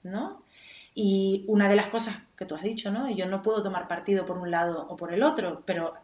¿no? 0.04 0.44
Y 0.94 1.44
una 1.48 1.68
de 1.68 1.74
las 1.74 1.86
cosas 1.86 2.16
que 2.36 2.44
tú 2.44 2.54
has 2.54 2.62
dicho, 2.62 2.92
¿no? 2.92 3.10
Yo 3.10 3.26
no 3.26 3.42
puedo 3.42 3.62
tomar 3.62 3.88
partido 3.88 4.24
por 4.24 4.38
un 4.38 4.50
lado 4.52 4.86
o 4.88 4.94
por 4.94 5.12
el 5.12 5.24
otro, 5.24 5.64
pero 5.66 5.94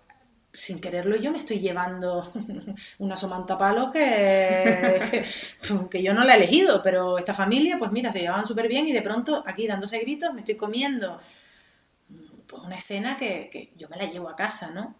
sin 0.53 0.81
quererlo 0.81 1.15
yo 1.15 1.31
me 1.31 1.39
estoy 1.39 1.61
llevando 1.61 2.33
una 2.99 3.15
somantapalo 3.15 3.93
que, 3.93 5.23
que 5.91 6.03
yo 6.03 6.15
no 6.15 6.25
la 6.25 6.35
he 6.35 6.39
elegido, 6.39 6.83
pero 6.83 7.19
esta 7.19 7.33
familia, 7.33 7.79
pues 7.79 7.93
mira, 7.93 8.11
se 8.11 8.21
llevaban 8.21 8.47
súper 8.47 8.67
bien 8.67 8.89
y 8.89 8.93
de 8.93 9.03
pronto 9.03 9.45
aquí 9.47 9.69
dándose 9.69 10.01
gritos 10.01 10.35
me 10.35 10.41
estoy 10.41 10.57
comiendo 10.57 11.21
pues 12.49 12.63
una 12.63 12.77
escena 12.77 13.17
que, 13.17 13.51
que 13.53 13.73
yo 13.77 13.89
me 13.89 13.99
la 13.99 14.07
llevo 14.07 14.29
a 14.29 14.35
casa, 14.35 14.71
¿no? 14.73 14.97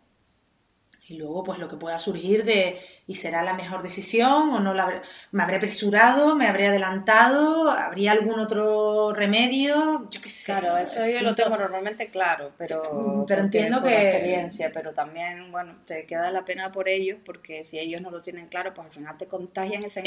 Y 1.09 1.17
luego 1.17 1.43
pues 1.43 1.59
lo 1.59 1.71
que 1.71 1.77
pueda 1.77 1.99
surgir 1.99 2.45
de 2.45 2.79
y 3.07 3.15
será 3.15 3.43
la 3.43 3.55
mejor 3.55 3.83
decisión 3.83 4.51
o 4.51 4.61
no 4.61 4.75
la 4.75 5.01
me 5.33 5.43
habré 5.43 5.57
apresurado, 5.57 6.37
me 6.37 6.47
habré 6.47 6.67
adelantado, 6.67 7.71
habría 7.71 8.13
algún 8.13 8.39
otro 8.39 9.15
remedio, 9.15 10.07
yo 10.11 10.21
qué 10.21 10.29
sé. 10.29 10.53
Claro, 10.53 10.77
eso 10.77 11.07
yo 11.07 11.23
lo 11.23 11.35
tengo 11.35 11.57
normalmente 11.57 12.11
claro, 12.11 12.53
pero, 12.59 13.25
pero 13.27 13.41
entiendo 13.41 13.83
que 13.83 14.11
experiencia, 14.11 14.71
pero 14.71 14.93
también 14.93 15.51
bueno, 15.51 15.77
te 15.87 16.05
queda 16.05 16.31
la 16.31 16.45
pena 16.45 16.73
por 16.73 16.89
ellos 16.89 17.19
porque 17.25 17.65
si 17.65 17.79
ellos 17.79 18.03
no 18.03 18.11
lo 18.11 18.21
tienen 18.21 18.49
claro, 18.49 18.75
pues 18.75 18.87
al 18.87 18.93
final 18.93 19.17
te 19.17 19.27
contagian 19.27 19.85
ese 19.85 20.03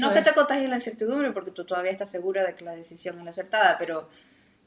no 0.00 0.12
que 0.12 0.22
te 0.22 0.32
contagien 0.34 0.70
la 0.70 0.76
incertidumbre 0.76 1.32
porque 1.32 1.50
tú 1.50 1.64
todavía 1.64 1.90
estás 1.90 2.10
segura 2.10 2.44
de 2.44 2.54
que 2.54 2.64
la 2.64 2.76
decisión 2.76 3.18
es 3.18 3.24
la 3.24 3.30
acertada, 3.30 3.76
pero 3.76 4.08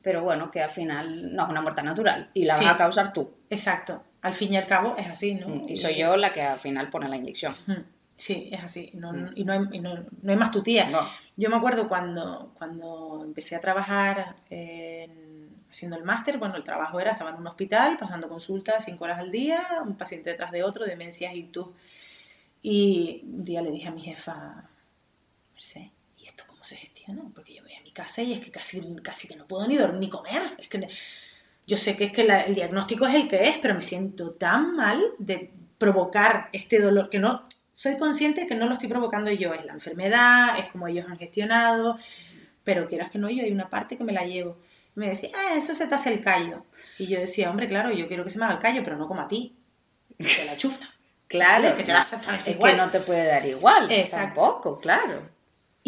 pero 0.02 0.22
bueno, 0.22 0.52
que 0.52 0.62
al 0.62 0.70
final 0.70 1.34
no 1.36 1.44
es 1.44 1.50
una 1.50 1.62
muerte 1.62 1.82
natural 1.82 2.30
y 2.34 2.46
la 2.46 2.56
vas 2.56 2.66
a 2.66 2.78
causar 2.78 3.14
tú. 3.14 3.32
Exacto 3.50 4.04
al 4.28 4.34
fin 4.34 4.54
y 4.54 4.58
al 4.58 4.68
cabo 4.68 4.96
es 4.98 5.08
así, 5.08 5.36
¿no? 5.36 5.48
Mm, 5.48 5.70
y 5.70 5.78
soy 5.78 5.96
yo 5.96 6.16
la 6.18 6.32
que 6.32 6.42
al 6.42 6.60
final 6.60 6.90
pone 6.90 7.10
la 7.10 7.18
inyección. 7.18 7.56
Sí, 8.16 8.50
es 8.52 8.64
así. 8.64 8.92
No, 8.94 9.14
mm. 9.14 9.32
Y, 9.36 9.44
no 9.44 9.54
hay, 9.54 9.60
no, 9.80 9.96
no 10.22 10.32
hay, 10.32 10.38
más 10.38 10.52
tu 10.52 10.62
tía. 10.62 10.90
Yo 11.36 11.50
me 11.50 11.56
acuerdo 11.56 11.88
cuando, 11.88 12.54
cuando 12.58 13.24
empecé 13.24 13.56
a 13.56 13.62
trabajar 13.62 14.36
haciendo 15.72 15.98
el 15.98 16.04
máster, 16.04 16.38
bueno, 16.38 16.56
el 16.56 16.64
trabajo 16.64 17.00
era, 17.00 17.12
estaba 17.12 17.30
en 17.30 17.38
un 17.38 17.48
hospital, 17.48 17.98
pasando 18.00 18.28
consultas 18.30 18.86
cinco 18.86 19.04
horas 19.04 19.20
al 19.20 19.32
día, 19.32 19.64
un 19.86 19.96
paciente 19.96 20.32
detrás 20.32 20.52
de 20.52 20.64
otro, 20.64 20.86
demencias 20.86 21.36
y 21.36 21.44
tú. 21.44 21.74
Y 22.62 23.22
un 23.26 23.46
día 23.46 23.62
le 23.62 23.72
dije 23.72 23.88
a 23.88 23.92
mi 23.92 24.02
jefa, 24.02 24.70
Merced, 25.54 25.88
¿y 26.20 26.26
esto 26.26 26.44
cómo 26.48 26.64
se 26.64 26.76
gestiona? 26.76 27.22
Porque 27.34 27.54
yo 27.54 27.64
voy 27.64 27.74
a 27.74 27.82
mi 27.82 27.92
casa 27.92 28.24
y 28.24 28.34
es 28.34 28.42
que 28.42 28.52
casi, 28.52 28.96
casi 29.04 29.28
que 29.28 29.36
no 29.36 29.46
puedo 29.46 29.68
ni 29.68 29.78
dormir 29.78 30.00
ni 30.00 30.10
comer. 30.10 30.42
Es 30.58 30.70
que 30.70 30.88
yo 31.68 31.78
sé 31.78 31.98
que 31.98 32.06
es 32.06 32.12
que 32.14 32.22
el 32.22 32.56
diagnóstico 32.56 33.06
es 33.06 33.14
el 33.14 33.28
que 33.28 33.50
es, 33.50 33.58
pero 33.58 33.76
me 33.76 33.82
siento 33.82 34.32
tan 34.32 34.76
mal 34.76 35.02
de 35.20 35.52
provocar 35.78 36.50
este 36.54 36.80
dolor 36.80 37.10
que 37.10 37.20
no 37.20 37.44
soy 37.74 37.98
consciente 37.98 38.42
de 38.42 38.48
que 38.48 38.56
no 38.56 38.66
lo 38.66 38.74
estoy 38.74 38.90
provocando 38.90 39.30
yo, 39.30 39.54
es 39.54 39.64
la 39.66 39.74
enfermedad, 39.74 40.58
es 40.58 40.66
como 40.72 40.88
ellos 40.88 41.06
han 41.08 41.20
gestionado, 41.20 42.00
pero 42.64 42.88
quieras 42.88 43.12
que 43.12 43.20
no, 43.20 43.30
yo 43.30 43.44
hay 43.44 43.52
una 43.52 43.70
parte 43.70 43.98
que 43.98 44.04
me 44.04 44.14
la 44.14 44.26
llevo. 44.26 44.58
me 44.96 45.10
decía, 45.10 45.30
ah, 45.36 45.56
eso 45.56 45.76
se 45.76 45.86
te 45.86 45.94
hace 45.94 46.12
el 46.12 46.24
callo. 46.24 46.66
Y 46.98 47.06
yo 47.06 47.20
decía, 47.20 47.52
hombre, 47.52 47.68
claro, 47.68 47.92
yo 47.92 48.08
quiero 48.08 48.24
que 48.24 48.32
se 48.32 48.40
me 48.40 48.46
haga 48.46 48.56
el 48.56 48.60
callo, 48.60 48.84
pero 48.84 48.98
no 48.98 49.08
como 49.08 49.22
a 49.22 49.28
ti. 49.28 49.56
Que 50.18 50.46
la 50.46 50.58
chufla. 50.58 50.90
Claro, 51.28 51.76
que 51.76 51.84
te 51.84 51.92
da 51.92 51.98
exactamente 51.98 52.52
es 52.52 52.58
que 52.58 52.74
no 52.74 52.90
te 52.90 53.02
puede 53.02 53.26
dar 53.26 53.46
igual, 53.46 53.92
Exacto. 53.92 54.28
tampoco, 54.28 54.80
claro. 54.80 55.30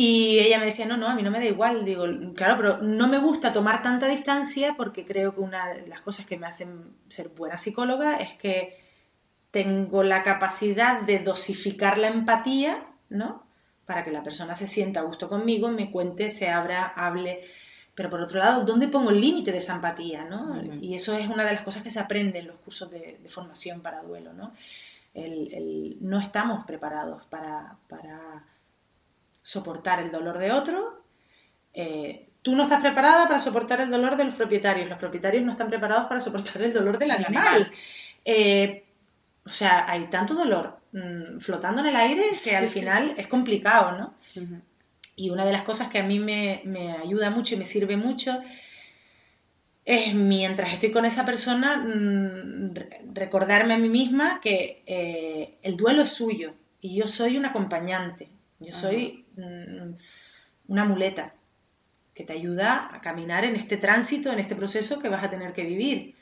Y 0.02 0.40
ella 0.40 0.60
me 0.60 0.66
decía, 0.68 0.86
no, 0.86 0.96
no, 0.96 1.10
a 1.10 1.14
mí 1.14 1.24
no 1.24 1.30
me 1.30 1.40
da 1.40 1.46
igual. 1.46 1.84
Digo, 1.84 2.06
claro, 2.34 2.56
pero 2.56 2.78
no 2.78 3.10
me 3.10 3.18
gusta 3.18 3.52
tomar 3.52 3.82
tanta 3.82 4.08
distancia 4.08 4.76
porque 4.78 5.06
creo 5.06 5.36
que 5.36 5.42
una 5.42 5.74
de 5.74 5.88
las 5.88 6.00
cosas 6.00 6.26
que 6.26 6.38
me 6.38 6.48
hacen 6.48 6.96
ser 7.10 7.28
buena 7.28 7.58
psicóloga 7.58 8.16
es 8.16 8.34
que 8.36 8.80
tengo 9.52 10.04
la 10.04 10.24
capacidad 10.24 11.02
de 11.02 11.20
dosificar 11.20 11.98
la 11.98 12.08
empatía, 12.08 12.82
¿no? 13.10 13.44
Para 13.86 14.06
que 14.06 14.12
la 14.12 14.24
persona 14.24 14.56
se 14.56 14.68
sienta 14.68 15.02
a 15.02 15.04
gusto 15.04 15.28
conmigo, 15.28 15.68
me 15.68 15.92
cuente, 15.92 16.30
se 16.30 16.48
abra, 16.48 16.88
hable. 16.88 17.44
Pero 17.94 18.10
por 18.10 18.22
otro 18.22 18.40
lado, 18.40 18.64
¿dónde 18.64 18.88
pongo 18.88 19.10
el 19.10 19.20
límite 19.20 19.52
de 19.52 19.58
esa 19.58 19.76
empatía, 19.76 20.24
¿no? 20.24 20.64
Y 20.82 20.96
eso 20.96 21.18
es 21.18 21.28
una 21.28 21.44
de 21.44 21.52
las 21.52 21.64
cosas 21.64 21.84
que 21.84 21.92
se 21.92 22.00
aprende 22.00 22.40
en 22.40 22.48
los 22.48 22.56
cursos 22.60 22.90
de, 22.90 23.20
formación 23.28 23.82
para 23.82 24.02
duelo, 24.04 24.32
¿no? 24.32 24.54
El, 25.14 25.98
no 26.00 26.22
estamos 26.22 26.64
preparados 26.64 27.26
para, 27.26 27.76
para 27.90 28.46
soportar 29.50 30.00
el 30.00 30.12
dolor 30.12 30.38
de 30.38 30.52
otro. 30.52 31.04
Eh, 31.74 32.30
tú 32.42 32.56
no 32.56 32.64
estás 32.64 32.82
preparada 32.82 33.28
para 33.28 33.40
soportar 33.40 33.82
el 33.82 33.90
dolor 33.90 34.16
de 34.16 34.26
los 34.26 34.36
propietarios. 34.36 34.90
Los 34.90 35.00
propietarios 35.00 35.44
no 35.44 35.52
están 35.52 35.70
preparados 35.70 36.08
para 36.08 36.22
soportar 36.22 36.62
el 36.62 36.74
dolor 36.74 37.00
del 37.00 37.12
animal. 37.12 37.72
Eh, 38.26 38.86
o 39.46 39.50
sea, 39.50 39.90
hay 39.90 40.06
tanto 40.08 40.36
dolor 40.36 40.80
mm, 40.92 41.40
flotando 41.40 41.82
en 41.82 41.88
el 41.88 41.96
aire 41.96 42.24
que 42.44 42.56
al 42.56 42.68
final 42.68 43.16
es 43.18 43.28
complicado, 43.28 43.98
¿no? 43.98 44.14
Y 45.16 45.32
una 45.32 45.46
de 45.46 45.52
las 45.52 45.64
cosas 45.64 45.90
que 45.90 46.00
a 46.00 46.04
mí 46.04 46.20
me, 46.20 46.62
ayuda 47.02 47.30
mucho 47.30 47.56
y 47.56 47.58
me 47.58 47.66
sirve 47.66 47.98
mucho 47.98 48.40
es 49.86 50.14
mientras 50.14 50.74
estoy 50.74 50.92
con 50.92 51.06
esa 51.06 51.26
persona 51.26 51.78
mm, 51.78 52.76
recordarme 53.14 53.74
a 53.74 53.78
mí 53.78 53.90
misma 53.90 54.40
que 54.42 54.84
eh, 54.86 55.58
el 55.64 55.78
duelo 55.78 56.04
es 56.04 56.10
suyo 56.10 56.54
y 56.82 56.96
yo 56.96 57.08
soy 57.08 57.38
un 57.38 57.46
acompañante, 57.46 58.30
yo 58.60 58.74
soy 58.74 59.26
una 60.68 60.86
muleta 60.86 61.34
que 62.14 62.24
te 62.24 62.34
ayuda 62.34 62.90
a 62.94 63.02
caminar 63.02 63.46
en 63.46 63.56
este 63.56 63.78
tránsito, 63.78 64.32
en 64.32 64.40
este 64.40 64.56
proceso 64.56 65.00
que 65.00 65.10
vas 65.10 65.24
a 65.24 65.30
tener 65.30 65.54
que 65.54 65.64
vivir. 65.64 66.16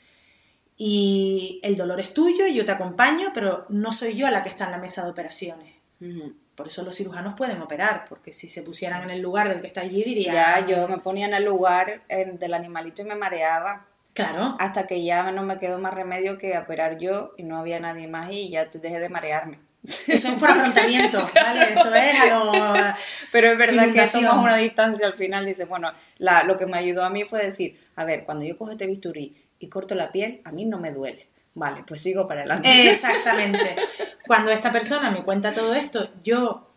Y 0.76 1.60
el 1.64 1.76
dolor 1.76 1.98
es 1.98 2.14
tuyo, 2.14 2.46
y 2.46 2.54
yo 2.54 2.64
te 2.64 2.70
acompaño, 2.70 3.30
pero 3.34 3.66
no 3.68 3.92
soy 3.92 4.14
yo 4.14 4.30
la 4.30 4.44
que 4.44 4.48
está 4.48 4.66
en 4.66 4.70
la 4.70 4.78
mesa 4.78 5.04
de 5.04 5.10
operaciones. 5.10 5.74
Por 6.54 6.68
eso 6.68 6.84
los 6.84 6.96
cirujanos 6.96 7.34
pueden 7.34 7.60
operar, 7.60 8.04
porque 8.08 8.32
si 8.32 8.48
se 8.48 8.62
pusieran 8.62 9.02
en 9.02 9.10
el 9.10 9.20
lugar 9.20 9.48
del 9.48 9.60
que 9.60 9.66
está 9.66 9.80
allí 9.80 10.04
dirían... 10.04 10.34
Ya, 10.34 10.66
yo 10.66 10.88
me 10.88 10.98
ponía 10.98 11.26
en 11.26 11.34
el 11.34 11.44
lugar 11.44 12.02
del 12.08 12.54
animalito 12.54 13.02
y 13.02 13.06
me 13.06 13.16
mareaba. 13.16 13.86
Claro. 14.14 14.56
Hasta 14.58 14.86
que 14.86 15.04
ya 15.04 15.30
no 15.32 15.42
me 15.42 15.58
quedó 15.58 15.78
más 15.78 15.94
remedio 15.94 16.38
que 16.38 16.56
operar 16.56 16.98
yo 16.98 17.32
y 17.36 17.42
no 17.42 17.58
había 17.58 17.80
nadie 17.80 18.06
más 18.06 18.30
y 18.30 18.50
ya 18.50 18.64
dejé 18.66 19.00
de 19.00 19.08
marearme. 19.08 19.58
Eso 19.88 20.12
es 20.12 20.24
un 20.26 20.34
afrontamiento, 20.34 21.26
¿vale? 21.34 21.72
Esto 21.72 21.94
es 21.94 22.30
a. 22.30 22.96
Pero 23.32 23.52
es 23.52 23.58
verdad 23.58 23.90
que 23.92 24.06
tomas 24.06 24.36
una 24.36 24.56
distancia 24.56 25.06
al 25.06 25.14
final, 25.14 25.46
dice, 25.46 25.64
bueno, 25.64 25.90
la, 26.18 26.44
lo 26.44 26.56
que 26.58 26.66
me 26.66 26.76
ayudó 26.76 27.04
a 27.04 27.10
mí 27.10 27.24
fue 27.24 27.42
decir, 27.42 27.80
a 27.96 28.04
ver, 28.04 28.24
cuando 28.24 28.44
yo 28.44 28.56
cojo 28.56 28.70
este 28.70 28.86
bisturí 28.86 29.34
y 29.58 29.68
corto 29.68 29.94
la 29.94 30.12
piel, 30.12 30.42
a 30.44 30.52
mí 30.52 30.66
no 30.66 30.78
me 30.78 30.92
duele. 30.92 31.28
Vale, 31.54 31.82
pues 31.86 32.02
sigo 32.02 32.26
para 32.28 32.40
adelante. 32.42 32.88
Exactamente. 32.88 33.74
Cuando 34.26 34.50
esta 34.52 34.70
persona 34.70 35.10
me 35.10 35.24
cuenta 35.24 35.52
todo 35.52 35.74
esto, 35.74 36.08
yo 36.22 36.68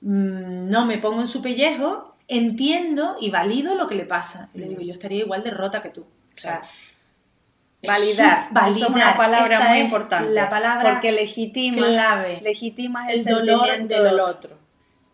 mm, 0.00 0.70
no 0.70 0.86
me 0.86 0.96
pongo 0.96 1.20
en 1.20 1.28
su 1.28 1.42
pellejo, 1.42 2.14
entiendo 2.26 3.16
y 3.20 3.30
valido 3.30 3.74
lo 3.74 3.86
que 3.86 3.96
le 3.96 4.06
pasa. 4.06 4.48
Y 4.54 4.60
le 4.60 4.68
digo, 4.68 4.80
yo 4.80 4.94
estaría 4.94 5.18
igual 5.18 5.42
de 5.42 5.50
rota 5.50 5.82
que 5.82 5.90
tú. 5.90 6.02
O 6.02 6.40
sea, 6.40 6.62
Validar. 7.82 8.48
Validar. 8.50 8.70
es 8.70 8.88
una 8.88 9.16
palabra 9.16 9.68
muy 9.68 9.78
importante. 9.78 10.32
La 10.32 10.50
palabra 10.50 10.92
porque 10.92 11.12
legitima, 11.12 11.76
clave. 11.76 12.40
legitima 12.42 13.10
el, 13.10 13.24
dolor 13.24 13.86
del 13.86 14.20
otro. 14.20 14.58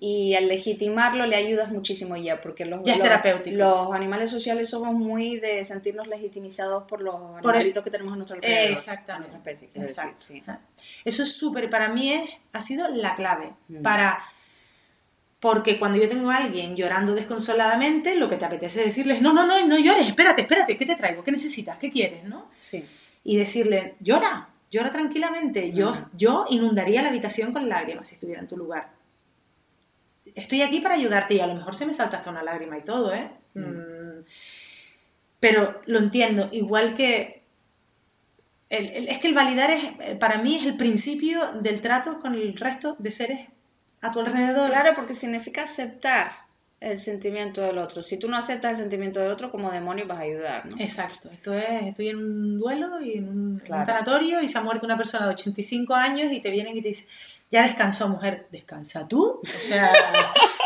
Y 0.01 0.35
al 0.35 0.49
legitimarlo 0.49 1.25
le 1.25 1.37
ayudas 1.37 1.71
muchísimo 1.71 2.17
ya, 2.17 2.41
porque 2.41 2.67
los, 2.67 2.83
ya 2.83 2.97
los 3.47 3.93
animales 3.95 4.31
sociales 4.31 4.69
somos 4.69 4.93
muy 4.93 5.39
de 5.39 5.65
sentirnos 5.65 6.09
legitimizados 6.09 6.85
por 6.85 7.01
los 7.01 7.15
animalitos 7.39 7.83
que 7.83 7.91
tenemos 7.91 8.13
a 8.13 8.17
nuestro 8.17 8.37
alrededor. 8.37 8.73
Exactamente. 8.73 9.37
especie, 9.37 9.71
Exacto. 9.75 10.23
Eso 11.05 11.23
es 11.23 11.33
súper, 11.33 11.71
para 11.71 11.89
mí 11.89 12.13
es, 12.13 12.29
ha 12.53 12.61
sido 12.61 12.89
la 12.89 13.17
clave. 13.17 13.55
Mm. 13.69 13.83
Para 13.83 14.23
porque 15.45 15.79
cuando 15.79 15.99
yo 15.99 16.09
tengo 16.09 16.31
a 16.31 16.39
alguien 16.39 16.75
llorando 16.75 17.15
desconsoladamente, 17.15 18.15
lo 18.15 18.31
que 18.31 18.39
te 18.39 18.47
apetece 18.47 18.83
decirles, 18.83 19.21
no, 19.21 19.35
no, 19.35 19.47
no, 19.47 19.67
no 19.67 19.79
llores, 19.79 20.07
espérate, 20.07 20.41
espérate, 20.41 20.79
¿qué 20.79 20.87
te 20.87 20.97
traigo? 20.97 21.23
¿Qué 21.23 21.33
necesitas? 21.33 21.77
¿Qué 21.77 21.91
quieres? 21.91 22.25
¿no? 22.25 22.49
Sí. 22.59 22.83
Y 23.25 23.37
decirle, 23.37 23.95
llora, 24.01 24.49
llora 24.71 24.91
tranquilamente. 24.91 25.71
Yo, 25.73 25.95
yo 26.17 26.47
inundaría 26.49 27.03
la 27.03 27.11
habitación 27.11 27.53
con 27.53 27.69
lágrimas 27.69 28.09
si 28.09 28.15
estuviera 28.15 28.41
en 28.41 28.49
tu 28.49 28.57
lugar. 28.57 28.93
Estoy 30.35 30.63
aquí 30.63 30.81
para 30.81 30.95
ayudarte 30.95 31.35
y 31.35 31.41
a 31.41 31.47
lo 31.47 31.55
mejor 31.55 31.75
se 31.75 31.85
me 31.85 31.93
salta 31.93 32.17
hasta 32.17 32.31
una 32.31 32.43
lágrima 32.43 32.79
y 32.79 32.83
todo, 32.83 33.13
¿eh? 33.13 33.31
Mm. 33.53 34.25
Pero 35.41 35.83
lo 35.85 35.99
entiendo, 35.99 36.49
igual 36.53 36.95
que... 36.95 37.43
es 38.71 39.19
que 39.19 39.29
el 39.29 39.35
validar 39.35 39.71
es, 39.71 40.17
para 40.19 40.39
mí 40.39 40.57
es 40.57 40.65
el 40.65 40.79
principio 40.79 41.53
del 41.61 41.83
trato 41.83 42.21
con 42.21 42.33
el 42.33 42.57
resto 42.57 42.97
de 42.99 43.11
seres 43.11 43.54
a 44.05 44.13
tu 44.13 44.21
alrededor. 44.21 44.71
Claro, 44.71 44.95
porque 44.95 45.15
significa 45.15 45.63
aceptar 45.63 46.31
el 46.81 47.01
sentimiento 47.01 47.63
del 47.63 47.79
otro. 47.79 48.03
Si 48.03 48.19
tú 48.19 48.29
no 48.29 48.37
aceptas 48.37 48.73
el 48.73 48.79
sentimiento 48.79 49.21
del 49.21 49.33
otro, 49.33 49.51
como 49.51 49.71
demonio 49.71 50.07
vas 50.07 50.19
a 50.19 50.23
ayudar, 50.23 50.67
¿no? 50.67 50.77
Exacto. 50.79 51.31
Esto 51.31 51.55
es, 51.55 51.87
estoy 51.87 52.11
en 52.11 52.19
un 52.19 52.59
duelo 52.59 53.01
y 53.01 53.15
en 53.15 53.29
un, 53.29 53.61
tanatorio 53.61 54.43
y 54.43 54.49
se 54.49 54.59
ha 54.59 54.61
muerto 54.61 54.85
una 54.85 54.97
persona 54.97 55.27
de 55.27 55.33
85 55.33 55.95
años 55.95 56.31
y 56.31 56.41
te 56.41 56.51
vienen 56.51 56.77
y 56.77 56.83
te 56.83 56.89
dicen, 56.89 57.09
ya 57.51 57.63
descansó, 57.63 58.09
mujer, 58.09 58.49
descansa 58.51 59.09
tú. 59.09 59.41
O 59.41 59.45
sea, 59.45 59.93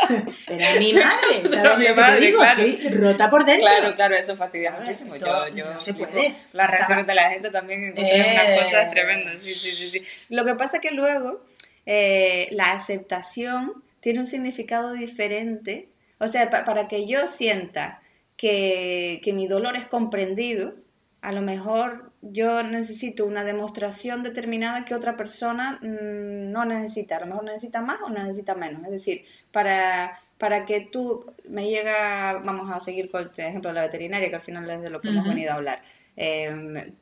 pero 0.47 0.65
a 0.65 0.79
mi 0.79 0.91
madre, 0.91 1.49
¿sabes 1.49 1.77
mi 1.77 1.95
madre, 1.95 2.19
digo? 2.19 2.39
Claro. 2.39 2.61
Estoy 2.61 2.89
rota 2.89 3.29
por 3.29 3.45
dentro. 3.45 3.67
Claro, 3.67 3.95
claro, 3.95 4.15
eso 4.15 4.35
fastidia 4.35 4.71
muchísimo. 4.71 5.15
Yo, 5.15 5.47
yo, 5.49 5.73
no 5.73 5.79
se 5.79 5.93
puede. 5.93 6.35
Las 6.51 6.69
reacciones 6.69 7.07
de 7.07 7.15
la 7.15 7.29
gente 7.29 7.49
también 7.49 7.83
encontré 7.85 8.33
unas 8.33 8.49
eh. 8.49 8.59
cosas 8.61 8.91
tremendas. 8.91 9.41
Sí, 9.41 9.53
sí, 9.53 9.71
sí, 9.71 9.89
sí. 9.89 10.03
Lo 10.29 10.43
que 10.43 10.55
pasa 10.55 10.77
es 10.77 10.81
que 10.81 10.91
luego 10.91 11.45
eh, 11.91 12.49
la 12.51 12.73
aceptación 12.73 13.83
tiene 13.99 14.19
un 14.19 14.27
significado 14.27 14.93
diferente. 14.93 15.89
O 16.19 16.27
sea, 16.27 16.47
para 16.51 16.87
que 16.87 17.07
yo 17.07 17.27
sienta 17.27 17.99
que, 18.37 19.19
mi 19.33 19.47
dolor 19.47 19.75
es 19.75 19.85
comprendido, 19.85 20.75
a 21.21 21.31
lo 21.31 21.41
mejor 21.41 22.11
yo 22.21 22.61
necesito 22.61 23.25
una 23.25 23.43
demostración 23.43 24.21
determinada 24.21 24.85
que 24.85 24.93
otra 24.93 25.17
persona 25.17 25.79
mm, 25.81 26.51
no 26.51 26.63
necesita. 26.63 27.17
A 27.17 27.21
lo 27.21 27.25
mejor 27.25 27.45
necesita 27.45 27.81
más 27.81 27.99
o 28.03 28.11
necesita 28.11 28.53
menos. 28.53 28.83
Es 28.83 28.91
decir, 28.91 29.23
para, 29.51 30.19
para 30.37 30.65
que 30.65 30.81
tú 30.81 31.25
me 31.45 31.71
llega, 31.71 32.39
vamos 32.45 32.69
a 32.71 32.79
seguir 32.79 33.09
con 33.09 33.21
el 33.21 33.31
ejemplo 33.35 33.71
de 33.71 33.73
la 33.73 33.81
veterinaria, 33.81 34.29
que 34.29 34.35
al 34.35 34.41
final 34.41 34.69
es 34.69 34.83
de 34.83 34.91
lo 34.91 35.01
que 35.01 35.07
hemos 35.07 35.27
venido 35.27 35.53
a 35.53 35.55
hablar. 35.55 35.81
Em, 36.15 36.93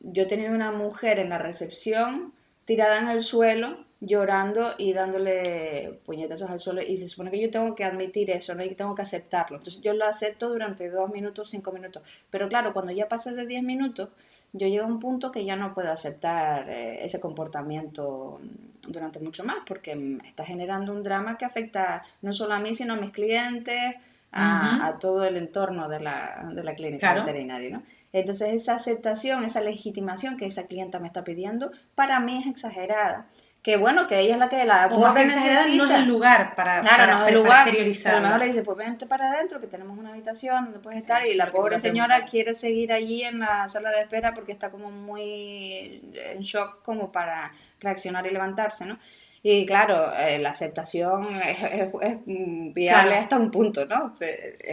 yo 0.00 0.22
he 0.22 0.26
tenido 0.26 0.54
una 0.54 0.72
mujer 0.72 1.18
en 1.18 1.28
la 1.28 1.36
recepción 1.36 2.32
tirada 2.64 3.00
en 3.00 3.08
el 3.08 3.20
suelo 3.20 3.89
llorando 4.00 4.72
y 4.78 4.94
dándole 4.94 6.00
puñetazos 6.06 6.50
al 6.50 6.58
suelo 6.58 6.80
y 6.80 6.96
se 6.96 7.08
supone 7.08 7.30
que 7.30 7.40
yo 7.40 7.50
tengo 7.50 7.74
que 7.74 7.84
admitir 7.84 8.30
eso, 8.30 8.54
¿no? 8.54 8.64
Y 8.64 8.74
tengo 8.74 8.94
que 8.94 9.02
aceptarlo. 9.02 9.58
Entonces 9.58 9.82
yo 9.82 9.92
lo 9.92 10.06
acepto 10.06 10.48
durante 10.48 10.88
dos 10.90 11.10
minutos, 11.10 11.50
cinco 11.50 11.70
minutos. 11.70 12.02
Pero 12.30 12.48
claro, 12.48 12.72
cuando 12.72 12.92
ya 12.92 13.08
pasa 13.08 13.32
de 13.32 13.46
diez 13.46 13.62
minutos, 13.62 14.08
yo 14.52 14.66
llego 14.68 14.84
a 14.84 14.88
un 14.88 15.00
punto 15.00 15.30
que 15.30 15.44
ya 15.44 15.54
no 15.56 15.74
puedo 15.74 15.92
aceptar 15.92 16.70
eh, 16.70 17.04
ese 17.04 17.20
comportamiento 17.20 18.40
durante 18.88 19.20
mucho 19.20 19.44
más 19.44 19.58
porque 19.66 20.18
está 20.24 20.44
generando 20.44 20.92
un 20.92 21.02
drama 21.02 21.36
que 21.36 21.44
afecta 21.44 22.02
no 22.22 22.32
solo 22.32 22.54
a 22.54 22.58
mí, 22.58 22.74
sino 22.74 22.94
a 22.94 22.96
mis 22.96 23.10
clientes, 23.10 23.96
a, 24.32 24.96
todo 25.00 25.24
el 25.24 25.36
entorno 25.36 25.88
de 25.88 26.00
la, 26.00 26.50
de 26.54 26.62
la 26.62 26.74
clínica 26.74 27.14
veterinaria. 27.14 27.70
¿no? 27.70 27.82
Entonces 28.12 28.54
esa 28.54 28.74
aceptación, 28.74 29.44
esa 29.44 29.60
legitimación 29.60 30.36
que 30.36 30.46
esa 30.46 30.66
clienta 30.66 30.98
me 31.00 31.08
está 31.08 31.24
pidiendo, 31.24 31.70
para 31.94 32.20
mí 32.20 32.38
es 32.38 32.46
exagerada 32.46 33.26
que 33.62 33.76
bueno, 33.76 34.06
que 34.06 34.20
ella 34.20 34.34
es 34.34 34.38
la 34.38 34.48
que 34.48 34.64
la 34.64 34.88
pobre 34.88 35.24
necesita. 35.24 35.66
no 35.76 35.84
es 35.84 35.90
el 35.90 36.06
lugar 36.06 36.54
para, 36.54 36.80
claro, 36.80 37.18
no 37.18 37.22
es 37.24 37.28
el 37.28 37.34
lugar, 37.34 37.68
a 37.68 38.12
lo 38.12 38.20
mejor 38.22 38.38
le 38.38 38.46
dice, 38.46 38.62
pues 38.62 38.78
vente 38.78 39.06
para 39.06 39.30
adentro, 39.32 39.60
que 39.60 39.66
tenemos 39.66 39.98
una 39.98 40.10
habitación 40.10 40.64
donde 40.64 40.78
puedes 40.78 40.98
estar, 40.98 41.26
y 41.26 41.34
la 41.34 41.50
pobre 41.50 41.78
señora 41.78 42.24
quiere 42.24 42.54
seguir 42.54 42.92
allí 42.92 43.22
en 43.22 43.40
la 43.40 43.68
sala 43.68 43.90
de 43.90 44.00
espera 44.00 44.32
porque 44.32 44.52
está 44.52 44.70
como 44.70 44.90
muy 44.90 46.00
en 46.14 46.40
shock 46.40 46.82
como 46.82 47.12
para 47.12 47.52
reaccionar 47.80 48.26
y 48.26 48.30
levantarse, 48.30 48.86
¿no? 48.86 48.98
Y 49.42 49.64
claro, 49.64 50.12
eh, 50.16 50.38
la 50.38 50.50
aceptación 50.50 51.26
es, 51.42 52.18
viable 52.26 53.14
hasta 53.14 53.38
un 53.38 53.50
punto, 53.50 53.86
¿no? 53.86 54.14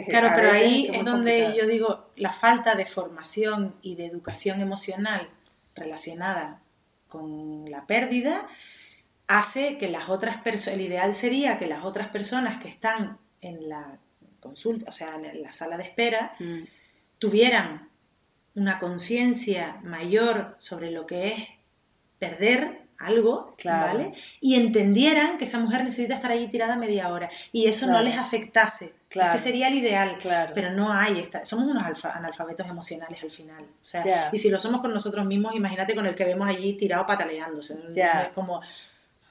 claro, 0.08 0.30
pero 0.36 0.52
ahí 0.52 0.90
es, 0.94 1.06
donde 1.06 1.56
yo 1.58 1.68
digo, 1.68 2.12
la 2.18 2.32
falta 2.32 2.76
de 2.76 2.86
formación 2.86 3.76
y 3.82 3.96
de 3.96 4.06
educación 4.06 4.60
emocional 4.60 5.30
relacionada 5.76 6.60
con 7.08 7.70
la 7.70 7.86
pérdida 7.86 8.48
hace 9.28 9.78
que 9.78 9.90
las 9.90 10.10
otras 10.10 10.38
personas, 10.38 10.80
el 10.80 10.86
ideal 10.86 11.14
sería 11.14 11.60
que 11.60 11.68
las 11.68 11.84
otras 11.84 12.10
personas 12.10 12.62
que 12.62 12.70
están 12.70 13.18
en 13.42 13.70
la 13.70 14.00
consulta, 14.40 14.90
o 14.90 14.94
sea, 14.94 15.16
en 15.16 15.42
la 15.42 15.52
sala 15.52 15.78
de 15.78 15.84
espera, 15.84 16.36
mm. 16.40 16.64
tuvieran 17.20 17.90
una 18.56 18.80
conciencia 18.80 19.78
mayor 19.84 20.56
sobre 20.60 20.92
lo 20.92 21.06
que 21.06 21.34
es 21.34 21.44
perder 22.18 22.88
algo, 23.00 23.56
¿vale? 23.64 24.14
Y 24.42 24.56
entendieran 24.56 25.38
que 25.38 25.44
esa 25.44 25.60
mujer 25.60 25.84
necesita 25.84 26.16
estar 26.16 26.32
allí 26.32 26.48
tirada 26.48 26.76
media 26.76 27.10
hora 27.10 27.30
y 27.52 27.68
eso 27.68 27.86
no 27.86 28.02
les 28.02 28.18
afectase. 28.18 28.96
Claro. 29.10 29.36
Este 29.36 29.50
sería 29.50 29.68
el 29.68 29.76
ideal, 29.76 30.18
claro. 30.20 30.52
pero 30.56 30.72
no 30.72 30.92
hay, 30.92 31.20
esta, 31.20 31.46
somos 31.46 31.68
unos 31.68 31.84
analfabetos 32.06 32.68
emocionales 32.68 33.22
al 33.22 33.32
final. 33.32 33.64
O 33.64 33.86
sea, 33.86 34.30
Y 34.32 34.38
si 34.38 34.50
lo 34.50 34.60
somos 34.60 34.82
con 34.82 34.92
nosotros 34.92 35.26
mismos, 35.28 35.56
imagínate 35.56 35.94
con 35.94 36.06
el 36.08 36.16
que 36.16 36.26
vemos 36.26 36.48
allí 36.48 36.74
tirado 36.74 37.06
pataleándose. 37.06 37.78
Es 37.96 38.30
como, 38.34 38.62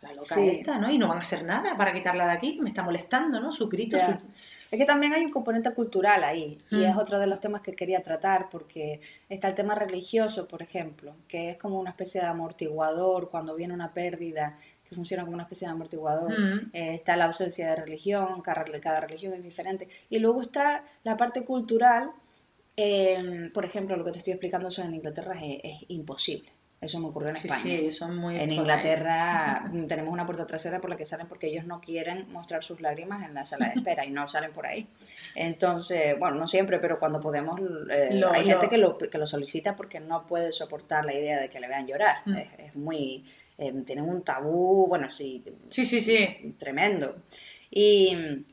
la 0.03 0.13
loca 0.13 0.41
esta, 0.45 0.79
¿no? 0.79 0.91
Y 0.91 0.99
no 0.99 1.09
van 1.09 1.19
a 1.19 1.23
hacer 1.23 1.45
nada 1.45 1.77
para 1.77 1.93
quitarla 1.93 2.27
de 2.27 2.33
aquí, 2.33 2.59
me 2.61 2.71
está 2.71 2.83
molestando, 2.83 3.41
¿no? 3.41 3.53
Su 3.53 3.69
grito, 3.69 3.97
Es 3.97 4.79
que 4.79 4.85
también 4.85 5.13
hay 5.13 5.25
un 5.25 5.31
componente 5.31 5.73
cultural 5.73 6.25
ahí, 6.25 6.59
y 6.71 6.85
es 6.85 6.95
mm. 6.95 6.99
otro 6.99 7.19
de 7.19 7.27
los 7.27 7.41
temas 7.41 7.61
que 7.61 7.75
quería 7.75 8.03
tratar, 8.03 8.49
porque 8.51 9.01
está 9.29 9.49
el 9.49 9.55
tema 9.55 9.75
religioso, 9.75 10.49
por 10.49 10.63
ejemplo, 10.63 11.15
que 11.29 11.51
es 11.51 11.57
como 11.57 11.79
una 11.79 11.91
especie 11.91 12.21
de 12.21 12.27
amortiguador 12.27 13.31
cuando 13.31 13.55
viene 13.55 13.75
una 13.75 13.93
pérdida, 13.95 14.57
que 14.89 14.95
funciona 14.95 15.25
como 15.25 15.35
una 15.35 15.45
especie 15.45 15.67
de 15.67 15.73
amortiguador. 15.73 16.31
Mm. 16.31 16.71
Eh, 16.73 16.95
está 16.95 17.17
la 17.17 17.25
ausencia 17.25 17.69
de 17.71 17.77
religión, 17.77 18.41
cada, 18.41 18.65
cada, 18.81 19.01
religión 19.01 19.35
es 19.35 19.43
diferente. 19.43 19.89
Y 20.11 20.21
luego 20.21 20.43
está 20.43 20.85
la 21.03 21.17
parte 21.17 21.45
cultural, 21.45 22.13
eh, 22.77 23.51
por 23.53 23.65
ejemplo, 23.65 23.97
lo 23.97 24.05
que 24.05 24.13
te 24.13 24.19
estoy 24.19 24.35
explicando 24.35 24.69
eso 24.69 24.83
en 24.83 24.95
Inglaterra 24.95 25.35
es 25.41 25.85
imposible 25.89 26.56
Eso 26.79 27.01
me 27.01 27.07
ocurrió 27.07 27.31
en 27.31 27.37
España. 27.37 27.57
Sí, 27.57 27.91
son 27.91 28.17
muy 28.17 28.37
En 28.37 28.53
Inglaterra 28.53 29.65
tenemos 29.89 30.13
una 30.13 30.27
puerta 30.27 30.47
trasera 30.47 30.79
por 30.81 30.91
la 30.91 30.97
que 30.97 31.07
salen 31.07 31.27
porque 31.27 31.47
ellos 31.47 31.65
no 31.65 31.81
quieren 31.81 32.31
mostrar 32.33 32.63
sus 32.63 32.81
lágrimas 32.83 33.27
en 33.27 33.35
la 33.35 33.47
sala 33.47 33.69
de 33.69 33.75
espera 33.77 34.05
y 34.05 34.11
no 34.11 34.29
salen 34.29 34.53
por 34.53 34.67
ahí. 34.67 34.87
Entonces, 35.35 36.19
bueno, 36.19 36.37
no 36.37 36.47
siempre, 36.47 36.79
pero 36.79 36.99
cuando 36.99 37.19
podemos, 37.19 37.59
eh, 37.91 38.23
hay 38.31 38.45
gente 38.45 38.69
que 38.69 38.77
lo, 38.77 38.99
que 38.99 39.19
lo 39.19 39.27
solicita 39.27 39.75
porque 39.75 40.01
no 40.01 40.27
puede 40.27 40.53
soportar 40.53 41.07
la 41.07 41.15
idea 41.15 41.41
de 41.41 41.49
que 41.49 41.61
le 41.61 41.69
vean 41.69 41.87
llorar. 41.87 42.17
Mm. 42.27 42.37
Es, 42.37 42.77
muy... 42.77 43.25
Eh, 43.59 43.73
tienen 43.87 44.07
un 44.07 44.23
tabú, 44.23 44.87
bueno, 44.87 45.09
sí. 45.09 45.43
Sí, 45.71 45.87
sí, 45.87 46.03
sí. 46.03 46.55
Tremendo. 46.59 47.17
Y 47.71 48.45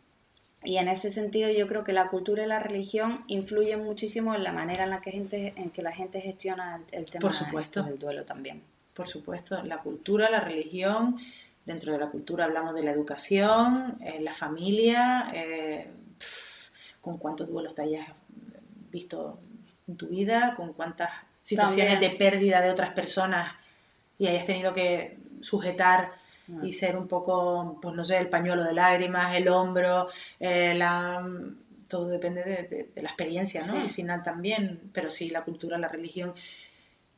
y 0.64 0.78
en 0.78 0.88
ese 0.88 1.10
sentido 1.12 1.50
yo 1.52 1.68
creo 1.68 1.84
que 1.84 1.94
la 1.94 2.10
cultura 2.10 2.44
y 2.44 2.48
la 2.48 2.60
religión 2.60 3.24
influyen 3.28 3.84
muchísimo 3.84 4.36
en 4.36 4.44
la 4.44 4.52
manera 4.52 4.84
en 4.84 4.90
la 4.90 5.02
que, 5.02 5.12
gente, 5.12 5.54
en 5.58 5.70
que 5.72 5.82
la 5.82 5.92
gente 5.92 6.22
gestiona 6.22 6.82
el, 6.92 7.06
tema 7.06 7.22
Por 7.22 7.34
supuesto. 7.34 7.84
del 7.84 8.00
duelo 8.00 8.24
también. 8.24 8.62
Por 8.94 9.08
supuesto, 9.08 9.62
la 9.64 9.80
cultura, 9.80 10.30
la 10.30 10.40
religión, 10.40 11.18
dentro 11.66 11.94
de 11.94 12.00
la 12.00 12.10
cultura 12.10 12.46
hablamos 12.46 12.76
de 12.76 12.84
la 12.84 12.92
educación, 12.92 13.98
eh, 14.02 14.20
la 14.22 14.34
familia, 14.34 15.32
eh, 15.34 15.88
con 17.02 17.18
cuántos 17.18 17.50
duelos 17.50 17.76
te 17.76 17.82
hayas 17.82 18.08
visto 18.92 19.38
en 19.88 19.98
tu 19.98 20.08
vida, 20.08 20.54
con 20.56 20.74
cuántas 20.74 21.10
situaciones 21.42 22.00
de 22.00 22.12
pérdida 22.12 22.62
de 22.62 22.72
otras 22.72 22.92
personas 22.92 23.54
y 24.18 24.28
hayas 24.28 24.46
tenido 24.46 24.74
que 24.74 25.18
sujetar 25.42 26.14
y 26.62 26.74
ser 26.74 26.98
un 26.98 27.08
poco, 27.08 27.80
pues 27.82 27.96
no 27.96 28.04
sé, 28.04 28.18
el 28.18 28.30
pañuelo 28.30 28.64
de 28.64 28.74
lágrimas, 28.74 29.36
el 29.36 29.48
hombro, 29.48 30.08
eh, 30.40 30.74
la, 30.76 31.26
todo 31.88 32.08
depende 32.08 32.44
de, 32.44 33.02
la 33.02 33.10
experiencia, 33.10 33.66
¿no? 33.66 33.80
Al 33.80 33.92
final 33.92 34.24
también, 34.24 34.90
pero 34.94 35.10
sí, 35.10 35.30
la 35.30 35.44
cultura, 35.44 35.78
la 35.78 35.88
religión, 35.88 36.34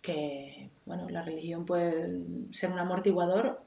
que, 0.01 0.69
bueno, 0.85 1.09
la 1.09 1.23
religión 1.23 1.65
puede 1.65 2.21
ser 2.51 2.71
un 2.71 2.79
amortiguador 2.79 3.61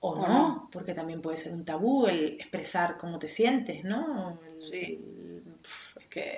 o 0.00 0.16
no, 0.16 0.68
porque 0.72 0.94
también 0.94 1.20
puede 1.20 1.36
ser 1.36 1.52
un 1.52 1.64
tabú 1.64 2.06
el 2.06 2.34
expresar 2.40 2.96
cómo 2.96 3.18
te 3.18 3.28
sientes, 3.28 3.84
¿no? 3.84 4.38
sí. 4.58 5.02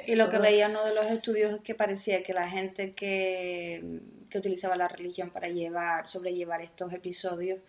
y 0.07 0.15
lo 0.17 0.29
que 0.29 0.39
veía 0.39 0.69
uno 0.69 0.85
de 0.85 0.95
los 0.95 1.07
estudios 1.07 1.55
es 1.55 1.61
que 1.61 1.75
parecía 1.75 2.23
que 2.23 2.33
la 2.33 2.49
gente 2.49 2.93
que, 2.93 4.01
que 4.31 4.39
utilizaba 4.39 4.77
la 4.77 4.89
religión 4.89 5.31
para 5.31 5.49
llevar, 5.49 6.09
sobrellevar 6.09 6.61
estos 6.61 6.93
episodios 6.93 7.61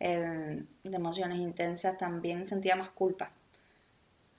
eh, 0.00 0.64
de 0.82 0.96
emociones 0.96 1.38
intensas, 1.38 1.98
también 1.98 2.46
sentía 2.46 2.76
más 2.76 2.90
culpa. 2.90 3.30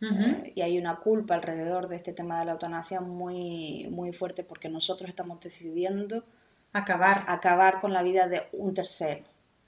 Eh, 0.02 0.54
y 0.56 0.62
hay 0.62 0.78
una 0.78 0.98
culpa 0.98 1.36
alrededor 1.36 1.88
de 1.88 1.96
este 1.96 2.14
tema 2.14 2.40
de 2.40 2.46
la 2.46 2.52
eutanasia 2.52 3.02
muy, 3.02 3.88
muy 3.90 4.14
fuerte 4.14 4.44
porque 4.44 4.70
nosotros 4.70 5.10
estamos 5.10 5.40
decidiendo 5.40 6.24
acabar, 6.72 7.26
acabar 7.28 7.82
con 7.82 7.94
la 7.94 8.04
vida 8.04 8.28
de 8.28 8.44
un 8.52 8.74
tercero. 8.74 9.24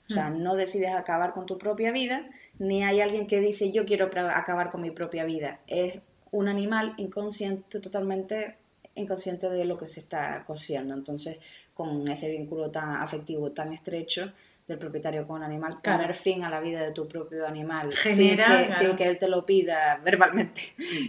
O 0.08 0.12
sea, 0.12 0.28
no 0.28 0.56
decides 0.56 0.90
acabar 0.90 1.32
con 1.32 1.46
tu 1.46 1.56
propia 1.56 1.92
vida, 1.92 2.28
ni 2.58 2.82
hay 2.82 3.00
alguien 3.00 3.28
que 3.28 3.38
dice 3.38 3.70
yo 3.70 3.86
quiero 3.86 4.10
acabar 4.34 4.72
con 4.72 4.82
mi 4.82 4.90
propia 4.90 5.24
vida. 5.24 5.60
Es 5.68 6.00
un 6.32 6.48
animal 6.48 6.94
inconsciente, 6.96 7.78
totalmente 7.78 8.56
inconsciente 8.96 9.48
de 9.48 9.64
lo 9.64 9.78
que 9.78 9.86
se 9.86 10.00
está 10.00 10.42
cociendo. 10.44 10.94
Entonces, 10.94 11.38
con 11.74 12.08
ese 12.08 12.28
vínculo 12.28 12.72
tan 12.72 12.90
afectivo, 12.96 13.52
tan 13.52 13.72
estrecho, 13.72 14.32
del 14.70 14.78
propietario 14.78 15.26
con 15.26 15.38
un 15.38 15.42
animal, 15.42 15.72
poner 15.82 16.14
fin 16.14 16.44
a 16.44 16.50
la 16.50 16.60
vida 16.60 16.80
de 16.80 16.92
tu 16.92 17.08
propio 17.08 17.44
animal 17.44 17.92
Genera, 17.92 18.70
sin, 18.72 18.94
que, 18.94 19.04
él 19.04 19.18
te 19.18 19.28
lo 19.28 19.44
pida 19.44 20.00
verbalmente 20.04 20.62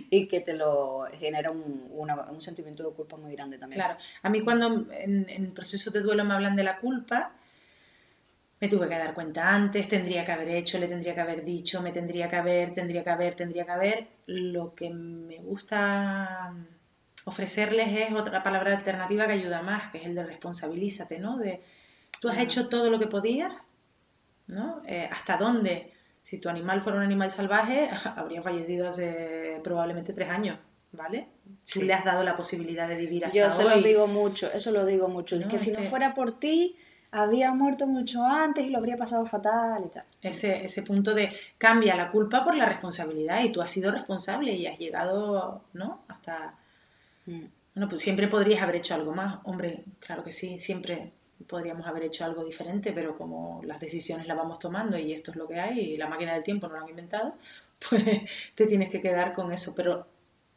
y 0.10 0.28
que 0.28 0.42
te 0.42 0.54
lo 0.54 1.04
genera 1.14 1.52
un, 1.52 1.90
un, 1.94 2.42
sentimiento 2.42 2.84
de 2.84 2.96
culpa 2.96 3.18
muy 3.18 3.34
grande 3.34 3.60
también. 3.60 3.80
Claro, 3.80 3.98
a 4.24 4.30
mí 4.30 4.42
cuando 4.42 4.88
en, 4.92 5.30
en 5.30 5.54
procesos 5.54 5.94
de 5.94 6.02
duelo 6.02 6.26
me 6.26 6.34
hablan 6.34 6.56
de 6.56 6.64
la 6.64 6.80
culpa, 6.80 7.34
me 8.60 8.68
tuve 8.68 8.90
que 8.90 8.98
dar 8.98 9.14
cuenta 9.14 9.54
antes, 9.54 9.88
tendría 9.88 10.26
que 10.26 10.32
haber 10.32 10.50
hecho, 10.50 10.80
le 10.80 10.88
tendría 10.88 11.14
que 11.14 11.22
haber 11.22 11.46
dicho, 11.46 11.82
me 11.84 11.92
tendría 11.92 12.30
que 12.30 12.38
haber, 12.38 12.74
tendría 12.74 13.04
que 13.04 13.10
haber, 13.12 13.36
tendría 13.36 13.66
que 13.66 13.72
haber. 13.72 14.08
Lo 14.26 14.74
que 14.74 14.90
me 14.90 15.38
gusta 15.38 16.56
ofrecerles 17.26 17.90
es 17.96 18.14
otra 18.14 18.42
palabra 18.42 18.76
alternativa 18.76 19.28
que 19.28 19.34
ayuda 19.34 19.62
más, 19.62 19.92
que 19.92 20.00
es 20.00 20.06
el 20.06 20.16
de 20.16 20.24
responsabilízate, 20.24 21.20
¿no? 21.20 21.38
De, 21.38 21.62
Tú 22.22 22.30
has 22.30 22.38
hecho 22.38 22.70
todo 22.70 22.92
lo 22.92 23.00
que 23.00 23.08
podías, 23.08 23.52
¿no? 24.46 24.80
Eh, 24.86 25.10
¿Hasta 25.12 25.38
dónde? 25.38 25.92
Si 26.22 26.38
tu 26.38 26.50
animal 26.50 26.80
fuera 26.84 27.00
un 27.00 27.04
animal 27.04 27.32
salvaje, 27.32 27.90
habría 28.16 28.44
fallecido 28.44 28.88
hace 28.88 29.60
probablemente 29.64 30.14
tres 30.14 30.30
años, 30.30 30.60
¿vale? 30.92 31.30
Tú 31.74 31.82
le 31.82 31.94
has 31.94 32.06
dado 32.06 32.24
la 32.24 32.36
posibilidad 32.36 32.88
de 32.88 32.96
vivir 32.96 33.26
hasta 33.26 33.36
Yo 33.36 33.48
eso 33.48 33.68
lo 33.68 33.82
digo 33.82 34.06
mucho, 34.06 34.52
eso 34.54 34.70
lo 34.72 34.86
digo 34.86 35.08
mucho. 35.08 35.36
es 35.36 35.48
que 35.48 35.58
si 35.58 35.72
no 35.72 35.82
fuera 35.82 36.14
por 36.14 36.38
ti, 36.38 36.76
habría 37.10 37.56
muerto 37.56 37.88
mucho 37.88 38.24
antes 38.24 38.66
y 38.66 38.70
lo 38.70 38.78
habría 38.78 38.98
pasado 38.98 39.26
fatal 39.26 39.84
y 39.84 39.90
tal. 39.90 40.06
Ese, 40.22 40.64
ese 40.64 40.84
punto 40.84 41.16
de 41.16 41.34
cambia 41.58 41.96
la 41.96 42.12
culpa 42.12 42.44
por 42.44 42.54
la 42.54 42.68
responsabilidad 42.68 43.44
y 43.44 43.52
tú 43.52 43.64
has 43.64 43.72
sido 43.72 43.92
responsable 43.92 44.54
y 44.54 44.68
has 44.68 44.78
llegado, 44.78 45.64
¿no? 45.74 46.04
Hasta... 46.08 46.54
Mm. 47.26 47.46
Bueno, 47.74 47.90
pues 47.90 48.02
siempre 48.02 48.28
podrías 48.28 48.62
haber 48.62 48.76
hecho 48.76 48.94
algo 48.94 49.14
más. 49.14 49.40
Hombre, 49.44 49.86
claro 50.02 50.24
que 50.24 50.34
sí, 50.34 50.60
siempre 50.60 51.14
podríamos 51.52 51.86
haber 51.86 52.04
hecho 52.04 52.24
algo 52.24 52.46
diferente, 52.46 52.94
pero 52.94 53.18
como 53.18 53.62
las 53.66 53.82
decisiones 53.82 54.26
las 54.26 54.38
vamos 54.38 54.58
tomando 54.58 54.98
y 54.98 55.12
esto 55.12 55.32
es 55.32 55.38
lo 55.38 55.50
que 55.50 55.60
hay 55.60 55.80
y 55.82 55.98
la 55.98 56.08
máquina 56.08 56.34
del 56.34 56.46
tiempo 56.46 56.68
no 56.68 56.76
lo 56.76 56.84
han 56.84 56.90
inventado, 56.90 57.36
pues 57.90 58.04
te 58.56 58.66
tienes 58.66 58.90
que 58.90 59.02
quedar 59.02 59.34
con 59.34 59.52
eso. 59.52 59.76
Pero 59.76 60.08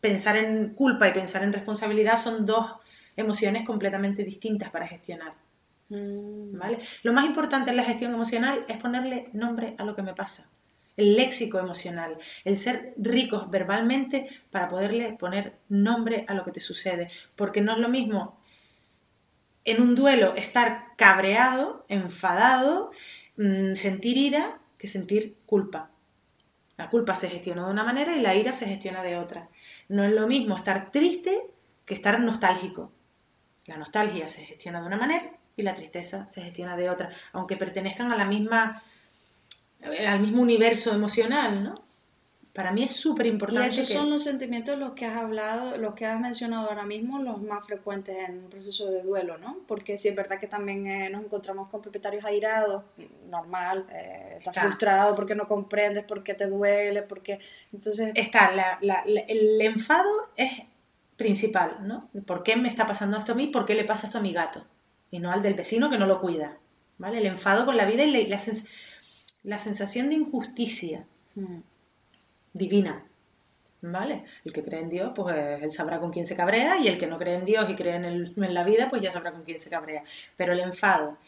pensar 0.00 0.36
en 0.36 0.70
culpa 0.74 1.08
y 1.08 1.12
pensar 1.12 1.42
en 1.42 1.52
responsabilidad 1.52 2.16
son 2.16 2.46
dos 2.46 2.76
emociones 3.16 3.66
completamente 3.66 4.22
distintas 4.22 4.70
para 4.70 4.86
gestionar. 4.86 5.34
Mm. 5.88 6.56
¿Vale? 6.58 6.78
Lo 7.02 7.12
más 7.12 7.26
importante 7.26 7.70
en 7.70 7.76
la 7.76 7.84
gestión 7.84 8.14
emocional 8.14 8.64
es 8.68 8.76
ponerle 8.76 9.24
nombre 9.32 9.74
a 9.78 9.84
lo 9.84 9.96
que 9.96 10.02
me 10.02 10.14
pasa. 10.14 10.48
El 10.96 11.16
léxico 11.16 11.58
emocional, 11.58 12.16
el 12.44 12.54
ser 12.54 12.94
ricos 12.96 13.50
verbalmente 13.50 14.28
para 14.52 14.68
poderle 14.68 15.16
poner 15.18 15.54
nombre 15.68 16.24
a 16.28 16.34
lo 16.34 16.44
que 16.44 16.52
te 16.52 16.60
sucede. 16.60 17.10
Porque 17.34 17.60
no 17.62 17.72
es 17.72 17.78
lo 17.78 17.88
mismo 17.88 18.38
en 19.64 19.82
un 19.82 19.94
duelo 19.94 20.34
estar 20.34 20.94
cabreado, 20.96 21.84
enfadado, 21.88 22.90
mm, 23.36 23.74
sentir 23.74 24.16
ira 24.16 24.58
que 24.78 24.88
sentir 24.88 25.36
culpa. 25.46 25.90
La 26.76 26.90
culpa 26.90 27.14
se 27.16 27.28
gestiona 27.28 27.64
de 27.64 27.70
una 27.70 27.84
manera 27.84 28.16
y 28.16 28.20
la 28.20 28.34
ira 28.34 28.52
se 28.52 28.66
gestiona 28.66 29.02
de 29.02 29.16
otra. 29.16 29.48
No 29.88 30.02
es 30.04 30.12
lo 30.12 30.26
mismo 30.26 30.56
estar 30.56 30.90
triste 30.90 31.40
que 31.84 31.94
estar 31.94 32.20
nostálgico. 32.20 32.92
La 33.66 33.76
nostalgia 33.76 34.28
se 34.28 34.44
gestiona 34.44 34.80
de 34.80 34.86
una 34.86 34.96
manera 34.96 35.30
y 35.56 35.62
la 35.62 35.74
tristeza 35.74 36.28
se 36.28 36.42
gestiona 36.42 36.76
de 36.76 36.90
otra, 36.90 37.10
aunque 37.32 37.56
pertenezcan 37.56 38.10
a 38.10 38.16
la 38.16 38.24
misma, 38.24 38.82
al 40.06 40.20
mismo 40.20 40.42
universo 40.42 40.92
emocional, 40.92 41.62
¿no? 41.62 41.83
Para 42.54 42.70
mí 42.70 42.84
es 42.84 42.94
súper 42.94 43.26
importante. 43.26 43.64
Y 43.64 43.66
esos 43.66 43.88
son 43.88 44.10
los 44.10 44.22
sentimientos 44.22 44.78
los 44.78 44.92
que 44.92 45.04
has 45.06 45.16
hablado, 45.16 45.76
los 45.76 45.94
que 45.94 46.06
has 46.06 46.20
mencionado 46.20 46.68
ahora 46.68 46.86
mismo, 46.86 47.18
los 47.18 47.42
más 47.42 47.66
frecuentes 47.66 48.16
en 48.28 48.44
un 48.44 48.48
proceso 48.48 48.88
de 48.88 49.02
duelo, 49.02 49.38
¿no? 49.38 49.58
Porque 49.66 49.98
sí 49.98 50.06
es 50.06 50.14
verdad 50.14 50.38
que 50.38 50.46
también 50.46 50.86
eh, 50.86 51.10
nos 51.10 51.24
encontramos 51.24 51.68
con 51.68 51.82
propietarios 51.82 52.24
airados, 52.24 52.84
normal, 53.28 53.86
eh, 53.90 54.34
estás 54.38 54.56
frustrado 54.56 55.16
porque 55.16 55.34
no 55.34 55.48
comprendes, 55.48 56.04
porque 56.04 56.34
te 56.34 56.46
duele, 56.46 57.02
porque... 57.02 57.40
Entonces... 57.72 58.12
Está, 58.14 58.78
el 59.26 59.60
enfado 59.60 60.08
es 60.36 60.52
principal, 61.16 61.78
¿no? 61.82 62.08
¿Por 62.24 62.44
qué 62.44 62.54
me 62.54 62.68
está 62.68 62.86
pasando 62.86 63.18
esto 63.18 63.32
a 63.32 63.34
mí? 63.34 63.48
¿Por 63.48 63.66
qué 63.66 63.74
le 63.74 63.82
pasa 63.82 64.06
esto 64.06 64.18
a 64.18 64.22
mi 64.22 64.32
gato? 64.32 64.64
Y 65.10 65.18
no 65.18 65.32
al 65.32 65.42
del 65.42 65.54
vecino 65.54 65.90
que 65.90 65.98
no 65.98 66.06
lo 66.06 66.20
cuida, 66.20 66.56
¿vale? 66.98 67.18
El 67.18 67.26
enfado 67.26 67.66
con 67.66 67.76
la 67.76 67.84
vida 67.84 68.04
y 68.04 68.12
la, 68.28 68.38
la, 69.42 69.58
sensación 69.58 70.08
de 70.08 70.14
injusticia. 70.14 71.04
Mm 71.34 71.73
divina. 72.54 73.04
¿Vale? 73.82 74.24
El 74.46 74.54
que 74.54 74.62
cree 74.62 74.80
en 74.80 74.88
Dios, 74.88 75.12
pues 75.14 75.36
él 75.62 75.70
sabrá 75.70 76.00
con 76.00 76.10
quién 76.10 76.24
se 76.24 76.34
cabrea, 76.34 76.78
y 76.78 76.88
el 76.88 76.98
que 76.98 77.06
no 77.06 77.18
cree 77.18 77.34
en 77.34 77.44
Dios 77.44 77.68
y 77.68 77.74
cree 77.74 77.96
en, 77.96 78.06
el, 78.06 78.32
en 78.34 78.54
la 78.54 78.64
vida, 78.64 78.88
pues 78.88 79.02
ya 79.02 79.10
sabrá 79.10 79.32
con 79.32 79.42
quién 79.42 79.58
se 79.58 79.68
cabrea. 79.68 80.02
Pero 80.38 80.54
el 80.54 80.60
enfado, 80.60 81.18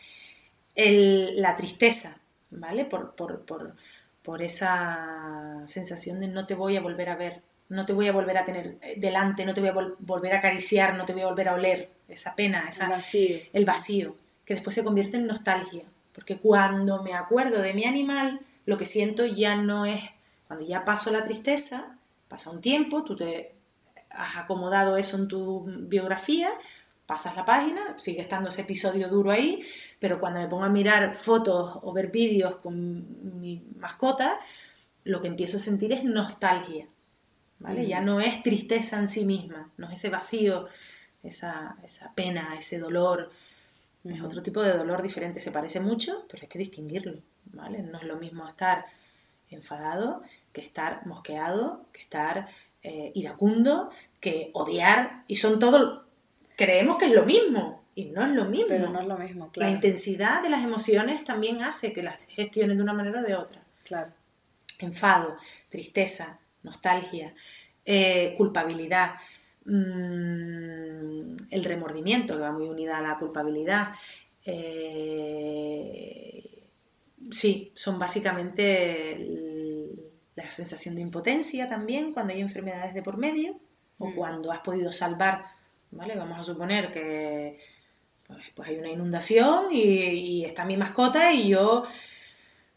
el, 0.75 1.43
la 1.43 1.55
tristeza, 1.59 2.19
¿vale? 2.51 2.87
Por, 2.87 3.15
por, 3.15 3.45
por, 3.45 3.75
por 4.23 4.43
esa 4.43 5.63
sensación 5.67 6.21
de 6.21 6.29
no 6.29 6.47
te 6.47 6.55
voy 6.55 6.77
a 6.77 6.81
volver 6.81 7.11
a 7.11 7.17
ver, 7.17 7.43
no 7.69 7.85
te 7.85 7.93
voy 7.93 8.09
a 8.09 8.13
volver 8.13 8.39
a 8.39 8.45
tener 8.45 8.79
delante, 8.97 9.45
no 9.45 9.53
te 9.53 9.61
voy 9.61 9.69
a 9.69 9.95
volver 9.99 10.33
a 10.33 10.39
acariciar, 10.39 10.95
no 10.95 11.05
te 11.05 11.13
voy 11.13 11.23
a 11.23 11.27
volver 11.27 11.49
a 11.49 11.55
oler, 11.55 11.91
esa 12.09 12.35
pena, 12.35 12.67
esa, 12.69 12.87
el 12.87 12.91
vacío. 12.91 13.39
el 13.53 13.65
vacío, 13.65 14.17
que 14.45 14.55
después 14.55 14.75
se 14.75 14.85
convierte 14.85 15.17
en 15.17 15.27
nostalgia, 15.27 15.83
porque 16.15 16.39
cuando 16.39 17.03
me 17.03 17.15
acuerdo 17.15 17.61
de 17.61 17.75
mi 17.75 17.85
animal, 17.85 18.41
lo 18.65 18.79
que 18.79 18.85
siento 18.85 19.27
ya 19.27 19.57
no 19.57 19.87
es 19.87 20.03
cuando 20.47 20.67
ya 20.67 20.85
pasó 20.85 21.11
la 21.11 21.25
tristeza, 21.25 21.99
pasa 22.29 22.51
un 22.51 22.61
tiempo, 22.61 23.05
tú 23.05 23.17
te 23.17 23.55
has 24.11 24.37
acomodado 24.37 24.97
eso 24.97 25.17
en 25.19 25.29
tu 25.29 25.65
biografía, 25.67 26.51
pasas 27.07 27.37
la 27.37 27.45
página, 27.45 27.99
sigue 27.99 28.21
estando 28.21 28.49
ese 28.49 28.63
episodio 28.63 29.09
duro 29.09 29.31
ahí, 29.31 29.65
pero 30.01 30.19
cuando 30.19 30.41
me 30.41 30.49
pongo 30.49 30.65
a 30.65 30.69
mirar 30.69 31.15
fotos 31.15 31.79
o 31.83 31.93
ver 31.93 32.11
vídeos 32.11 32.57
con 32.57 33.41
mi 33.41 33.63
mascota, 33.77 34.39
lo 35.05 35.21
que 35.21 35.29
empiezo 35.29 35.59
a 35.59 35.61
sentir 35.61 35.93
es 35.93 36.05
nostalgia, 36.05 36.87
¿vale? 37.61 37.87
Ya 37.87 38.01
no 38.01 38.21
es 38.21 38.43
tristeza 38.43 38.99
en 38.99 39.09
sí 39.09 39.25
misma, 39.25 39.71
no 39.77 39.87
es 39.87 39.95
ese 39.95 40.11
vacío, 40.11 40.67
esa, 41.23 41.77
esa 41.85 42.13
pena, 42.15 42.57
ese 42.59 42.79
dolor, 42.79 43.31
Es 44.05 44.23
otro 44.23 44.41
tipo 44.43 44.63
de 44.63 44.77
dolor 44.77 45.03
diferente. 45.03 45.41
Se 45.41 45.51
parece 45.51 45.81
mucho, 45.81 46.27
pero 46.29 46.43
hay 46.43 46.49
que 46.49 46.61
distinguirlo, 46.61 47.19
¿vale? 47.47 47.83
No 47.83 47.99
es 47.99 48.05
lo 48.05 48.17
mismo 48.17 48.47
estar 48.47 48.87
enfadado 49.51 50.23
que 50.57 50.63
estar 50.63 51.07
mosqueado, 51.07 51.85
que 51.93 52.01
estar 52.01 52.49
eh, 52.83 53.13
iracundo, 53.15 53.91
que 54.21 54.51
odiar. 54.55 55.23
Y 55.29 55.37
son 55.37 55.59
todo... 55.59 56.07
Creemos 56.57 56.97
que 56.97 57.05
es 57.05 57.13
lo 57.13 57.27
mismo, 57.27 57.85
y 57.95 58.07
no 58.07 58.25
es 58.25 58.33
lo 58.33 58.47
mismo. 58.47 58.69
Pero 58.69 58.89
no 58.89 58.99
es 58.99 59.07
lo 59.07 59.19
mismo, 59.19 59.51
claro. 59.51 59.69
La 59.69 59.77
intensidad 59.77 60.43
de 60.43 60.49
las 60.49 60.65
emociones 60.65 61.23
también 61.25 61.63
hace 61.63 61.93
que 61.93 62.03
las 62.03 62.19
gestionen 62.29 62.79
de 62.79 62.83
una 62.83 62.95
manera 62.95 63.21
o 63.21 63.23
de 63.23 63.37
otra. 63.37 63.63
Claro. 63.85 64.13
Enfado, 64.79 65.37
tristeza, 65.69 66.39
nostalgia, 66.63 67.35
eh, 67.85 68.35
culpabilidad, 68.39 69.17
mm, 69.67 71.37
el 71.51 71.65
remordimiento, 71.65 72.35
que 72.35 72.41
va 72.41 72.53
muy 72.53 72.67
unida 72.67 72.97
a 72.97 73.03
la 73.03 73.19
culpabilidad. 73.19 73.89
Eh, 74.47 76.27
sí, 77.31 77.73
son 77.75 77.99
básicamente 77.99 80.06
la 80.37 80.51
sensación 80.51 80.95
de 80.95 81.01
impotencia 81.01 81.69
también 81.69 82.13
cuando 82.13 82.33
hay 82.33 82.41
enfermedades 82.41 82.95
de 82.95 83.03
por 83.03 83.17
medio 83.17 83.59
o 83.99 84.09
mm. 84.09 84.15
cuando 84.15 84.53
has 84.53 84.61
podido 84.61 84.93
salvar, 84.93 85.47
¿vale? 85.91 86.15
Vamos 86.15 86.39
a 86.39 86.45
suponer 86.45 86.93
que 86.93 87.59
pues, 88.27 88.53
pues 88.55 88.69
hay 88.69 88.77
una 88.77 88.91
inundación 88.91 89.73
y, 89.73 90.45
está 90.45 90.65
mi 90.65 90.77
mascota 90.77 91.33
y 91.33 91.49
yo 91.49 91.87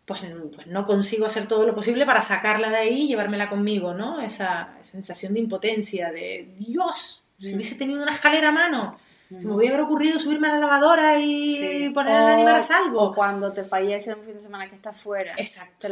pues, 0.05 0.21
pues, 0.55 0.67
no 0.67 0.85
consigo 0.85 1.25
hacer 1.25 1.47
todo 1.47 1.65
lo 1.65 1.75
posible 1.75 2.05
para 2.05 2.21
sacarla 2.21 2.69
de 2.69 2.77
ahí 2.77 3.01
y 3.01 3.07
llevármela 3.09 3.49
conmigo, 3.49 3.93
¿no? 3.93 4.21
Esa 4.21 4.73
sensación 4.81 5.33
de 5.33 5.41
impotencia, 5.41 6.11
de 6.11 6.49
Dios, 6.57 7.23
si 7.39 7.53
hubiese 7.53 7.75
tenido 7.75 8.01
una 8.01 8.13
escalera 8.13 8.49
a 8.49 8.53
mano, 8.53 8.97
se 9.37 9.47
me 9.47 9.53
hubiera 9.53 9.83
ocurrido 9.83 10.17
subirme 10.17 10.47
a 10.47 10.53
la 10.53 10.59
lavadora 10.59 11.19
y 11.19 11.91
poner 11.93 12.15
al 12.15 12.33
animal 12.33 12.55
a 12.55 12.63
salvo. 12.63 13.01
O 13.01 13.13
cuando 13.13 13.51
te 13.51 13.63
fallece 13.63 14.15
un 14.15 14.23
fin 14.23 14.33
de 14.33 14.39
semana 14.39 14.67
que 14.67 14.75
estás 14.75 14.97
fuera. 14.97 15.33
Exacto. 15.37 15.87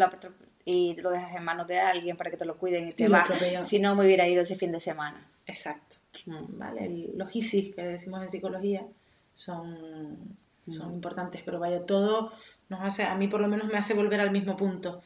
Y 0.69 0.99
lo 0.99 1.11
dejas 1.11 1.33
en 1.33 1.45
manos 1.45 1.65
de 1.65 1.79
alguien 1.79 2.17
para 2.17 2.29
que 2.29 2.35
te 2.35 2.43
lo 2.43 2.57
cuiden 2.57 2.89
y 2.89 2.91
te 2.91 3.07
va. 3.07 3.25
Si 3.63 3.79
no 3.79 3.95
me 3.95 4.05
hubiera 4.05 4.27
ido 4.27 4.41
ese 4.41 4.57
fin 4.57 4.73
de 4.73 4.81
semana. 4.81 5.25
Exacto. 5.45 5.95
Mm. 6.25 6.57
¿Vale? 6.57 7.09
los 7.15 7.33
ISIS 7.33 7.73
que 7.73 7.83
le 7.83 7.87
decimos 7.87 8.21
en 8.21 8.29
psicología 8.29 8.85
son, 9.33 10.37
son 10.69 10.91
importantes, 10.91 11.41
pero 11.45 11.57
vaya, 11.57 11.85
todo 11.85 12.33
nos 12.67 12.81
hace, 12.81 13.03
a 13.03 13.15
mí 13.15 13.29
por 13.29 13.39
lo 13.39 13.47
menos 13.47 13.67
me 13.67 13.77
hace 13.77 13.93
volver 13.93 14.19
al 14.19 14.31
mismo 14.31 14.57
punto. 14.57 15.01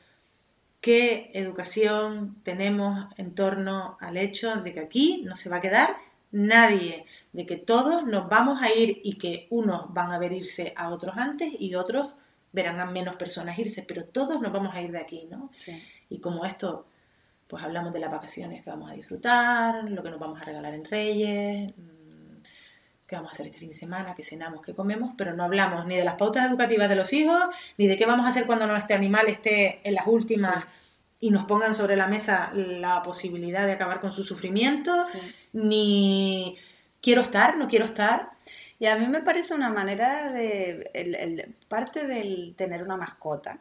¿Qué 0.80 1.30
educación 1.36 2.38
tenemos 2.42 3.06
en 3.18 3.36
torno 3.36 4.00
al 4.02 4.18
hecho 4.18 4.56
de 4.64 4.74
que 4.74 4.80
aquí 4.80 5.22
no 5.28 5.36
se 5.36 5.52
va 5.52 5.58
a 5.58 5.62
quedar 5.62 5.96
nadie, 6.32 7.06
de 7.34 7.46
que 7.46 7.58
todos 7.58 8.08
nos 8.08 8.28
vamos 8.30 8.64
a 8.64 8.74
ir 8.74 9.00
y 9.04 9.20
que 9.20 9.46
unos 9.52 9.94
van 9.94 10.12
a 10.12 10.18
ver 10.18 10.32
irse 10.32 10.74
a 10.76 10.90
otros 10.90 11.18
antes 11.18 11.54
y 11.60 11.76
otros 11.76 12.08
verán 12.54 12.80
a 12.80 12.86
menos 12.86 13.16
personas 13.16 13.58
irse, 13.58 13.84
pero 13.88 14.04
todos 14.06 14.42
nos 14.42 14.52
vamos 14.52 14.74
a 14.76 14.82
ir 14.82 14.92
de 14.92 15.00
aquí, 15.00 15.28
¿no? 15.30 15.50
Y 16.10 16.20
como 16.20 16.46
esto, 16.46 16.86
pues 17.48 17.64
hablamos 17.64 17.94
de 17.94 18.00
las 18.00 18.12
vacaciones 18.12 18.64
que 18.64 18.70
vamos 18.70 18.92
a 18.92 18.94
disfrutar, 18.94 19.84
lo 19.90 20.04
que 20.04 20.10
nos 20.10 20.20
vamos 20.20 20.42
a 20.42 20.46
regalar 20.46 20.74
en 20.74 20.86
Reyes, 20.86 21.74
qué 23.08 23.16
vamos 23.16 23.32
a 23.32 23.34
hacer 23.34 23.48
este 23.48 23.60
fin 23.60 23.70
de 23.70 23.76
semana, 23.76 24.16
qué 24.16 24.24
cenamos, 24.24 24.62
qué 24.66 24.74
comemos, 24.74 25.14
pero 25.18 25.34
no 25.34 25.44
hablamos 25.44 25.86
ni 25.86 25.98
de 25.98 26.06
las 26.06 26.16
pautas 26.16 26.50
educativas 26.50 26.88
de 26.88 26.96
los 26.96 27.12
hijos, 27.12 27.42
ni 27.78 27.88
de 27.88 27.98
qué 27.98 28.06
vamos 28.06 28.26
a 28.26 28.30
hacer 28.30 28.46
cuando 28.46 28.68
nuestro 28.68 28.96
animal 28.96 29.28
esté 29.28 29.82
en 29.84 29.96
las 29.96 30.08
últimas 30.08 30.66
y 31.20 31.30
nos 31.30 31.44
pongan 31.44 31.74
sobre 31.74 31.96
la 31.98 32.08
mesa 32.08 32.52
la 32.54 33.02
posibilidad 33.04 33.66
de 33.66 33.74
acabar 33.74 34.00
con 34.00 34.12
su 34.12 34.24
sufrimiento, 34.24 35.04
ni 35.54 36.58
quiero 37.02 37.22
estar, 37.22 37.58
no 37.58 37.68
quiero 37.68 37.86
estar. 37.86 38.30
Y 38.82 38.88
a 38.88 38.96
mí 38.96 39.06
me 39.06 39.22
parece 39.22 39.54
una 39.54 39.70
manera 39.70 40.32
de, 40.32 41.54
parte 41.68 42.08
del 42.08 42.56
tener 42.58 42.82
una 42.82 42.98
mascota, 42.98 43.60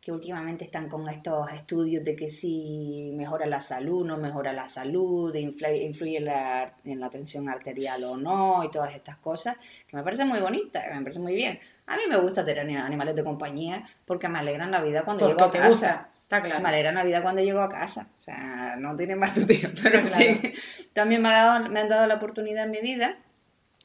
que 0.00 0.10
últimamente 0.10 0.64
están 0.64 0.88
con 0.88 1.08
estos 1.08 1.52
estudios 1.52 2.02
de 2.02 2.16
que 2.16 2.28
si 2.28 3.12
mejora 3.14 3.46
la 3.46 3.60
salud, 3.60 4.04
no 4.04 4.16
mejora 4.16 4.52
la 4.52 4.66
salud, 4.66 5.32
influye, 5.36 5.84
influye 5.84 6.16
en 6.16 6.98
la 6.98 7.08
tensión 7.08 7.48
arterial 7.48 8.02
o 8.02 8.16
no, 8.16 8.64
y 8.64 8.70
todas 8.72 8.96
estas 8.96 9.18
cosas, 9.18 9.56
que 9.86 9.96
me 9.96 10.02
parece 10.02 10.24
muy 10.24 10.40
bonita, 10.40 10.82
me 10.92 11.02
parece 11.02 11.20
muy 11.20 11.36
bien. 11.36 11.56
A 11.86 11.96
mí 11.96 12.02
me 12.08 12.16
gusta 12.16 12.44
tener 12.44 12.78
animales 12.78 13.14
de 13.14 13.22
compañía 13.22 13.84
porque 14.06 14.28
me 14.28 14.40
alegran 14.40 14.72
la 14.72 14.82
vida 14.82 15.04
cuando 15.04 15.28
llego 15.28 15.44
a 15.44 15.52
casa. 15.52 16.08
Está 16.20 16.42
claro. 16.42 16.60
Me 16.60 16.68
alegran 16.70 16.96
la 16.96 17.04
vida 17.04 17.22
cuando 17.22 17.42
llego 17.42 17.60
a 17.60 17.68
casa. 17.68 18.08
O 18.18 18.22
sea, 18.24 18.74
no 18.76 18.96
tiene 18.96 19.14
más 19.14 19.34
tu 19.34 19.46
tiempo. 19.46 19.78
Pero 19.84 20.00
también 20.94 21.22
me, 21.22 21.28
ha 21.28 21.44
dado, 21.44 21.68
me 21.70 21.78
han 21.78 21.88
dado 21.88 22.08
la 22.08 22.16
oportunidad 22.16 22.64
en 22.64 22.72
mi 22.72 22.80
vida 22.80 23.16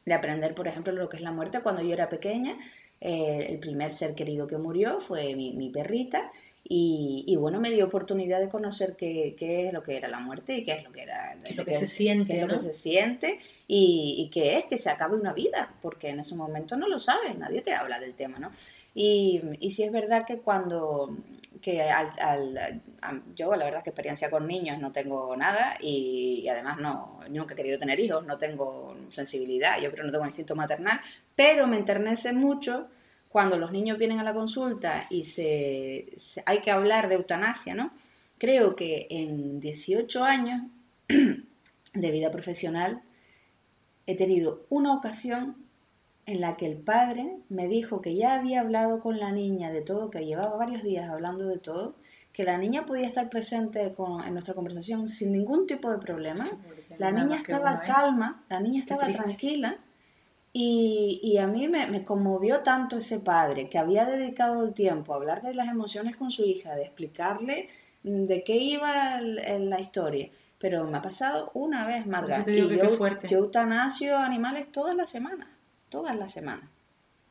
de 0.05 0.13
aprender, 0.13 0.53
por 0.55 0.67
ejemplo, 0.67 0.93
lo 0.93 1.09
que 1.09 1.17
es 1.17 1.23
la 1.23 1.31
muerte 1.31 1.61
cuando 1.61 1.81
yo 1.81 1.93
era 1.93 2.09
pequeña 2.09 2.57
eh, 3.05 3.47
el 3.49 3.59
primer 3.59 3.91
ser 3.91 4.15
querido 4.15 4.47
que 4.47 4.57
murió 4.57 5.01
fue 5.01 5.35
mi, 5.35 5.69
perrita 5.71 6.31
y, 6.63 7.35
bueno, 7.37 7.59
me 7.59 7.69
dio 7.69 7.85
oportunidad 7.85 8.39
de 8.39 8.47
conocer 8.47 8.95
qué, 8.95 9.35
es 9.37 9.73
lo 9.73 9.83
que 9.83 9.97
era 9.97 10.07
la 10.07 10.19
muerte 10.19 10.55
y 10.55 10.63
qué 10.63 10.71
es 10.71 10.83
lo 10.85 10.91
que 10.93 11.01
era 11.01 11.35
lo 11.53 11.65
que, 11.65 11.73
se 11.73 11.89
siente, 11.89 12.39
lo 12.39 12.47
que 12.47 12.59
se 12.59 12.73
siente 12.73 13.39
y, 13.67 14.29
qué 14.31 14.57
es 14.57 14.67
que 14.67 14.77
se 14.77 14.89
acabe 14.89 15.17
una 15.17 15.33
vida, 15.33 15.75
porque 15.81 16.11
en 16.11 16.21
ese 16.21 16.35
momento 16.35 16.77
no 16.77 16.87
lo 16.87 16.97
sabes, 16.97 17.37
nadie 17.37 17.61
te 17.61 17.73
habla 17.73 17.99
del 17.99 18.13
tema, 18.13 18.39
¿no? 18.39 18.51
Y, 18.95 19.41
y 19.59 19.71
sí 19.71 19.83
es 19.83 19.91
verdad 19.91 20.25
que 20.25 20.37
cuando 20.37 21.17
que 21.63 21.81
al, 21.81 22.09
al, 22.19 23.23
yo 23.35 23.55
la 23.55 23.63
verdad 23.63 23.79
es 23.79 23.83
que 23.85 23.89
experiencia 23.89 24.29
con 24.29 24.45
niños 24.45 24.79
no 24.79 24.91
tengo 24.91 25.35
nada 25.37 25.77
y, 25.81 26.47
además 26.49 26.77
no, 26.79 27.19
nunca 27.29 27.53
he 27.53 27.57
querido 27.57 27.79
tener 27.79 27.99
hijos, 27.99 28.25
no 28.25 28.37
tengo 28.37 28.95
sensibilidad, 29.09 29.79
yo 29.81 29.89
creo 29.91 30.03
no 30.03 30.11
tengo 30.11 30.25
instinto 30.25 30.55
maternal, 30.55 30.99
pero 31.35 31.65
me 31.65 31.77
enternece 31.77 32.33
mucho 32.33 32.89
cuando 33.29 33.57
los 33.57 33.71
niños 33.71 33.97
vienen 33.97 34.19
a 34.19 34.23
la 34.23 34.33
consulta 34.33 35.07
y 35.09 35.23
se, 35.23 36.13
hay 36.45 36.59
que 36.59 36.69
hablar 36.69 37.07
de 37.07 37.15
eutanasia, 37.15 37.73
¿no? 37.73 37.91
Creo 38.37 38.75
que 38.75 39.07
en 39.09 39.59
18 39.61 40.23
años 40.23 40.63
de 41.07 42.11
vida 42.11 42.29
profesional 42.29 43.01
he 44.05 44.15
tenido 44.15 44.65
una 44.69 44.93
ocasión 44.93 45.55
en 46.25 46.41
la 46.41 46.55
que 46.55 46.65
el 46.65 46.77
padre 46.77 47.37
me 47.49 47.67
dijo 47.67 48.01
que 48.01 48.15
ya 48.15 48.35
había 48.35 48.61
hablado 48.61 49.01
con 49.01 49.19
la 49.19 49.31
niña 49.31 49.71
de 49.71 49.81
todo, 49.81 50.09
que 50.09 50.25
llevaba 50.25 50.55
varios 50.55 50.83
días 50.83 51.09
hablando 51.09 51.47
de 51.47 51.57
todo, 51.57 51.95
que 52.31 52.43
la 52.43 52.57
niña 52.57 52.85
podía 52.85 53.05
estar 53.05 53.29
presente 53.29 53.93
en 54.25 54.33
nuestra 54.33 54.53
conversación 54.53 55.09
sin 55.09 55.33
ningún 55.33 55.67
tipo 55.67 55.91
de 55.91 55.97
problema. 55.97 56.49
La 56.97 57.11
niña 57.11 57.35
estaba 57.35 57.81
calma, 57.81 58.43
la 58.49 58.59
niña 58.59 58.79
estaba 58.79 59.07
tranquila. 59.07 59.77
Y, 60.55 61.37
a 61.37 61.47
mí 61.47 61.67
me, 61.67 62.03
conmovió 62.03 62.59
tanto 62.59 62.97
ese 62.97 63.19
padre 63.19 63.69
que 63.69 63.79
había 63.79 64.05
dedicado 64.05 64.63
el 64.63 64.73
tiempo 64.73 65.13
a 65.13 65.17
hablar 65.17 65.41
de 65.41 65.55
las 65.55 65.67
emociones 65.67 66.15
con 66.15 66.31
su 66.31 66.45
hija, 66.45 66.75
de 66.75 66.83
explicarle 66.83 67.69
de 68.03 68.43
qué 68.43 68.55
iba 68.57 69.19
la 69.19 69.79
historia. 69.79 70.29
Pero 70.59 70.85
me 70.85 70.97
ha 70.97 71.01
pasado 71.01 71.51
una 71.53 71.85
vez, 71.85 72.07
Marga. 72.07 72.45
Y 72.47 72.55
yo, 72.55 72.67
yo 72.69 73.37
eutanasio 73.37 74.17
animales 74.17 74.71
todas 74.71 74.95
las 74.95 75.09
semanas 75.09 75.52
todas 75.93 76.15
las 76.15 76.31
semanas. 76.31 76.67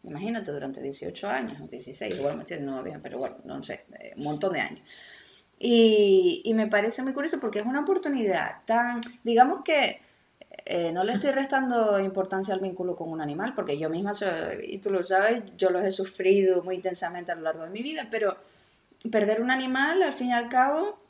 Imagínate 0.04 0.52
durante 0.52 0.80
18 0.80 1.28
años, 1.28 1.60
o 1.60 1.66
16, 1.66 2.14
igual 2.14 2.36
me 2.36 2.60
más 2.60 2.84
bien, 2.84 3.00
pero 3.02 3.18
bueno, 3.18 3.36
no 3.44 3.60
sé, 3.60 3.86
eh, 3.98 4.12
un 4.16 4.22
montón 4.22 4.52
de 4.52 4.60
años. 4.60 5.48
Y, 5.58 6.42
y, 6.44 6.54
me 6.54 6.68
parece 6.68 7.02
muy 7.02 7.12
curioso 7.12 7.40
porque 7.40 7.58
es 7.58 7.66
una 7.66 7.80
oportunidad 7.80 8.64
tan, 8.64 9.00
digamos 9.24 9.62
que 9.64 10.00
eh, 10.64 10.92
no 10.92 11.02
le 11.02 11.14
estoy 11.14 11.32
restando 11.32 11.98
importancia 11.98 12.54
al 12.54 12.60
vínculo 12.60 12.94
con 12.94 13.08
un 13.10 13.20
animal, 13.20 13.52
porque 13.52 13.76
yo 13.78 13.90
misma, 13.90 14.12
y 14.62 14.78
tú 14.78 14.90
lo 14.90 15.02
sabes, 15.02 15.42
yo 15.56 15.70
los 15.70 15.84
he 15.84 15.90
sufrido 15.90 16.62
muy 16.62 16.76
intensamente 16.76 17.32
a 17.32 17.34
lo 17.34 17.42
largo 17.42 17.64
de 17.64 17.70
mi 17.70 17.82
vida, 17.82 18.06
pero 18.12 18.36
perder 19.10 19.40
un 19.42 19.50
animal, 19.50 20.02
al 20.02 20.12
fin 20.12 20.28
y 20.28 20.32
al 20.34 20.48
cabo, 20.48 21.00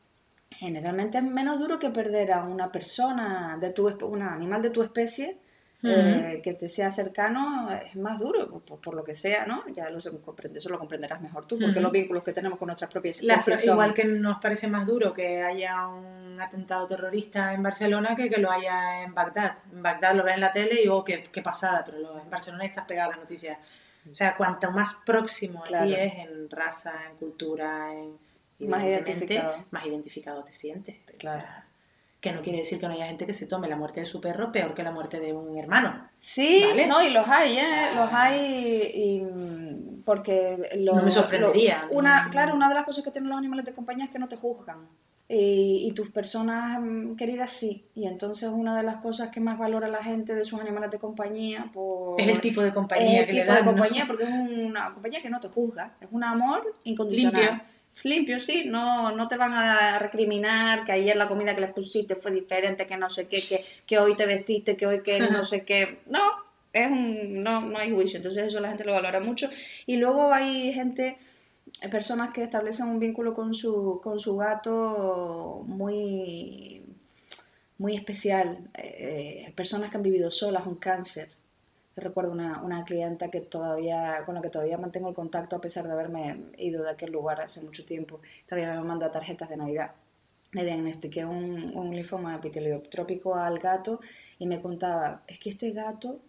generalmente 0.53 1.18
es 1.18 1.24
menos 1.24 1.59
duro 1.59 1.78
que 1.78 1.90
perder 1.90 2.32
a 2.32 2.44
una 2.44 2.72
persona, 2.72 3.59
de 3.61 3.70
tu, 3.70 3.88
un 4.07 4.22
animal 4.22 4.62
de 4.62 4.70
tu 4.70 4.82
especie, 4.82 5.36
eh, 5.85 6.41
que 6.45 6.55
te 6.55 6.68
sea 6.68 6.91
cercano 6.93 7.68
es 7.72 7.97
más 7.97 8.20
duro, 8.20 8.49
por, 8.61 8.95
lo 8.95 9.03
que 9.03 9.14
sea, 9.14 9.47
¿no? 9.47 9.64
Ya 9.74 9.91
lo 9.91 9.99
eso 9.99 10.68
lo 10.68 10.78
comprenderás 10.78 11.20
mejor 11.20 11.47
tú, 11.47 11.59
porque 11.59 11.80
los 11.80 11.91
vínculos 11.91 12.22
que 12.22 12.33
tenemos 12.33 12.59
con 12.59 12.66
nuestras 12.66 12.91
propias 12.91 13.20
especies 13.20 13.66
Igual 13.66 13.93
que 13.93 14.05
nos 14.05 14.39
parece 14.39 14.68
más 14.68 14.87
duro 14.87 15.12
que 15.12 15.43
haya 15.43 15.89
un 15.89 16.41
atentado 16.41 16.87
terrorista 16.87 17.53
en 17.53 17.62
Barcelona 17.62 18.14
que 18.14 18.30
que 18.30 18.39
lo 18.39 18.51
haya 18.51 19.03
en 19.03 19.14
Bagdad. 19.14 19.59
En 19.72 19.83
Bagdad 19.83 20.14
lo 20.14 20.22
ves 20.22 20.35
en 20.35 20.41
la 20.41 20.53
tele 20.53 20.74
y 20.74 20.83
digo, 20.83 20.99
oh, 20.99 21.05
qué, 21.05 21.24
qué 21.24 21.43
pasada, 21.43 21.85
pero 21.85 22.18
en 22.20 22.30
Barcelona 22.30 22.64
estás 22.64 22.85
pegada 22.85 23.09
a 23.09 23.11
las 23.11 23.18
noticias. 23.18 23.59
O 24.09 24.14
sea, 24.14 24.37
cuanto 24.37 24.70
más 24.70 25.03
próximo 25.07 25.64
a 25.64 25.85
ti 25.85 25.95
es 25.95 26.14
en 26.14 26.49
raza, 26.51 26.93
en 27.11 27.16
cultura, 27.16 27.93
en... 27.93 28.18
Más 28.68 28.85
identificado. 28.85 29.64
Más 29.72 29.87
identificado 29.87 30.45
te 30.45 30.53
sientes. 30.53 30.97
Claro 31.18 31.43
que 32.23 32.31
no 32.31 32.41
quiere 32.41 32.61
decir 32.61 32.79
que 32.79 32.87
no 32.87 32.95
haya 32.95 33.09
gente 33.09 33.27
que 33.27 33.33
se 33.33 33.49
tome 33.49 33.68
la 33.68 33.75
muerte 33.75 33.99
de 33.99 34.07
su 34.07 34.20
perro 34.20 34.53
peor 34.53 34.75
que 34.75 34.85
la 34.85 34.93
muerte 34.93 35.18
de 35.18 35.33
un 35.33 35.59
hermano. 35.59 36.09
Sí, 36.20 36.64
no, 36.87 37.03
y 37.03 37.11
los 37.11 37.27
hay, 37.27 37.59
¿eh? 37.59 37.91
Los 37.97 38.12
hay 38.12 38.93
y, 38.95 40.03
porque... 40.05 40.57
no 40.79 41.03
me 41.03 41.11
sorprendería. 41.11 41.89
una, 41.91 42.29
claro, 42.31 42.55
una 42.55 42.68
de 42.68 42.77
las 42.77 42.85
cosas 42.85 43.03
que 43.03 43.11
tienen 43.11 43.29
los 43.29 43.37
animales 43.37 43.64
de 43.64 43.73
compañía 43.73 44.05
es 44.05 44.12
que 44.12 44.20
no 44.20 44.29
te 44.29 44.37
juzgan. 44.37 44.87
y, 45.29 45.93
tus 45.97 46.11
personas 46.11 46.79
mm, 46.81 47.16
queridas 47.16 47.53
sí. 47.53 47.87
Y 47.97 48.07
entonces 48.07 48.49
una 48.55 48.77
de 48.77 48.85
las 48.85 48.99
cosas 48.99 49.31
que 49.31 49.41
más 49.41 49.59
valora 49.59 49.89
la 49.89 50.05
gente 50.05 50.37
de 50.37 50.45
sus 50.45 50.61
animales 50.61 50.93
de 50.93 51.01
compañía 51.01 51.70
por, 51.73 52.20
es 52.20 52.29
el 52.29 52.41
tipo 52.41 52.62
de 52.62 52.73
compañía 52.73 53.27
que 53.27 53.33
le 53.33 53.45
dan, 53.45 53.64
de 53.64 53.64
compañía 53.64 54.05
porque 54.07 54.23
es 54.23 54.31
una 54.31 54.93
compañía 54.93 55.20
que 55.20 55.31
no 55.31 55.41
te 55.41 55.49
juzga, 55.49 55.97
es 56.01 56.07
un 56.12 56.23
amor 56.23 56.73
incondicional. 56.85 57.43
Limpio. 57.43 57.82
Limpio, 58.05 58.40
sí, 58.40 58.64
no, 58.66 59.12
no 59.12 59.28
te 59.28 59.36
van 59.36 59.53
a 59.53 59.99
recriminar 59.99 60.84
que 60.84 60.93
ayer 60.93 61.16
la 61.16 61.28
comida 61.28 61.55
que 61.55 61.61
les 61.61 61.72
pusiste 61.72 62.16
fue 62.16 62.32
diferente, 62.32 62.86
que 62.86 62.97
no 62.97 63.11
sé 63.11 63.26
qué, 63.26 63.43
que, 63.43 63.62
que 63.86 63.99
hoy 63.99 64.16
te 64.16 64.26
vestiste, 64.26 64.76
que 64.76 64.86
hoy 64.86 65.03
que 65.03 65.20
no 65.20 65.45
sé 65.45 65.64
qué. 65.64 66.01
No, 66.07 66.20
es 66.72 66.90
un, 66.90 67.43
no, 67.43 67.61
no 67.61 67.78
hay 67.78 67.93
juicio, 67.93 68.16
entonces 68.16 68.47
eso 68.47 68.61
la 68.61 68.68
gente 68.68 68.84
lo 68.84 68.93
valora 68.93 69.20
mucho. 69.20 69.49
Y 69.86 69.97
luego 69.97 70.32
hay 70.32 70.72
gente 70.72 71.18
personas 71.90 72.32
que 72.32 72.43
establecen 72.43 72.88
un 72.88 72.99
vínculo 72.99 73.34
con 73.34 73.55
su, 73.55 74.01
con 74.03 74.18
su 74.18 74.36
gato 74.36 75.62
muy, 75.66 76.82
muy 77.78 77.95
especial, 77.95 78.59
eh, 78.74 79.53
personas 79.55 79.90
que 79.90 79.97
han 79.97 80.03
vivido 80.03 80.30
solas 80.30 80.66
un 80.66 80.76
cáncer. 80.76 81.28
Recuerdo 81.97 82.32
una, 82.32 82.62
una 82.62 82.84
clienta 82.84 83.30
que 83.30 83.40
todavía, 83.40 84.22
con 84.24 84.34
la 84.34 84.40
que 84.40 84.51
todavía 84.51 84.78
mantengo 84.78 85.09
el 85.09 85.14
contacto 85.14 85.57
a 85.57 85.61
pesar 85.61 85.86
de 85.86 85.93
haberme 85.93 86.51
ido 86.59 86.82
de 86.82 86.90
aquel 86.90 87.12
lugar 87.12 87.40
hace 87.40 87.61
mucho 87.61 87.84
tiempo. 87.84 88.20
Todavía 88.47 88.72
me 88.74 88.86
manda 88.86 89.11
tarjetas 89.11 89.49
de 89.49 89.57
Navidad. 89.57 89.93
Le 90.53 90.64
diagnostiqué 90.64 91.24
un, 91.24 91.72
un 91.74 91.95
linfoma 91.95 92.36
epiteliotrópico 92.36 93.34
al 93.34 93.59
gato 93.59 94.01
y 94.38 94.47
me 94.47 94.61
contaba, 94.61 95.22
es 95.26 95.38
que 95.38 95.51
este 95.51 95.72
gato, 95.72 96.20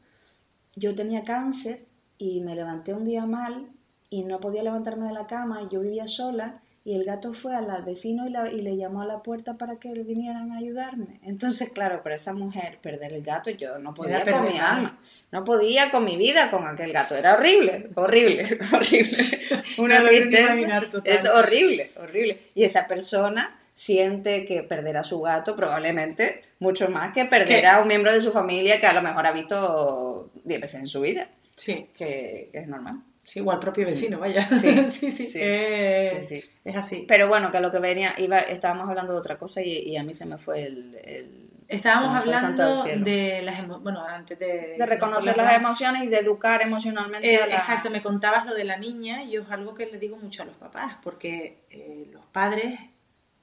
yo 0.75 0.95
tenía 0.95 1.23
cáncer 1.23 1.85
y 2.17 2.41
me 2.41 2.55
levanté 2.55 2.93
un 2.93 3.05
día 3.05 3.25
mal 3.25 3.69
y 4.09 4.23
no 4.23 4.39
podía 4.39 4.63
levantarme 4.63 5.07
de 5.07 5.13
la 5.13 5.27
cama, 5.27 5.67
yo 5.69 5.81
vivía 5.81 6.07
sola 6.07 6.62
y 6.85 6.95
el 6.95 7.05
gato 7.05 7.33
fue 7.33 7.55
al, 7.55 7.83
vecino 7.83 8.27
y, 8.27 8.61
le 8.61 8.75
llamó 8.75 9.01
a 9.01 9.05
la 9.05 9.23
puerta 9.23 9.53
para 9.53 9.77
que 9.77 9.93
vinieran 9.93 10.51
a 10.51 10.57
ayudarme. 10.57 11.19
Entonces, 11.23 11.69
claro, 11.69 12.03
para 12.03 12.15
esa 12.15 12.33
mujer 12.33 12.77
perder 12.81 13.13
el 13.13 13.23
gato, 13.23 13.49
yo 13.51 13.79
no 13.79 13.93
podía 13.93 14.25
con 14.29 14.43
mi 14.43 14.59
alma, 14.59 14.99
no 15.31 15.45
podía 15.45 15.91
con 15.91 16.03
mi 16.03 16.17
vida 16.17 16.51
con 16.51 16.67
aquel 16.67 16.91
gato, 16.91 17.15
era 17.15 17.35
horrible, 17.35 17.87
horrible, 17.95 18.59
horrible. 18.73 19.39
Una 19.77 20.03
tristeza, 20.05 20.81
es 21.05 21.25
horrible, 21.25 21.89
horrible. 22.01 22.41
Y 22.53 22.65
esa 22.65 22.85
persona 22.85 23.57
siente 23.73 24.43
que 24.43 24.63
perder 24.63 24.97
a 24.97 25.03
su 25.03 25.21
gato 25.21 25.55
probablemente 25.55 26.43
mucho 26.59 26.89
más 26.89 27.11
que 27.11 27.25
perder 27.25 27.65
a 27.65 27.79
un 27.79 27.87
miembro 27.87 28.11
de 28.11 28.21
su 28.21 28.31
familia 28.31 28.79
que 28.79 28.87
a 28.87 28.93
lo 28.93 29.01
mejor 29.01 29.25
ha 29.25 29.31
visto 29.31 30.31
10 30.43 30.61
veces 30.61 30.81
en 30.81 30.87
su 30.87 31.01
vida. 31.01 31.29
Sí. 31.55 31.87
que 31.95 32.49
es 32.51 32.67
normal. 32.67 33.01
Sí, 33.23 33.39
igual 33.39 33.59
propio 33.59 33.85
vecino, 33.85 34.19
vaya. 34.19 34.47
Sí, 34.49 34.83
sí, 34.89 35.11
sí. 35.11 35.39
Eh, 35.39 36.43
es 36.63 36.75
así. 36.75 37.05
Pero 37.07 37.27
bueno, 37.27 37.51
que 37.51 37.59
lo 37.59 37.71
que 37.71 37.79
venía, 37.79 38.13
iba, 38.17 38.39
estábamos 38.39 38.89
hablando 38.89 39.13
de 39.13 39.19
otra 39.19 39.37
cosa 39.37 39.61
y, 39.61 39.95
a 39.97 40.03
mí 40.03 40.13
se 40.13 40.25
me 40.25 40.37
fue 40.37 40.63
el... 40.63 41.49
estábamos 41.67 42.15
hablando 42.15 42.83
de 42.83 43.41
las 43.41 43.67
bueno, 43.81 44.03
antes 44.05 44.39
de... 44.39 44.75
De 44.77 44.85
reconocer 44.85 45.35
las 45.35 45.53
emociones 45.53 46.03
y 46.03 46.07
de 46.07 46.19
educar 46.19 46.61
emocionalmente 46.61 47.33
eh, 47.33 47.39
Exacto, 47.51 47.89
me 47.89 48.01
contabas 48.01 48.45
lo 48.45 48.53
de 48.53 48.63
la 48.63 48.77
niña 48.77 49.23
y 49.23 49.35
es 49.35 49.49
algo 49.49 49.75
que 49.75 49.87
le 49.87 49.99
digo 49.99 50.15
mucho 50.15 50.43
a 50.43 50.45
los 50.45 50.55
papás, 50.55 50.97
porque 51.03 51.63
eh, 51.69 52.07
los 52.11 52.25
padres 52.27 52.79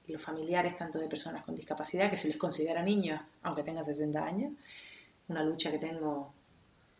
y 0.07 0.13
los 0.13 0.21
familiares, 0.21 0.75
tanto 0.75 0.97
de 0.97 1.07
personas 1.07 1.43
con 1.43 1.55
discapacidad, 1.55 2.09
que 2.09 2.17
se 2.17 2.27
les 2.27 2.37
considera 2.37 2.81
niños, 2.81 3.21
aunque 3.43 3.61
tengan 3.61 3.85
60 3.85 4.23
años, 4.23 4.51
una 5.27 5.43
lucha 5.43 5.69
que 5.69 5.77
tengo 5.77 6.33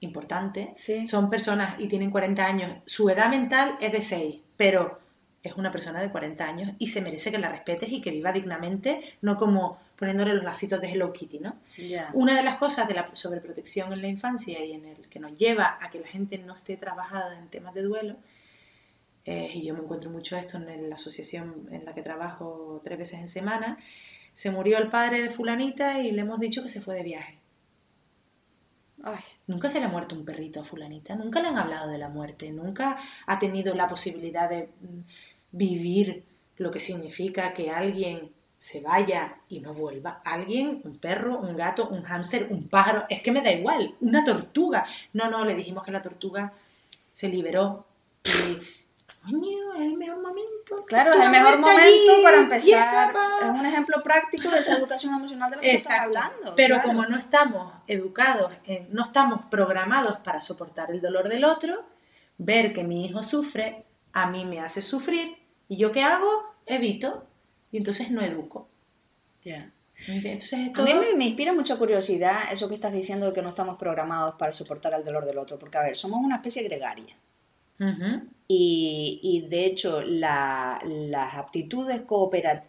importante, 0.01 0.73
son 1.07 1.29
personas 1.29 1.79
y 1.79 1.87
tienen 1.87 2.11
40 2.11 2.45
años, 2.45 2.77
su 2.85 3.09
edad 3.09 3.29
mental 3.29 3.75
es 3.81 3.91
de 3.91 4.01
6, 4.01 4.35
pero 4.55 5.00
es 5.43 5.53
una 5.53 5.71
persona 5.71 6.01
de 6.01 6.11
40 6.11 6.45
años 6.45 6.69
y 6.77 6.87
se 6.87 7.01
merece 7.01 7.31
que 7.31 7.37
la 7.37 7.49
respetes 7.49 7.91
y 7.91 8.01
que 8.01 8.11
viva 8.11 8.31
dignamente, 8.31 9.01
no 9.21 9.37
como 9.37 9.79
poniéndole 9.95 10.33
los 10.33 10.43
lacitos 10.43 10.81
de 10.81 10.91
Hello 10.91 11.13
Kitty, 11.13 11.39
¿no? 11.39 11.55
Una 12.13 12.35
de 12.35 12.43
las 12.43 12.57
cosas 12.57 12.87
de 12.87 12.93
la 12.93 13.09
sobreprotección 13.13 13.93
en 13.93 14.01
la 14.01 14.07
infancia 14.07 14.63
y 14.63 14.73
en 14.73 14.85
el 14.85 15.09
que 15.09 15.19
nos 15.19 15.37
lleva 15.37 15.77
a 15.81 15.89
que 15.89 15.99
la 15.99 16.07
gente 16.07 16.37
no 16.37 16.55
esté 16.55 16.77
trabajada 16.77 17.37
en 17.37 17.47
temas 17.49 17.73
de 17.73 17.83
duelo, 17.83 18.15
y 19.25 19.63
yo 19.63 19.73
me 19.75 19.81
encuentro 19.81 20.09
mucho 20.09 20.35
esto 20.37 20.57
en 20.57 20.89
la 20.89 20.95
asociación 20.95 21.67
en 21.71 21.85
la 21.85 21.93
que 21.93 22.01
trabajo 22.01 22.81
tres 22.83 22.97
veces 22.97 23.19
en 23.19 23.27
semana, 23.27 23.77
se 24.33 24.49
murió 24.49 24.77
el 24.77 24.89
padre 24.89 25.21
de 25.21 25.29
fulanita 25.29 25.99
y 25.99 26.11
le 26.11 26.21
hemos 26.21 26.39
dicho 26.39 26.63
que 26.63 26.69
se 26.69 26.81
fue 26.81 26.95
de 26.95 27.03
viaje. 27.03 27.37
Ay, 29.03 29.19
nunca 29.47 29.69
se 29.69 29.79
le 29.79 29.85
ha 29.85 29.89
muerto 29.89 30.15
un 30.15 30.25
perrito 30.25 30.61
a 30.61 30.63
fulanita, 30.63 31.15
nunca 31.15 31.41
le 31.41 31.47
han 31.47 31.57
hablado 31.57 31.89
de 31.89 31.97
la 31.97 32.09
muerte, 32.09 32.51
nunca 32.51 32.97
ha 33.25 33.39
tenido 33.39 33.73
la 33.75 33.87
posibilidad 33.87 34.47
de 34.47 34.69
mm, 34.81 34.99
vivir 35.51 36.23
lo 36.57 36.71
que 36.71 36.79
significa 36.79 37.53
que 37.53 37.71
alguien 37.71 38.31
se 38.57 38.81
vaya 38.81 39.37
y 39.49 39.59
no 39.59 39.73
vuelva. 39.73 40.21
Alguien, 40.23 40.81
un 40.83 40.99
perro, 40.99 41.39
un 41.39 41.57
gato, 41.57 41.87
un 41.87 42.03
hámster, 42.03 42.47
un 42.51 42.67
pájaro, 42.67 43.05
es 43.09 43.21
que 43.21 43.31
me 43.31 43.41
da 43.41 43.51
igual, 43.51 43.95
una 44.01 44.23
tortuga. 44.23 44.85
No, 45.13 45.31
no, 45.31 45.43
le 45.45 45.55
dijimos 45.55 45.83
que 45.83 45.91
la 45.91 46.03
tortuga 46.03 46.53
se 47.11 47.29
liberó 47.29 47.87
y 48.23 48.61
coño, 49.23 49.73
es 49.75 49.81
el 49.81 49.97
mejor 49.97 50.21
momento. 50.21 50.85
Claro, 50.85 51.11
es 51.11 51.19
el 51.19 51.29
mejor 51.29 51.59
momento 51.59 52.21
para 52.23 52.37
empezar. 52.37 53.15
Es 53.41 53.49
un 53.49 53.65
ejemplo 53.65 54.03
práctico 54.03 54.49
de 54.49 54.59
esa 54.59 54.77
educación 54.77 55.15
emocional 55.15 55.49
de 55.49 55.55
la 55.57 55.61
que 55.63 55.73
estamos 55.73 56.17
hablando. 56.17 56.55
Pero 56.55 56.81
como 56.83 57.05
no 57.05 57.17
estamos 57.17 57.73
educados, 57.87 58.51
no 58.89 59.03
estamos 59.03 59.45
programados 59.47 60.19
para 60.19 60.39
soportar 60.39 60.91
el 60.91 61.01
dolor 61.01 61.29
del 61.29 61.45
otro, 61.45 61.83
ver 62.37 62.73
que 62.73 62.83
mi 62.83 63.05
hijo 63.05 63.23
sufre, 63.23 63.85
a 64.13 64.29
mí 64.29 64.45
me 64.45 64.59
hace 64.59 64.81
sufrir, 64.81 65.40
y 65.71 65.77
yo 65.77 65.93
qué 65.93 66.03
hago? 66.03 66.27
Evito, 66.65 67.25
y 67.71 67.77
entonces 67.77 68.11
no 68.11 68.21
educo. 68.21 68.67
Ya. 69.41 69.71
A 70.75 70.83
mí 70.83 70.93
me, 70.93 71.13
me, 71.15 71.27
inspira 71.27 71.53
mucha 71.53 71.77
curiosidad 71.77 72.51
eso 72.51 72.67
que 72.67 72.75
estás 72.75 72.91
diciendo 72.91 73.27
de 73.27 73.33
que 73.33 73.41
no 73.41 73.47
estamos 73.47 73.77
programados 73.77 74.35
para 74.35 74.51
soportar 74.51 74.93
el 74.95 75.05
dolor 75.05 75.25
del 75.25 75.37
otro, 75.37 75.57
porque 75.57 75.77
a 75.77 75.83
ver, 75.83 75.95
somos 75.95 76.19
una 76.21 76.35
especie 76.35 76.63
gregaria 76.63 77.15
y, 78.47 79.19
y, 79.23 79.47
de 79.47 79.65
hecho 79.65 80.01
las 80.01 81.35
aptitudes 81.35 82.03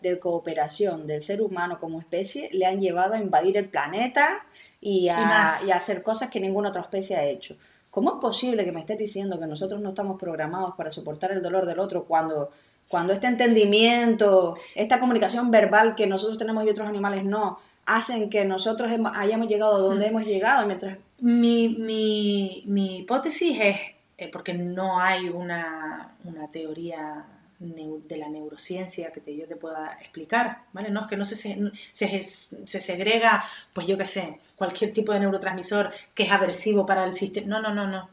de 0.01 0.19
cooperación 0.19 1.07
del 1.07 1.21
ser 1.21 1.43
humano 1.43 1.79
como 1.79 1.99
especie 1.99 2.49
le 2.53 2.67
han 2.67 2.81
llevado 2.81 3.15
a 3.15 3.19
invadir 3.19 3.59
el 3.59 3.69
planeta 3.69 4.47
y 4.81 5.09
a, 5.09 5.49
y 5.67 5.71
a 5.71 5.77
hacer 5.77 6.03
cosas 6.03 6.31
que 6.31 6.41
ninguna 6.41 6.71
otra 6.71 6.83
especie 6.83 7.17
ha 7.17 7.25
hecho. 7.25 7.57
¿Cómo 7.91 8.15
es 8.15 8.21
posible 8.21 8.65
que 8.65 8.73
me 8.73 8.81
estés 8.81 8.97
diciendo 8.97 9.39
que 9.39 9.47
nosotros 9.47 9.81
no 9.83 9.91
estamos 9.91 10.19
programados 10.19 10.75
para 10.77 10.91
soportar 10.91 11.33
el 11.33 11.43
dolor 11.43 11.67
del 11.67 11.79
otro 11.79 12.05
cuando, 12.05 12.51
cuando 12.89 13.13
este 13.13 13.27
entendimiento, 13.27 14.57
esta 14.75 15.01
comunicación 15.01 15.51
verbal 15.51 15.95
que 15.95 16.07
nosotros 16.07 16.39
tenemos 16.39 16.65
y 16.65 16.71
otros 16.71 16.89
animales 16.89 17.25
no, 17.25 17.59
hacen 17.87 18.31
que 18.31 18.45
nosotros 18.45 18.93
hayamos 19.15 19.49
llegado 19.49 19.79
donde 19.79 20.07
hemos 20.07 20.25
llegado? 20.25 20.67
Mientras... 20.67 20.99
Mi, 21.21 21.69
mi, 21.69 22.65
mi 22.67 22.99
hipótesis 22.99 23.57
es 23.61 23.77
eh, 24.23 24.29
porque 24.33 24.55
no 24.55 25.01
hay 25.01 25.29
una, 25.29 26.15
teoría 26.53 27.27
de 27.59 28.17
la 28.17 28.29
neurociencia 28.29 29.11
que 29.11 29.21
te, 29.21 29.37
yo 29.37 29.47
te 29.49 29.57
pueda 29.57 29.97
explicar, 30.01 30.63
¿vale? 30.73 30.91
No 30.91 31.01
es 31.01 31.07
que 31.07 31.17
no 31.17 31.25
se, 31.25 31.35
se, 31.35 32.23
se, 32.23 32.81
segrega, 32.81 33.45
pues 33.73 33.87
yo 33.87 33.99
qué 33.99 34.05
sé, 34.05 34.41
cualquier 34.55 34.93
tipo 34.93 35.13
de 35.13 35.21
neurotransmisor 35.21 35.93
que 36.15 36.25
es 36.25 36.31
aversivo 36.31 36.87
para 36.87 37.05
el 37.05 37.15
sistema. 37.15 37.47
No, 37.49 37.63
no, 37.63 37.75
no, 37.75 37.89
no. 37.89 38.09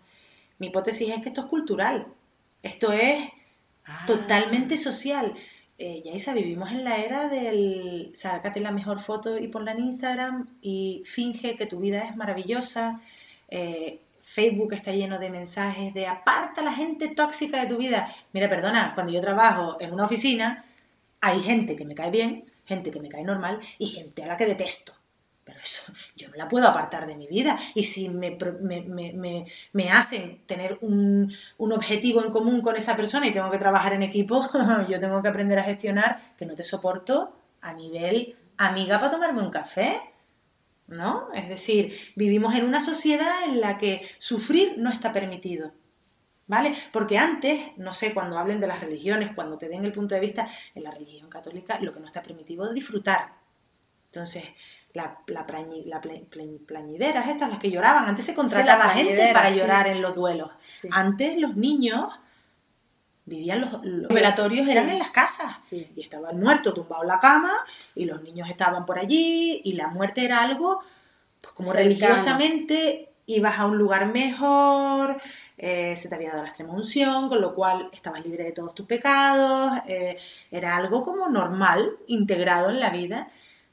Mi 0.57 0.67
hipótesis 0.67 1.09
es 1.09 1.21
que 1.21 1.29
esto 1.29 1.41
es 1.41 1.47
cultural. 1.47 2.07
Esto 2.63 2.91
es 2.91 3.29
ah. 3.89 4.05
totalmente 4.05 4.77
social. 4.77 5.33
Eh, 5.77 6.01
Yaisa, 6.03 6.33
vivimos 6.33 6.71
en 6.71 6.83
la 6.83 6.97
era 6.97 7.29
del 7.29 8.11
sácate 8.13 8.59
la 8.59 8.71
mejor 8.71 8.99
foto 8.99 9.37
y 9.37 9.47
ponla 9.47 9.71
en 9.71 9.79
Instagram 9.79 10.49
y 10.61 11.01
finge 11.05 11.55
que 11.55 11.65
tu 11.65 11.79
vida 11.79 12.03
es 12.03 12.15
maravillosa. 12.15 13.01
Eh, 13.47 14.01
Facebook 14.19 14.73
está 14.73 14.91
lleno 14.91 15.19
de 15.19 15.29
mensajes 15.29 15.93
de 15.93 16.05
aparta 16.05 16.61
a 16.61 16.65
la 16.65 16.73
gente 16.73 17.07
tóxica 17.07 17.61
de 17.61 17.69
tu 17.69 17.77
vida. 17.77 18.13
Mira, 18.33 18.49
perdona, 18.49 18.93
cuando 18.93 19.13
yo 19.13 19.21
trabajo 19.21 19.77
en 19.79 19.93
una 19.93 20.03
oficina, 20.03 20.65
hay 21.21 21.39
gente 21.39 21.75
que 21.77 21.85
me 21.85 21.95
cae 21.95 22.11
bien, 22.11 22.43
gente 22.65 22.91
que 22.91 22.99
me 22.99 23.09
cae 23.09 23.23
normal 23.23 23.59
y 23.77 23.87
gente 23.87 24.23
a 24.23 24.27
la 24.27 24.37
que 24.37 24.45
detesto. 24.45 24.98
Pero 25.49 25.61
eso 25.63 25.91
yo 26.15 26.29
no 26.29 26.35
la 26.35 26.47
puedo 26.47 26.67
apartar 26.67 27.07
de 27.07 27.15
mi 27.15 27.25
vida. 27.25 27.57
Y 27.73 27.81
si 27.83 28.07
me, 28.09 28.37
me, 29.73 29.91
hacen 29.91 30.45
tener 30.45 30.77
un, 30.81 31.33
un, 31.57 31.71
objetivo 31.71 32.23
en 32.23 32.29
común 32.29 32.61
con 32.61 32.75
esa 32.75 32.95
persona 32.95 33.25
y 33.25 33.33
tengo 33.33 33.49
que 33.49 33.57
trabajar 33.57 33.93
en 33.93 34.03
equipo, 34.03 34.47
yo 34.89 34.99
tengo 34.99 35.23
que 35.23 35.27
aprender 35.27 35.57
a 35.57 35.63
gestionar 35.63 36.35
que 36.37 36.45
no 36.45 36.55
te 36.55 36.63
soporto 36.63 37.35
a 37.61 37.73
nivel 37.73 38.37
amiga 38.57 38.99
para 38.99 39.11
tomarme 39.11 39.41
un 39.41 39.49
café. 39.49 39.99
¿no? 40.85 41.29
Es 41.33 41.49
decir, 41.49 41.95
vivimos 42.15 42.53
en 42.53 42.65
una 42.65 42.79
sociedad 42.79 43.43
en 43.45 43.59
la 43.59 43.79
que 43.79 44.07
sufrir 44.19 44.75
no 44.77 44.91
está 44.91 45.11
permitido. 45.11 45.73
¿Vale? 46.45 46.75
Porque 46.91 47.17
antes, 47.17 47.59
no 47.77 47.93
sé, 47.93 48.13
cuando 48.13 48.37
hablen 48.37 48.59
de 48.59 48.67
las 48.67 48.81
religiones, 48.81 49.31
cuando 49.35 49.57
te 49.57 49.69
den 49.69 49.85
el 49.85 49.91
punto 49.91 50.13
de 50.15 50.21
vista, 50.21 50.47
en 50.75 50.83
la 50.83 50.91
religión 50.91 51.29
católica 51.29 51.79
lo 51.79 51.93
que 51.93 51.99
no 51.99 52.07
está 52.07 52.23
permitido 52.23 52.67
es 52.67 52.73
disfrutar. 52.73 53.33
Entonces, 54.05 54.45
la, 54.93 55.19
la, 55.27 55.45
plañideras, 55.45 57.27
estas, 57.27 57.49
las 57.49 57.59
que 57.59 57.71
lloraban, 57.71 58.05
antes 58.05 58.25
se 58.25 58.35
contrataba 58.35 58.89
gente 58.89 59.31
para 59.33 59.51
llorar 59.51 59.87
en 59.87 60.01
los 60.01 60.15
duelos. 60.15 60.49
Antes 60.91 61.37
los 61.37 61.55
niños 61.55 62.09
vivían 63.29 63.61
los, 63.61 63.83
los 63.83 64.09
operatorios 64.09 64.67
eran 64.67 64.89
en 64.89 64.99
las 64.99 65.11
casas. 65.11 65.71
Y 65.71 66.01
estaba 66.01 66.31
el 66.31 66.37
muerto 66.37 66.73
tumbado 66.73 67.03
en 67.03 67.09
la 67.09 67.19
cama 67.19 67.53
y 67.95 68.05
los 68.05 68.21
niños 68.23 68.49
estaban 68.49 68.85
por 68.85 68.97
allí 68.97 69.61
y 69.63 69.73
la 69.73 69.87
muerte 69.87 70.25
era 70.25 70.41
algo 70.41 70.81
pues 71.39 71.53
como 71.53 71.71
religiosamente 71.71 73.13
ibas 73.27 73.59
a 73.59 73.67
un 73.67 73.77
lugar 73.77 74.07
mejor 74.07 75.21
eh, 75.57 75.95
se 75.95 76.09
te 76.09 76.15
había 76.15 76.29
dado 76.29 76.41
la 76.41 76.49
extrema 76.49 76.73
unción 76.73 77.29
con 77.29 77.39
lo 77.39 77.53
cual 77.53 77.89
estabas 77.93 78.25
libre 78.25 78.43
de 78.43 78.51
todos 78.51 78.73
tus 78.73 78.87
pecados 78.87 79.73
eh, 79.87 80.17
era 80.51 80.75
algo 80.75 81.03
como 81.03 81.29
normal 81.29 81.97
integrado 82.07 82.69
en 82.69 82.79
la 82.79 82.89
vida 82.89 83.29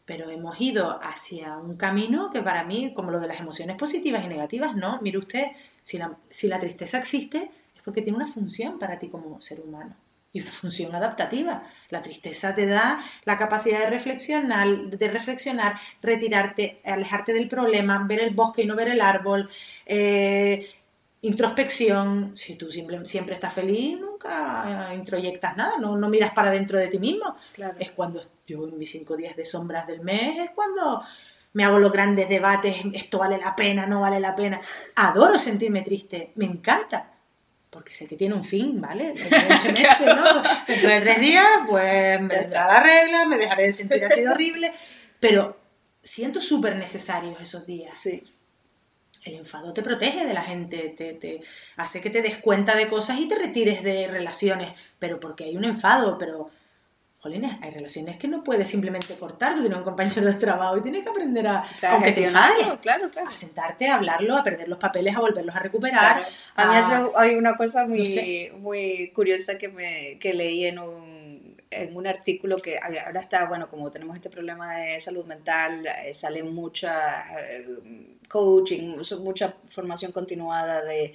pero 0.07 0.31
hemos 0.31 0.59
ido 0.61 0.99
hacia 1.03 1.59
un 1.59 1.77
camino 1.77 2.31
que 2.31 2.41
para 2.41 2.65
mí, 2.65 2.95
como 2.95 3.11
lo 3.11 3.21
de 3.21 3.27
las 3.27 3.41
emociones 3.41 3.77
positivas 3.77 4.25
y 4.25 4.29
negativas, 4.29 4.77
no, 4.77 5.01
mire 5.03 5.19
usted, 5.19 5.49
si 5.83 5.99
la, 5.99 6.17
si 6.31 6.49
la 6.49 6.61
tristeza 6.61 6.99
existe, 6.99 7.51
porque 7.85 8.03
tiene 8.03 8.17
una 8.17 8.29
función 8.29 8.79
para 8.79 8.99
ti 8.99 9.09
como 9.09 9.41
ser 9.41 9.61
humano 9.61 9.97
y 10.33 10.41
una 10.41 10.53
función 10.53 10.95
adaptativa. 10.95 11.65
La 11.91 12.03
tristeza 12.03 12.55
te 12.55 12.67
da 12.67 13.01
la 13.25 13.37
capacidad 13.37 13.81
de 13.81 13.91
reflexionar, 13.91 14.69
de 14.91 15.09
reflexionar, 15.09 15.79
retirarte, 16.03 16.81
alejarte 16.85 17.33
del 17.33 17.49
problema, 17.49 18.05
ver 18.07 18.21
el 18.21 18.35
bosque 18.35 18.63
y 18.63 18.67
no 18.67 18.77
ver 18.77 18.89
el 18.89 19.01
árbol, 19.01 19.51
eh, 19.87 20.69
introspección. 21.27 22.33
Si 22.37 22.57
tú 22.57 22.71
siempre, 22.71 23.05
siempre 23.07 23.35
estás 23.35 23.53
feliz, 23.53 23.99
nunca 24.01 24.93
introyectas 24.95 25.57
nada, 25.57 25.79
no, 25.79 25.97
no 25.97 26.09
miras 26.09 26.33
para 26.33 26.51
dentro 26.51 26.79
de 26.79 26.89
ti 26.89 26.99
mismo. 26.99 27.37
Es 27.79 27.91
cuando 27.93 28.21
yo 28.47 28.69
en 28.69 28.79
mis 28.79 28.91
cinco 28.91 29.17
días 29.17 29.37
de 29.37 29.47
sombras 29.47 29.87
del 29.87 30.01
mes, 30.01 30.39
es 30.39 30.51
cuando 30.51 31.03
me 31.53 31.65
hago 31.65 31.79
los 31.79 31.93
grandes 31.93 32.29
debates, 32.29 32.77
esto 32.93 33.19
vale 33.19 33.39
la 33.39 33.57
pena, 33.57 33.87
no 33.87 34.03
vale 34.03 34.21
la 34.21 34.37
pena. 34.37 34.61
Adoro 34.97 35.39
sentirme 35.39 35.83
triste, 35.83 36.33
me 36.37 36.45
encanta 36.45 37.11
porque 37.71 37.93
sé 37.93 38.09
que 38.09 38.17
tiene 38.17 38.35
un 38.35 38.45
fin, 38.45 38.81
¿vale? 38.81 39.09
Evidentemente, 39.15 40.07
¿no? 40.07 40.43
Dentro 40.67 40.91
de 40.91 41.01
tres 41.03 41.21
días, 41.21 41.47
pues 41.69 42.21
me 42.23 42.37
vendrá 42.37 42.67
la 42.67 42.81
regla, 42.83 43.27
me 43.27 43.37
dejaré 43.37 43.65
de 43.65 43.73
sentir 43.73 44.03
así 44.03 44.21
de 44.23 44.29
horrible, 44.31 44.73
pero 45.21 45.59
siento 46.01 46.41
súper 46.41 46.77
necesarios 46.77 47.39
esos 47.39 47.67
días. 47.67 47.99
Sí. 47.99 48.23
El 49.25 49.35
enfado 49.35 49.73
te 49.73 49.83
protege 49.83 50.27
de 50.27 50.35
la 50.35 50.43
gente, 50.43 50.95
te, 50.97 51.15
te, 51.15 51.41
hace 51.77 52.01
que 52.01 52.11
te 52.11 52.23
des 52.23 52.37
cuenta 52.37 52.77
de 52.77 52.89
cosas 52.89 53.19
y 53.19 53.29
te 53.29 53.37
retires 53.37 53.83
de 53.83 54.09
relaciones, 54.09 54.71
pero 54.99 55.21
porque 55.21 55.45
hay 55.45 55.57
un 55.57 55.65
enfado, 55.65 56.19
pero 56.19 56.51
hay 57.63 57.71
relaciones 57.71 58.17
que 58.17 58.29
no 58.29 58.45
puedes 58.45 58.69
simplemente 58.69 59.15
cortar, 59.15 59.55
tú 59.55 59.61
tienes 59.61 59.79
un 59.79 59.85
compañero 59.85 60.27
de 60.27 60.35
trabajo 60.35 60.77
y 60.79 60.83
tienes 60.83 61.03
que 61.03 61.11
aprender 61.11 61.47
a, 61.47 61.65
claro, 61.81 61.97
aunque 61.97 62.13
te 62.13 62.29
claro, 62.29 62.79
claro. 63.11 63.29
a 63.29 63.35
sentarte, 63.35 63.89
a 63.89 63.97
hablarlo, 63.97 64.37
a 64.37 64.45
perder 64.45 64.69
los 64.69 64.79
papeles, 64.79 65.17
a 65.17 65.21
volverlos 65.21 65.55
a 65.55 65.59
recuperar. 65.59 66.27
A, 66.55 66.67
mí 66.67 66.75
hay 67.17 67.35
una 67.35 67.57
cosa 67.57 67.87
muy, 67.87 68.53
muy 68.59 69.11
curiosa 69.15 69.59
que, 69.59 69.69
me, 69.69 70.19
que 70.19 70.35
leí 70.35 70.67
en 70.67 70.79
un, 70.79 71.57
en 71.71 71.97
un 71.97 72.07
artículo 72.07 72.57
que 72.59 72.79
ahora 72.79 73.21
está, 73.21 73.47
bueno, 73.49 73.69
como 73.69 73.91
tenemos 73.91 74.15
este 74.15 74.31
problema 74.31 74.77
de 74.77 75.01
salud 75.01 75.25
mental, 75.25 75.87
eh, 75.87 76.15
sale 76.15 76.43
mucha 76.43 77.25
eh, 77.41 78.16
coaching, 78.29 78.99
mucha 79.21 79.55
formación 79.69 80.13
continuada 80.13 80.85
de 80.85 81.13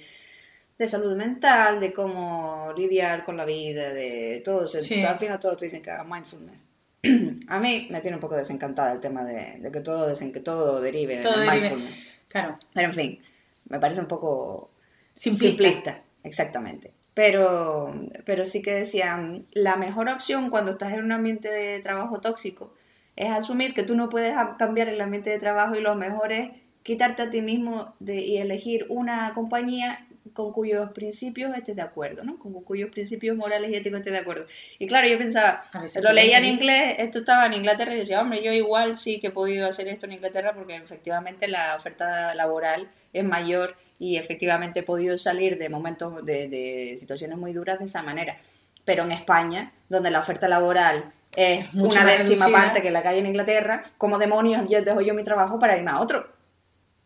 de 0.82 0.88
salud 0.88 1.16
mental, 1.16 1.80
de 1.80 1.92
cómo 1.92 2.72
lidiar 2.76 3.24
con 3.24 3.36
la 3.36 3.44
vida, 3.44 3.92
de 3.92 4.42
todo. 4.44 4.66
Al 4.66 5.18
final 5.18 5.40
todos 5.40 5.56
te 5.56 5.66
dicen 5.66 5.82
que 5.82 5.90
haga 5.90 6.04
mindfulness. 6.04 6.66
A 7.48 7.60
mí 7.60 7.88
me 7.90 8.00
tiene 8.00 8.16
un 8.16 8.20
poco 8.20 8.36
desencantada 8.36 8.92
el 8.92 9.00
tema 9.00 9.24
de, 9.24 9.58
de 9.58 9.72
que 9.72 9.80
todo 9.80 10.08
dicen 10.08 10.32
que 10.32 10.40
todo 10.40 10.80
derive 10.80 11.20
en 11.20 11.50
mindfulness. 11.50 12.08
Claro. 12.28 12.56
Pero 12.74 12.88
en 12.88 12.94
fin, 12.94 13.20
me 13.68 13.78
parece 13.78 14.00
un 14.00 14.08
poco 14.08 14.70
simplista. 15.14 16.00
exactamente. 16.24 16.92
Pero, 17.14 17.94
pero 18.24 18.46
sí 18.46 18.62
que 18.62 18.72
decían, 18.72 19.44
la 19.52 19.76
mejor 19.76 20.08
opción 20.08 20.48
cuando 20.48 20.72
estás 20.72 20.94
en 20.94 21.04
un 21.04 21.12
ambiente 21.12 21.48
de 21.48 21.78
trabajo 21.80 22.20
tóxico 22.20 22.72
es 23.16 23.28
asumir 23.28 23.74
que 23.74 23.82
tú 23.82 23.94
no 23.94 24.08
puedes 24.08 24.34
cambiar 24.58 24.88
el 24.88 25.00
ambiente 25.00 25.28
de 25.28 25.38
trabajo 25.38 25.74
y 25.76 25.82
lo 25.82 25.94
mejor 25.94 26.32
es 26.32 26.50
quitarte 26.82 27.22
a 27.22 27.30
ti 27.30 27.42
mismo 27.42 27.94
de, 28.00 28.20
y 28.20 28.38
elegir 28.38 28.86
una 28.88 29.32
compañía 29.34 30.06
con 30.32 30.52
cuyos 30.52 30.90
principios 30.92 31.54
estés 31.56 31.76
de 31.76 31.82
acuerdo, 31.82 32.24
¿no? 32.24 32.38
Con 32.38 32.52
cuyos 32.62 32.90
principios 32.90 33.36
morales 33.36 33.70
y 33.70 33.74
éticos 33.74 33.98
estés 33.98 34.12
de 34.12 34.20
acuerdo. 34.20 34.46
Y 34.78 34.86
claro, 34.86 35.08
yo 35.08 35.18
pensaba, 35.18 35.62
lo 36.02 36.12
leía 36.12 36.38
en 36.38 36.44
inglés, 36.44 36.96
esto 36.98 37.20
estaba 37.20 37.46
en 37.46 37.54
Inglaterra 37.54 37.94
y 37.94 37.98
decía, 37.98 38.20
hombre, 38.20 38.42
yo 38.42 38.52
igual 38.52 38.96
sí 38.96 39.20
que 39.20 39.28
he 39.28 39.30
podido 39.30 39.68
hacer 39.68 39.88
esto 39.88 40.06
en 40.06 40.12
Inglaterra 40.12 40.54
porque 40.54 40.76
efectivamente 40.76 41.48
la 41.48 41.76
oferta 41.76 42.34
laboral 42.34 42.90
es 43.12 43.24
mayor 43.24 43.76
y 43.98 44.16
efectivamente 44.16 44.80
he 44.80 44.82
podido 44.82 45.18
salir 45.18 45.58
de 45.58 45.68
momentos, 45.68 46.24
de, 46.24 46.48
de 46.48 46.96
situaciones 46.98 47.36
muy 47.36 47.52
duras 47.52 47.78
de 47.78 47.84
esa 47.84 48.02
manera. 48.02 48.36
Pero 48.84 49.04
en 49.04 49.12
España, 49.12 49.72
donde 49.88 50.10
la 50.10 50.20
oferta 50.20 50.48
laboral 50.48 51.12
es 51.36 51.72
una 51.74 52.04
décima 52.04 52.48
parte 52.48 52.82
que 52.82 52.90
la 52.90 53.02
que 53.02 53.08
hay 53.08 53.18
en 53.18 53.26
Inglaterra, 53.26 53.84
como 53.98 54.18
demonios 54.18 54.68
yo 54.68 54.82
dejo 54.82 55.00
yo 55.00 55.14
mi 55.14 55.24
trabajo 55.24 55.58
para 55.58 55.76
irme 55.76 55.90
a 55.90 56.00
otro? 56.00 56.26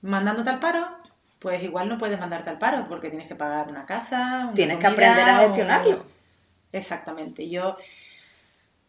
Mandándote 0.06 0.50
al 0.50 0.60
paro 0.60 0.86
pues 1.38 1.62
igual 1.62 1.88
no 1.88 1.98
puedes 1.98 2.18
mandarte 2.18 2.50
al 2.50 2.58
paro 2.58 2.86
porque 2.88 3.10
tienes 3.10 3.28
que 3.28 3.34
pagar 3.34 3.70
una 3.70 3.86
casa. 3.86 4.50
tienes 4.54 4.78
que 4.78 4.86
aprender 4.86 5.28
a 5.28 5.38
gestionarlo. 5.38 6.04
Exactamente. 6.72 7.48
Yo 7.48 7.76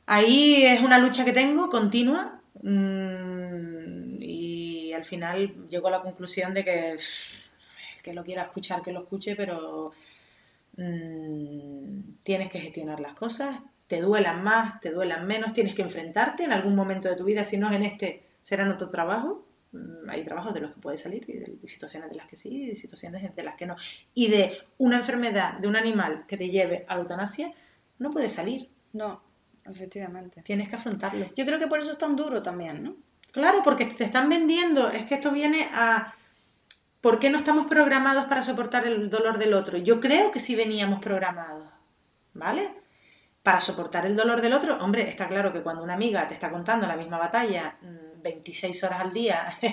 ahí 0.06 0.66
es 0.66 0.82
una 0.82 0.98
lucha 0.98 1.26
que 1.26 1.34
tengo 1.34 1.70
continua 1.70 2.42
mm, 2.64 4.22
y 4.22 4.94
al 4.94 5.06
final 5.06 5.68
llego 5.70 5.90
a 5.90 5.92
la 5.92 6.02
conclusión 6.02 6.54
de 6.54 6.64
que 6.64 6.92
el 6.94 7.00
que 8.04 8.14
lo 8.14 8.24
quiera 8.24 8.44
escuchar 8.44 8.82
que 8.82 8.94
lo 8.94 9.02
escuche, 9.02 9.36
pero 9.36 9.92
mm, 10.78 12.22
tienes 12.24 12.50
que 12.50 12.60
gestionar 12.60 13.02
las 13.02 13.14
cosas, 13.14 13.60
te 13.88 14.02
duelan 14.02 14.44
más, 14.44 14.80
te 14.80 14.92
duelan 14.92 15.28
menos, 15.28 15.54
tienes 15.54 15.76
que 15.76 15.82
enfrentarte 15.82 16.46
en 16.46 16.54
algún 16.54 16.76
momento 16.76 17.10
de 17.10 17.18
tu 17.18 17.26
vida, 17.26 17.44
si 17.44 17.58
no 17.58 17.68
es 17.68 17.76
en 17.76 17.84
este, 17.84 18.24
será 18.42 18.64
en 18.64 18.72
otro 18.72 18.90
trabajo 18.90 19.47
hay 20.10 20.24
trabajos 20.24 20.54
de 20.54 20.62
los 20.62 20.74
que 20.74 20.82
puedes 20.82 21.02
salir 21.02 21.24
y 21.28 21.34
de 21.34 21.68
situaciones 21.68 22.10
de 22.10 22.16
las 22.16 22.28
que 22.28 22.36
sí 22.36 22.64
y 22.64 22.68
de 22.68 22.76
situaciones 22.76 23.36
de 23.36 23.44
las 23.44 23.56
que 23.56 23.66
no. 23.66 23.76
Y 24.14 24.30
de 24.30 24.58
una 24.78 24.98
enfermedad 24.98 25.54
de 25.54 25.68
un 25.68 25.76
animal 25.76 26.26
que 26.28 26.38
te 26.38 26.50
lleve 26.50 26.86
a 26.88 26.96
la 26.96 27.02
eutanasia, 27.02 27.54
no 28.00 28.12
puedes 28.12 28.34
salir. 28.34 28.70
No, 28.94 29.22
efectivamente. 29.66 30.42
Tienes 30.42 30.70
que 30.70 30.76
afrontarlo. 30.76 31.26
Yo 31.36 31.46
creo 31.46 31.60
que 31.60 31.68
por 31.68 31.80
eso 31.80 31.92
es 31.92 31.98
tan 31.98 32.16
duro 32.16 32.42
también, 32.42 32.84
¿no? 32.84 32.96
Claro, 33.32 33.62
porque 33.64 33.86
te 33.86 34.04
están 34.04 34.30
vendiendo, 34.30 34.90
es 34.90 35.06
que 35.06 35.16
esto 35.16 35.32
viene 35.32 35.70
a... 35.74 36.14
¿Por 37.02 37.20
qué 37.20 37.30
no 37.30 37.38
estamos 37.38 37.68
programados 37.68 38.26
para 38.26 38.42
soportar 38.42 38.88
el 38.88 39.10
dolor 39.10 39.38
del 39.38 39.54
otro? 39.54 39.78
Yo 39.78 40.02
creo 40.02 40.32
que 40.32 40.40
sí 40.40 40.56
veníamos 40.56 41.00
programados, 41.00 41.64
¿vale? 42.34 42.72
Para 43.44 43.62
soportar 43.62 44.06
el 44.06 44.16
dolor 44.16 44.42
del 44.42 44.54
otro, 44.54 44.78
hombre, 44.84 45.08
está 45.08 45.28
claro 45.28 45.54
que 45.54 45.62
cuando 45.62 45.84
una 45.84 45.94
amiga 45.94 46.28
te 46.28 46.34
está 46.34 46.50
contando 46.50 46.88
la 46.88 46.98
misma 46.98 47.18
batalla, 47.18 47.78
mm, 47.82 48.07
26 48.22 48.84
horas 48.84 49.02
al 49.02 49.14
día, 49.14 49.48
8 49.60 49.64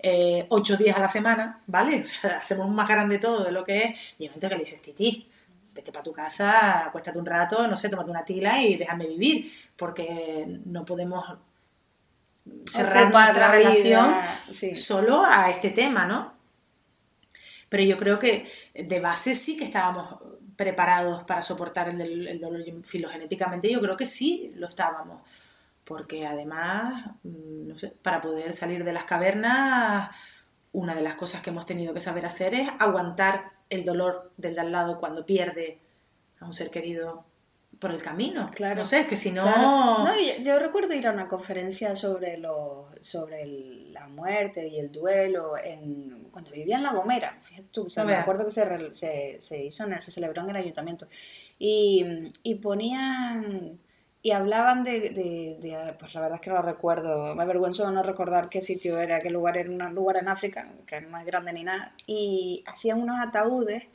eh, 0.00 0.76
días 0.78 0.96
a 0.96 1.00
la 1.00 1.08
semana, 1.08 1.60
¿vale? 1.66 2.02
O 2.02 2.06
sea, 2.06 2.36
hacemos 2.42 2.66
un 2.66 2.74
más 2.74 2.88
grande 2.88 3.18
todo 3.18 3.44
de 3.44 3.52
lo 3.52 3.64
que 3.64 3.78
es. 3.78 4.00
Y 4.18 4.28
hay 4.28 4.30
que 4.38 4.48
le 4.48 4.58
dices, 4.58 4.82
titi, 4.82 5.28
vete 5.74 5.92
para 5.92 6.02
tu 6.02 6.12
casa, 6.12 6.86
acuéstate 6.86 7.18
un 7.18 7.26
rato, 7.26 7.66
no 7.66 7.76
sé, 7.76 7.88
tómate 7.88 8.10
una 8.10 8.24
tila 8.24 8.60
y 8.62 8.76
déjame 8.76 9.06
vivir, 9.06 9.52
porque 9.76 10.60
no 10.64 10.84
podemos 10.84 11.24
cerrar 12.66 13.10
nuestra 13.10 13.50
relación 13.50 14.14
solo 14.74 15.24
a 15.24 15.50
este 15.50 15.70
tema, 15.70 16.06
¿no? 16.06 16.32
Pero 17.68 17.82
yo 17.82 17.98
creo 17.98 18.18
que 18.18 18.50
de 18.74 19.00
base 19.00 19.34
sí 19.34 19.56
que 19.56 19.64
estábamos 19.64 20.16
preparados 20.56 21.22
para 21.24 21.42
soportar 21.42 21.88
el, 21.88 22.26
el 22.26 22.40
dolor 22.40 22.64
filogenéticamente, 22.84 23.70
yo 23.70 23.80
creo 23.80 23.96
que 23.96 24.06
sí 24.06 24.52
lo 24.56 24.68
estábamos 24.68 25.22
porque 25.88 26.26
además, 26.26 27.06
mm, 27.22 27.68
no 27.68 27.78
sé, 27.78 27.94
para 28.02 28.20
poder 28.20 28.52
salir 28.52 28.84
de 28.84 28.92
las 28.92 29.04
cavernas, 29.04 30.10
una 30.70 30.94
de 30.94 31.00
las 31.00 31.14
cosas 31.14 31.40
que 31.40 31.48
hemos 31.48 31.64
tenido 31.64 31.94
que 31.94 32.00
saber 32.00 32.26
hacer 32.26 32.52
es 32.52 32.68
aguantar 32.78 33.52
el 33.70 33.86
dolor 33.86 34.30
del 34.36 34.54
de 34.54 34.60
al 34.60 34.70
lado 34.70 34.98
cuando 34.98 35.24
pierde 35.24 35.78
a 36.40 36.44
un 36.44 36.52
ser 36.52 36.70
querido 36.70 37.24
por 37.78 37.90
el 37.90 38.02
camino. 38.02 38.50
Claro. 38.54 38.82
No 38.82 38.84
sé, 38.84 39.06
que 39.06 39.16
si 39.16 39.30
no... 39.30 39.46
no 39.46 40.12
yo, 40.44 40.58
recuerdo 40.58 40.92
ir 40.92 41.06
a 41.06 41.12
una 41.12 41.26
conferencia 41.26 41.96
sobre, 41.96 42.36
lo, 42.36 42.90
sobre 43.00 43.46
la 43.46 44.08
muerte 44.08 44.68
y 44.68 44.78
el 44.80 44.92
duelo 44.92 45.52
en, 45.56 46.28
cuando 46.30 46.50
vivía 46.50 46.76
en 46.76 46.82
La 46.82 46.92
Gomera. 46.92 47.38
Fíjate 47.40 47.68
tú, 47.70 47.88
me 48.04 48.14
acuerdo 48.14 48.44
que 48.44 48.50
se, 48.50 48.94
se, 48.94 49.40
se, 49.40 49.64
hizo, 49.64 49.84
se 50.00 50.10
celebró 50.10 50.42
en 50.42 50.50
el 50.50 50.56
ayuntamiento. 50.56 51.08
Y, 51.58 52.04
y 52.42 52.56
ponían 52.56 53.78
y 54.22 54.32
hablaban 54.32 54.84
de, 54.84 55.10
de, 55.10 55.94
pues 55.98 56.14
la 56.14 56.20
verdad 56.20 56.36
es 56.36 56.40
que 56.40 56.50
no 56.50 56.60
recuerdo, 56.60 57.34
me 57.34 57.42
avergüenzo 57.44 57.90
no 57.90 58.02
recordar 58.02 58.48
qué 58.48 58.60
sitio 58.60 58.98
era, 58.98 59.20
qué 59.20 59.30
lugar 59.30 59.56
era, 59.56 59.70
un 59.70 59.94
lugar 59.94 60.16
en 60.16 60.28
África, 60.28 60.68
que 60.86 61.00
no 61.00 61.18
es 61.18 61.24
grande 61.24 61.52
ni 61.52 61.64
nada, 61.64 61.94
y 62.06 62.64
hacían 62.66 63.00
unos 63.00 63.20
ataúdes 63.24 63.88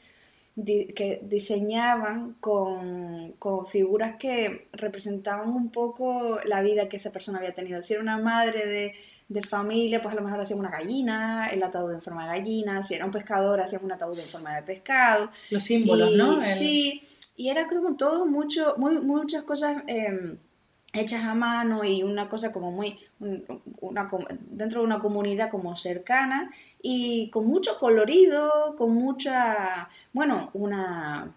que 0.55 1.19
diseñaban 1.23 2.35
con, 2.39 3.35
figuras 3.65 4.15
que 4.17 4.67
representaban 4.71 5.49
un 5.49 5.71
poco 5.71 6.39
la 6.45 6.61
vida 6.61 6.89
que 6.89 6.97
esa 6.97 7.11
persona 7.11 7.39
había 7.39 7.53
tenido. 7.53 7.81
Si 7.81 7.93
era 7.93 8.03
una 8.03 8.17
madre 8.17 8.65
de, 8.67 8.93
de 9.27 9.41
familia, 9.41 10.01
pues 10.01 10.13
a 10.13 10.15
lo 10.15 10.23
mejor 10.23 10.41
hacían 10.41 10.59
una 10.59 10.69
gallina, 10.69 11.47
el 11.47 11.63
ataúd 11.63 11.93
en 11.93 12.01
forma 12.01 12.23
de 12.23 12.39
gallina, 12.39 12.83
si 12.83 12.93
era 12.93 13.05
un 13.05 13.11
pescador, 13.11 13.61
hacían 13.61 13.83
un 13.83 13.91
ataúd 13.91 14.17
en 14.19 14.25
forma 14.25 14.55
de 14.55 14.63
pescado. 14.63 15.29
Los 15.49 15.63
símbolos, 15.63 16.13
¿no? 16.15 16.43
Sí, 16.43 16.99
y 17.37 17.49
era 17.49 17.67
como 17.67 17.95
todo, 17.95 18.25
mucho, 18.25 18.75
muy, 18.77 18.99
muchas 18.99 19.43
cosas... 19.43 19.83
Em, 19.87 20.37
hechas 20.93 21.23
a 21.23 21.33
mano 21.33 21.83
y 21.83 22.03
una 22.03 22.29
cosa 22.29 22.51
como 22.51 22.71
muy, 22.71 22.99
una, 23.81 24.07
dentro 24.51 24.81
de 24.81 24.85
una 24.85 24.99
comunidad 24.99 25.49
como 25.49 25.75
cercana 25.75 26.51
y 26.81 27.31
con 27.31 27.47
mucho 27.47 27.79
colorido, 27.79 28.75
con 28.77 28.93
mucha, 28.93 29.89
bueno, 30.13 30.51
una, 30.53 31.33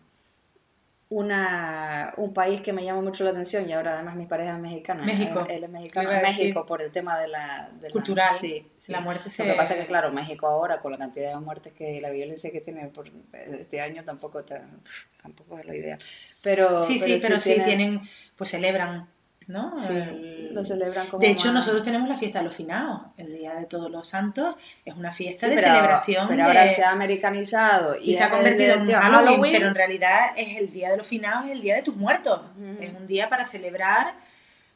una, 1.08 2.12
un 2.16 2.34
país 2.34 2.60
que 2.60 2.72
me 2.72 2.84
llama 2.84 3.00
mucho 3.00 3.22
la 3.22 3.30
atención 3.30 3.68
y 3.68 3.72
ahora 3.72 3.94
además 3.94 4.16
mi 4.16 4.26
pareja 4.26 4.54
es 4.54 4.58
mexicana. 4.58 5.04
México. 5.04 5.46
Él, 5.48 5.64
es 5.64 5.70
mexicano. 5.70 6.10
México 6.10 6.66
por 6.66 6.82
el 6.82 6.90
tema 6.90 7.18
de 7.18 7.28
la... 7.28 7.70
Cultural. 7.92 8.34
sí, 8.34 8.66
La 8.88 9.00
muerte 9.00 9.30
se... 9.30 9.44
Lo 9.44 9.52
que 9.52 9.56
pasa 9.56 9.74
es 9.74 9.80
que, 9.80 9.86
claro, 9.86 10.12
México 10.12 10.48
ahora 10.48 10.80
con 10.80 10.90
la 10.92 10.98
cantidad 10.98 11.30
de 11.30 11.40
muertes 11.40 11.72
que 11.72 12.00
la 12.00 12.10
violencia 12.10 12.50
que 12.50 12.60
tiene 12.60 12.88
por 12.88 13.08
este 13.32 13.80
año 13.80 14.02
tampoco, 14.02 14.44
tampoco 14.44 15.58
es 15.58 15.64
lo 15.64 15.74
ideal. 15.74 15.98
Pero, 16.42 16.80
sí, 16.80 16.98
sí, 16.98 17.18
pero 17.22 17.38
sí 17.38 17.54
tienen, 17.64 18.00
pues 18.36 18.50
celebran 18.50 19.08
¿no? 19.48 19.76
Sí, 19.76 20.48
lo 20.50 20.64
celebran 20.64 21.06
como 21.06 21.20
De 21.20 21.30
hecho, 21.30 21.52
nosotros 21.52 21.84
tenemos 21.84 22.08
la 22.08 22.16
fiesta 22.16 22.40
de 22.40 22.46
los 22.46 22.56
finados, 22.56 23.02
el 23.16 23.32
Día 23.32 23.54
de 23.54 23.66
Todos 23.66 23.90
los 23.90 24.08
Santos, 24.08 24.56
es 24.84 24.96
una 24.96 25.12
fiesta 25.12 25.48
de 25.48 25.56
celebración. 25.56 26.26
Pero 26.28 26.44
ahora 26.44 26.68
se 26.68 26.84
ha 26.84 26.90
americanizado 26.90 27.96
y, 28.00 28.12
se 28.12 28.24
ha 28.24 28.30
convertido 28.30 28.74
en 28.74 28.86
Halloween, 28.90 29.52
pero 29.52 29.68
en 29.68 29.74
realidad 29.74 30.18
es 30.36 30.56
el 30.56 30.72
Día 30.72 30.90
de 30.90 30.96
los 30.96 31.06
Finados, 31.06 31.46
es 31.46 31.52
el 31.52 31.60
Día 31.60 31.76
de 31.76 31.82
tus 31.82 31.94
muertos. 31.94 32.40
Es 32.80 32.92
un 32.92 33.06
día 33.06 33.28
para 33.28 33.44
celebrar 33.44 34.14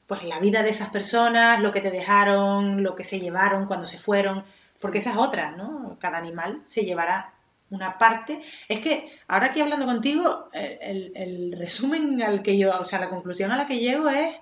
pues 0.07 0.25
la 0.25 0.41
vida 0.41 0.63
de 0.63 0.71
esas 0.71 0.91
personas, 0.91 1.61
lo 1.61 1.71
que 1.71 1.81
te 1.81 1.91
dejaron, 1.91 2.83
lo 2.83 2.97
que 2.97 3.05
se 3.05 3.21
llevaron 3.21 3.67
cuando 3.67 3.87
se 3.87 3.97
fueron, 3.97 4.45
porque 4.81 4.99
esa 4.99 5.13
es 5.13 5.17
otra, 5.17 5.53
¿no? 5.53 5.97
Cada 6.01 6.19
animal 6.19 6.63
se 6.65 6.85
llevará 6.85 7.33
una 7.71 7.97
parte. 7.97 8.41
Es 8.69 8.81
que 8.81 9.17
ahora 9.29 9.47
aquí 9.47 9.61
hablando 9.61 9.87
contigo, 9.87 10.49
el, 10.53 11.13
el 11.15 11.55
resumen 11.57 12.21
al 12.23 12.43
que 12.43 12.59
yo, 12.59 12.77
o 12.79 12.85
sea, 12.85 12.99
la 12.99 13.09
conclusión 13.09 13.53
a 13.53 13.57
la 13.57 13.69
que 13.69 13.79
llego 13.79 14.09
es 14.09 14.41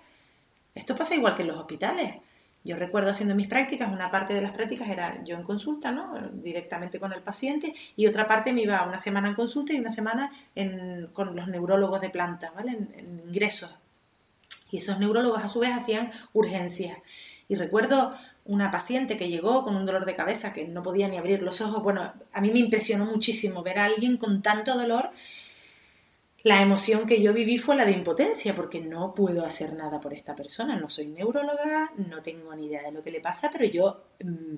esto 0.79 0.97
pasa 0.97 1.15
igual 1.15 1.35
que 1.35 1.43
en 1.43 1.49
los 1.49 1.59
hospitales. 1.59 2.15
Yo 2.65 2.77
recuerdo 2.77 3.11
haciendo 3.11 3.35
mis 3.35 3.49
prácticas, 3.49 3.93
una 3.93 4.11
parte 4.11 4.35
de 4.35 4.43
las 4.43 4.53
prácticas 4.53 4.89
era 4.89 5.23
yo 5.25 5.37
en 5.37 5.43
consulta, 5.43 5.91
¿no? 5.91 6.19
Directamente 6.33 7.01
con 7.01 7.13
el 7.13 7.23
paciente, 7.23 7.75
y 7.97 8.07
otra 8.07 8.27
parte 8.27 8.53
me 8.53 8.63
iba 8.63 8.85
una 8.87 8.99
semana 8.99 9.29
en 9.29 9.35
consulta 9.35 9.73
y 9.73 9.81
una 9.81 9.91
semana 9.91 10.31
con 11.13 11.35
los 11.35 11.49
neurólogos 11.49 12.01
de 12.01 12.11
planta, 12.11 12.53
¿vale? 12.55 12.73
En, 12.73 13.23
ingresos. 13.27 13.75
Y 14.71 14.79
esos 14.79 14.99
neurólogos 14.99 15.43
a 15.43 15.49
su 15.49 15.61
vez 15.61 15.73
hacían 15.73 16.11
urgencias. 16.33 16.99
Y 17.49 17.55
recuerdo 17.55 18.15
una 18.45 18.71
paciente 18.71 19.17
que 19.17 19.29
llegó 19.29 19.65
con 19.65 19.77
un 19.77 19.87
dolor 19.87 20.05
de 20.05 20.17
cabeza 20.17 20.53
que 20.53 20.67
no 20.69 20.83
podía 20.83 21.09
ni 21.09 21.17
abrir 21.17 21.43
los 21.43 21.61
ojos. 21.61 21.83
Bueno, 21.83 22.13
a 22.33 22.41
mí 22.41 22.51
me 22.51 22.59
impresionó 22.59 23.05
muchísimo 23.05 23.63
ver 23.63 23.79
a 23.79 23.85
alguien 23.85 24.17
con 24.17 24.43
tanto 24.43 24.77
dolor 24.77 25.11
la 26.43 26.63
emoción 26.63 27.07
que 27.07 27.21
yo 27.21 27.33
viví 27.33 27.59
fue 27.59 27.77
la 27.77 27.85
de 27.85 27.93
impotencia, 27.93 28.55
porque 28.55 28.81
no 28.81 29.13
puedo 29.15 29.45
hacer 29.45 29.75
nada 29.75 30.01
por 30.01 30.15
esta 30.15 30.37
persona. 30.37 30.77
No 30.77 30.89
soy 30.89 31.07
neuróloga, 31.07 31.93
no 31.97 32.23
tengo 32.23 32.55
ni 32.55 32.67
idea 32.67 32.83
de 32.83 32.93
lo 32.93 33.03
que 33.03 33.11
le 33.11 33.21
pasa, 33.21 33.51
pero 33.53 33.65
yo, 33.65 34.05
mm, 34.23 34.55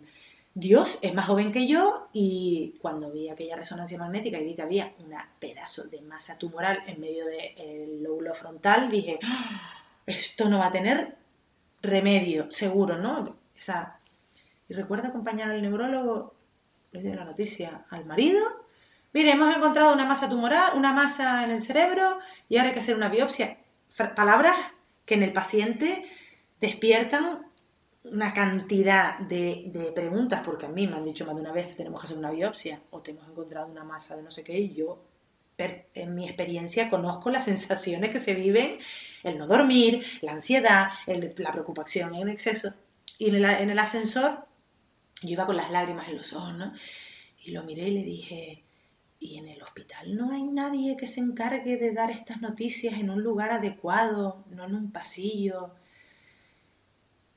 Dios 0.53 0.99
es 1.03 1.15
más 1.15 1.27
joven 1.27 1.53
que 1.53 1.67
yo 1.67 2.09
y 2.13 2.77
cuando 2.83 3.11
vi 3.13 3.29
aquella 3.29 3.57
resonancia 3.57 3.99
magnética 3.99 4.39
y 4.39 4.45
vi 4.45 4.55
que 4.55 4.63
había 4.63 4.93
un 4.99 5.15
pedazo 5.39 5.85
de 5.85 6.03
masa 6.03 6.37
tumoral 6.39 6.83
en 6.87 7.01
medio 7.01 7.25
del 7.25 8.03
lóbulo 8.03 8.35
frontal, 8.35 8.91
dije, 8.91 9.19
¡Ah! 9.23 9.83
esto 10.07 10.49
no 10.49 10.59
va 10.59 10.67
a 10.67 10.73
tener 10.73 11.17
remedio, 11.83 12.51
seguro, 12.51 12.99
¿no? 12.99 13.37
Esa... 13.57 13.97
Y 14.69 14.75
recuerdo 14.75 15.09
acompañar 15.09 15.51
al 15.51 15.63
neurólogo, 15.63 16.35
le 16.93 17.03
dio 17.03 17.15
la 17.15 17.25
noticia 17.25 17.87
al 17.91 18.05
marido 18.05 18.60
Mire, 19.13 19.33
hemos 19.33 19.55
encontrado 19.55 19.93
una 19.93 20.07
masa 20.07 20.29
tumoral, 20.29 20.77
una 20.77 20.93
masa 20.93 21.43
en 21.45 21.51
el 21.51 21.61
cerebro 21.61 22.19
y 22.49 22.57
ahora 22.57 22.69
hay 22.69 22.75
que 22.75 22.81
hacer 22.81 22.95
una 22.95 23.09
biopsia. 23.09 23.59
Palabras 24.15 24.57
que 25.05 25.15
en 25.15 25.25
el 25.25 25.33
paciente 25.33 26.09
despiertan 26.61 27.47
una 28.05 28.33
cantidad 28.33 29.19
de, 29.19 29.93
preguntas, 29.95 30.43
porque 30.45 30.67
a 30.67 30.69
mí 30.69 30.87
me 30.87 30.97
han 30.97 31.05
dicho 31.05 31.27
más 31.27 31.35
de 31.35 31.43
una 31.43 31.53
vez 31.53 31.77
tenemos 31.77 32.01
que 32.01 32.07
hacer 32.07 32.19
una 32.19 32.31
biopsia 32.31 32.81
o 32.91 33.01
te 33.01 33.11
hemos 33.11 33.29
encontrado 33.29 33.67
una 33.67 33.85
masa 33.85 34.17
de 34.17 34.23
no 34.23 34.31
sé 34.31 34.45
qué, 34.45 34.59
y 34.59 34.75
yo 34.75 35.03
en 35.95 36.15
mi 36.15 36.27
experiencia 36.27 36.89
conozco 36.89 37.31
las 37.31 37.45
sensaciones 37.45 38.11
que 38.11 38.19
se 38.19 38.35
viven, 38.35 38.79
el 39.25 39.37
no 39.37 39.47
dormir, 39.47 40.03
la 40.23 40.33
ansiedad, 40.33 40.89
la 41.07 41.53
preocupación 41.53 42.15
en 42.15 42.31
exceso. 42.31 42.73
Y 43.19 43.29
en 43.29 43.35
el, 43.35 43.45
en 43.45 43.69
el 43.69 43.79
ascensor 43.79 44.47
yo 45.21 45.31
iba 45.31 45.45
con 45.45 45.57
las 45.57 45.71
lágrimas 45.71 46.09
en 46.09 46.17
los 46.17 46.33
ojos, 46.33 46.55
¿no? 46.55 46.73
Y 47.45 47.51
lo 47.51 47.63
miré 47.65 47.89
y 47.89 47.91
le 47.91 48.05
dije, 48.05 48.65
y 49.21 49.37
en 49.37 49.49
el 49.49 49.63
hospital 49.63 50.17
no 50.17 50.33
hay 50.33 50.43
nadie 50.43 50.97
que 50.97 51.07
se 51.07 51.21
encargue 51.21 51.77
de 51.77 51.93
dar 51.93 52.11
estas 52.11 52.41
noticias 52.41 52.95
en 52.95 53.11
un 53.11 53.23
lugar 53.23 53.51
adecuado, 53.51 54.43
no 54.51 54.65
en 54.65 54.75
un 54.75 54.91
pasillo, 54.91 55.75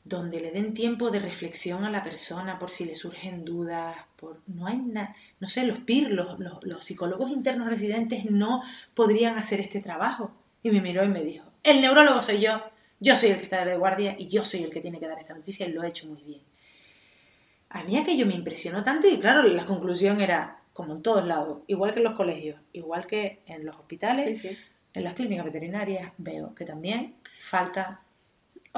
donde 0.06 0.40
le 0.40 0.52
den 0.52 0.74
tiempo 0.74 1.12
de 1.12 1.20
reflexión 1.20 1.84
a 1.84 1.90
la 1.90 2.04
persona 2.04 2.58
por 2.58 2.70
si 2.70 2.86
le 2.86 2.96
surgen 2.96 3.46
dudas, 3.46 3.98
por 4.16 4.42
no 4.48 4.68
hay 4.68 4.78
nada, 4.78 5.16
no 5.40 5.50
sé, 5.50 5.66
los 5.66 5.80
PIR, 5.80 6.12
los, 6.12 6.40
los, 6.40 6.86
psicólogos 6.86 7.32
internos 7.32 7.70
residentes 7.70 8.32
no 8.32 8.64
podrían 8.94 9.38
hacer 9.38 9.60
este 9.60 9.82
trabajo. 9.82 10.34
Y 10.62 10.72
me 10.72 10.82
miró 10.82 11.04
y 11.04 11.10
me 11.10 11.24
dijo, 11.24 11.46
el 11.64 11.82
neurólogo 11.82 12.22
soy 12.22 12.40
yo, 12.40 12.62
yo 13.02 13.18
soy 13.18 13.32
el 13.32 13.38
que 13.38 13.44
está 13.44 13.66
de 13.66 13.78
guardia 13.78 14.16
y 14.18 14.30
yo 14.30 14.46
soy 14.46 14.64
el 14.64 14.72
que 14.72 14.80
tiene 14.80 15.00
que 15.00 15.08
dar 15.08 15.20
esta 15.20 15.34
noticia 15.34 15.68
y 15.68 15.74
lo 15.74 15.84
he 15.84 15.90
hecho 15.90 16.08
muy 16.08 16.22
bien. 16.24 16.42
A 17.70 17.84
mí 17.84 17.98
aquello 17.98 18.26
me 18.26 18.36
impresionó 18.36 18.84
tanto 18.84 19.08
y 19.08 19.20
claro, 19.20 19.44
la 19.44 19.66
conclusión 19.66 20.22
era, 20.22 20.63
como 20.74 20.96
en 20.96 21.02
todos 21.04 21.26
lados, 21.26 21.60
igual 21.68 21.94
que 21.94 22.00
en 22.00 22.04
los 22.04 22.14
colegios, 22.14 22.60
igual 22.74 23.06
que 23.06 23.42
en 23.46 23.66
los 23.66 23.76
hospitales, 23.76 24.46
en 24.94 25.04
las 25.04 25.14
clínicas 25.14 25.46
veterinarias, 25.46 26.12
veo 26.18 26.54
que 26.56 26.66
también 26.66 27.16
falta 27.40 28.02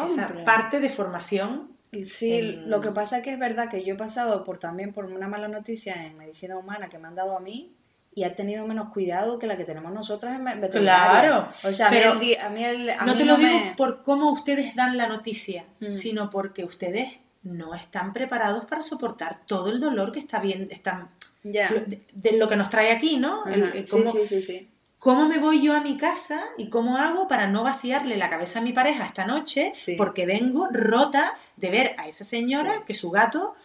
esa 0.05 0.43
parte 0.43 0.79
de 0.79 0.89
formación. 0.89 1.71
Sí, 2.03 2.41
lo 2.65 2.81
que 2.81 2.91
pasa 2.91 3.17
es 3.17 3.23
que 3.23 3.31
es 3.31 3.39
verdad 3.39 3.69
que 3.69 3.83
yo 3.83 3.93
he 3.93 3.97
pasado 3.97 4.43
por 4.43 4.57
también 4.57 4.91
por 4.91 5.05
una 5.05 5.29
mala 5.29 5.47
noticia 5.47 6.05
en 6.05 6.17
medicina 6.17 6.57
humana 6.57 6.89
que 6.89 6.99
me 6.99 7.07
han 7.07 7.15
dado 7.15 7.37
a 7.37 7.39
mí 7.39 7.73
y 8.13 8.23
ha 8.23 8.35
tenido 8.35 8.65
menos 8.67 8.89
cuidado 8.89 9.39
que 9.39 9.47
la 9.47 9.55
que 9.55 9.63
tenemos 9.63 9.93
nosotras 9.93 10.37
en 10.37 10.43
veterinaria. 10.61 11.21
Claro. 11.21 11.47
O 11.63 11.71
sea, 11.71 11.87
a 11.87 12.49
mí 12.49 12.63
el, 12.63 12.91
no 13.05 13.15
te 13.15 13.23
lo 13.23 13.37
digo 13.37 13.57
por 13.77 14.03
cómo 14.03 14.31
ustedes 14.31 14.75
dan 14.75 14.97
la 14.97 15.07
noticia, 15.07 15.63
mm. 15.79 15.91
sino 15.91 16.29
porque 16.29 16.65
ustedes 16.65 17.19
no 17.43 17.75
están 17.75 18.11
preparados 18.11 18.65
para 18.65 18.83
soportar 18.83 19.41
todo 19.45 19.69
el 19.69 19.79
dolor 19.79 20.11
que 20.11 20.19
está 20.19 20.39
bien, 20.39 20.67
están 20.71 21.09
de, 21.51 22.31
lo 22.37 22.49
que 22.49 22.55
nos 22.55 22.69
trae 22.69 22.91
aquí, 22.91 23.17
¿no? 23.17 23.43
cómo, 23.89 24.07
sí, 24.07 24.25
sí, 24.25 24.41
sí, 24.41 24.69
¿Cómo 24.97 25.27
me 25.27 25.37
voy 25.37 25.61
yo 25.61 25.75
a 25.75 25.81
mi 25.81 25.97
casa 25.97 26.43
y 26.57 26.69
cómo 26.69 26.97
hago 26.97 27.27
para 27.27 27.45
no 27.45 27.63
vaciarle 27.63 28.17
la 28.17 28.29
cabeza 28.29 28.59
a 28.59 28.61
mi 28.63 28.73
pareja 28.73 29.05
esta 29.05 29.25
noche? 29.25 29.71
Porque 29.97 30.25
vengo 30.25 30.67
rota 30.71 31.37
de 31.57 31.69
ver 31.69 31.95
a 31.99 32.07
esa 32.07 32.23
señora 32.23 32.83
que 32.87 32.95
su 32.95 33.11
gato 33.11 33.55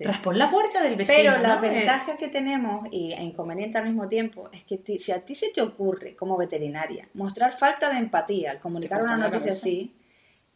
raspó 0.00 0.32
en 0.32 0.38
la 0.38 0.50
puerta 0.50 0.82
del 0.82 0.96
vecino. 0.96 1.18
Pero 1.18 1.42
la 1.42 1.56
ventaja 1.56 2.16
que 2.16 2.28
tenemos 2.28 2.88
y 2.90 3.12
e 3.12 3.22
inconveniente 3.22 3.76
al 3.76 3.84
mismo 3.84 4.08
tiempo 4.08 4.48
es 4.50 4.64
que 4.64 4.98
si 4.98 5.12
a 5.12 5.24
ti 5.24 5.34
se 5.34 5.50
te 5.50 5.60
ocurre 5.60 6.16
como 6.16 6.38
veterinaria 6.38 7.06
mostrar 7.12 7.52
falta 7.52 7.90
de 7.90 7.98
empatía 7.98 8.52
al 8.52 8.60
comunicar 8.60 9.02
una 9.02 9.18
noticia 9.18 9.52
así, 9.52 9.94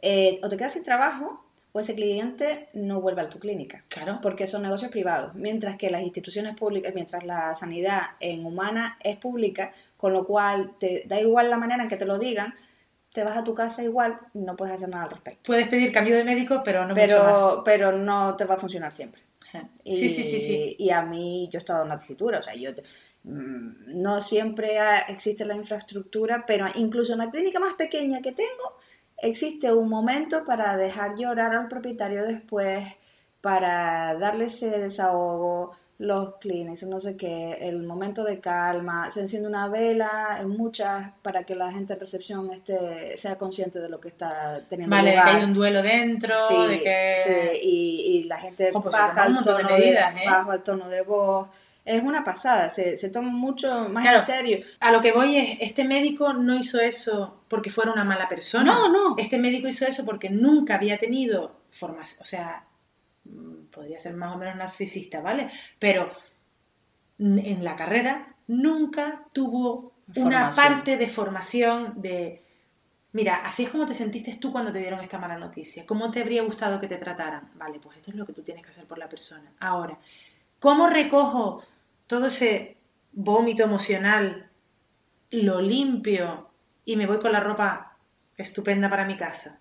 eh, 0.01 0.41
o 0.43 0.49
te 0.49 0.57
quedas 0.57 0.73
sin 0.73 0.83
trabajo 0.83 1.45
o 1.73 1.81
ese 1.81 1.95
cliente 1.95 2.69
no 2.75 3.01
vuelve 3.01 3.23
a 3.23 3.31
tu 3.31 3.39
clínica. 3.39 3.81
Claro. 3.89 4.19
Porque 4.23 4.47
son 4.47 4.63
negocios 4.63 4.91
privados. 4.91 5.35
Mientras 5.35 5.77
que 5.77 5.91
las 5.91 6.03
instituciones 6.03 6.55
públicas, 6.55 6.95
mientras 6.95 7.25
la 7.25 7.55
sanidad 7.55 8.03
en 8.21 8.45
humana 8.45 8.99
es 9.03 9.17
pública, 9.17 9.73
con 9.97 10.13
lo 10.13 10.27
cual 10.27 10.73
te 10.79 11.05
da 11.07 11.21
igual 11.21 11.49
la 11.49 11.57
manera 11.57 11.83
en 11.83 11.89
que 11.89 11.97
te 11.97 12.05
lo 12.05 12.19
digan, 12.19 12.55
te 13.13 13.25
vas 13.25 13.37
a 13.37 13.45
tu 13.45 13.55
casa 13.55 13.83
igual, 13.83 14.19
no 14.35 14.57
puedes 14.57 14.75
hacer 14.75 14.89
nada 14.89 15.05
al 15.05 15.11
respecto. 15.11 15.41
Puedes 15.45 15.69
pedir 15.69 15.93
cambio 15.93 16.17
de 16.17 16.25
médico, 16.25 16.63
pero 16.65 16.87
no 16.87 16.95
pero, 16.95 17.25
mucho 17.25 17.31
más. 17.31 17.63
Pero 17.65 17.93
no 17.93 18.37
te 18.37 18.45
va 18.45 18.55
a 18.55 18.59
funcionar 18.59 18.93
siempre. 18.93 19.23
sí, 19.85 20.09
sí, 20.09 20.23
sí, 20.23 20.41
sí. 20.41 20.77
Y 20.79 20.91
a 20.91 21.03
mí, 21.03 21.49
yo 21.51 21.59
he 21.59 21.61
estado 21.61 21.83
en 21.83 21.87
una 21.87 21.97
tesitura, 21.99 22.39
o 22.39 22.43
sea, 22.43 22.55
yo 22.55 22.71
mm, 23.25 24.01
no 24.01 24.21
siempre 24.21 24.79
existe 25.09 25.45
la 25.45 25.55
infraestructura, 25.55 26.45
pero 26.47 26.67
incluso 26.75 27.13
en 27.13 27.19
la 27.19 27.31
clínica 27.31 27.59
más 27.61 27.75
pequeña 27.75 28.21
que 28.23 28.33
tengo, 28.33 28.79
existe 29.23 29.73
un 29.73 29.89
momento 29.89 30.45
para 30.45 30.77
dejar 30.77 31.17
llorar 31.17 31.55
al 31.55 31.69
propietario 31.69 32.25
después, 32.25 32.85
para 33.41 34.15
darle 34.19 34.47
ese 34.47 34.79
desahogo, 34.79 35.73
los 35.99 36.39
clinics, 36.39 36.83
no 36.85 36.99
sé 36.99 37.17
qué, 37.17 37.59
el 37.61 37.85
momento 37.85 38.25
de 38.25 38.41
calma, 38.41 39.09
se 39.11 39.21
enciende 39.21 39.49
una 39.49 39.69
vela, 39.69 40.39
en 40.41 40.49
muchas, 40.49 41.13
para 41.23 41.45
que 41.45 41.55
la 41.55 41.71
gente 41.71 41.93
en 41.93 42.01
recepción 42.01 42.51
esté, 42.51 43.17
sea 43.17 43.39
consciente 43.39 43.79
de 43.79 43.89
lo 43.89 44.01
que 44.01 44.09
está 44.09 44.63
teniendo 44.69 44.95
vale, 44.95 45.11
lugar. 45.11 45.27
Vale, 45.27 45.39
que 45.39 45.43
hay 45.43 45.49
un 45.49 45.55
duelo 45.55 45.83
dentro, 45.83 46.35
sí, 46.41 46.57
de 46.69 46.83
que... 46.83 47.15
Sí, 47.19 47.59
y, 47.63 48.01
y 48.17 48.25
la 48.25 48.39
gente 48.39 48.71
oh, 48.75 48.83
pues 48.83 48.93
baja, 48.93 49.27
el 49.27 49.37
tono 49.45 49.69
de, 49.77 49.91
¿eh? 49.91 49.99
baja 50.27 50.55
el 50.55 50.63
tono 50.65 50.89
de 50.89 51.03
voz, 51.03 51.49
es 51.85 52.03
una 52.03 52.25
pasada, 52.25 52.69
se, 52.69 52.97
se 52.97 53.09
toma 53.09 53.31
mucho 53.31 53.89
más 53.89 54.07
en 54.07 54.21
serio. 54.21 54.59
A 54.81 54.91
lo 54.93 55.01
que 55.01 55.13
voy 55.13 55.37
es, 55.37 55.59
este 55.61 55.85
médico 55.85 56.33
no 56.33 56.55
hizo 56.55 56.81
eso 56.81 57.42
porque 57.53 57.69
fuera 57.69 57.93
una 57.93 58.03
mala 58.03 58.29
persona. 58.29 58.65
No, 58.65 58.89
no. 58.89 59.15
Este 59.19 59.37
médico 59.37 59.69
hizo 59.69 59.85
eso 59.85 60.07
porque 60.07 60.31
nunca 60.31 60.77
había 60.77 60.97
tenido 60.97 61.61
formación, 61.69 62.23
o 62.23 62.25
sea, 62.25 62.65
mm, 63.25 63.67
podría 63.67 64.01
ser 64.01 64.15
más 64.15 64.35
o 64.35 64.39
menos 64.39 64.57
narcisista, 64.57 65.21
¿vale? 65.21 65.51
Pero 65.79 66.11
en 67.19 67.63
la 67.63 67.77
carrera 67.77 68.37
nunca 68.47 69.27
tuvo 69.35 69.93
una 70.17 70.51
parte 70.51 70.97
de 70.97 71.07
formación 71.09 72.01
de... 72.01 72.43
Mira, 73.13 73.45
así 73.45 73.65
es 73.65 73.69
como 73.69 73.85
te 73.85 73.93
sentiste 73.93 74.35
tú 74.37 74.51
cuando 74.51 74.73
te 74.73 74.79
dieron 74.79 75.01
esta 75.01 75.19
mala 75.19 75.37
noticia. 75.37 75.85
¿Cómo 75.85 76.11
te 76.11 76.23
habría 76.23 76.43
gustado 76.45 76.81
que 76.81 76.89
te 76.89 76.97
trataran? 76.97 77.51
Vale, 77.57 77.81
pues 77.81 77.99
esto 77.99 78.13
es 78.13 78.17
lo 78.17 78.25
que 78.25 78.33
tú 78.33 78.41
tienes 78.41 78.65
que 78.65 78.71
hacer 78.71 78.87
por 78.87 78.97
la 78.97 79.11
persona. 79.11 79.53
Ahora, 79.61 79.99
¿cómo 80.59 80.89
recojo 80.89 81.63
todo 82.07 82.29
ese 82.29 82.79
vómito 83.13 83.63
emocional, 83.63 84.49
lo 85.31 85.61
limpio 85.61 86.49
y 86.85 86.97
me 86.97 87.07
voy 87.07 87.21
con 87.21 87.33
la 87.33 87.41
ropa 87.41 87.97
estupenda 88.37 88.91
para 88.91 89.05
mi 89.05 89.17
casa? 89.17 89.61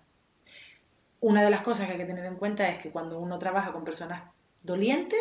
Una 1.20 1.42
de 1.42 1.50
las 1.50 1.62
cosas 1.62 1.86
que 1.86 1.92
hay 1.92 1.98
que 1.98 2.04
tener 2.04 2.24
en 2.24 2.36
cuenta 2.36 2.68
es 2.68 2.78
que 2.78 2.90
cuando 2.90 3.18
uno 3.18 3.38
trabaja 3.38 3.72
con 3.72 3.84
personas 3.84 4.22
dolientes, 4.62 5.20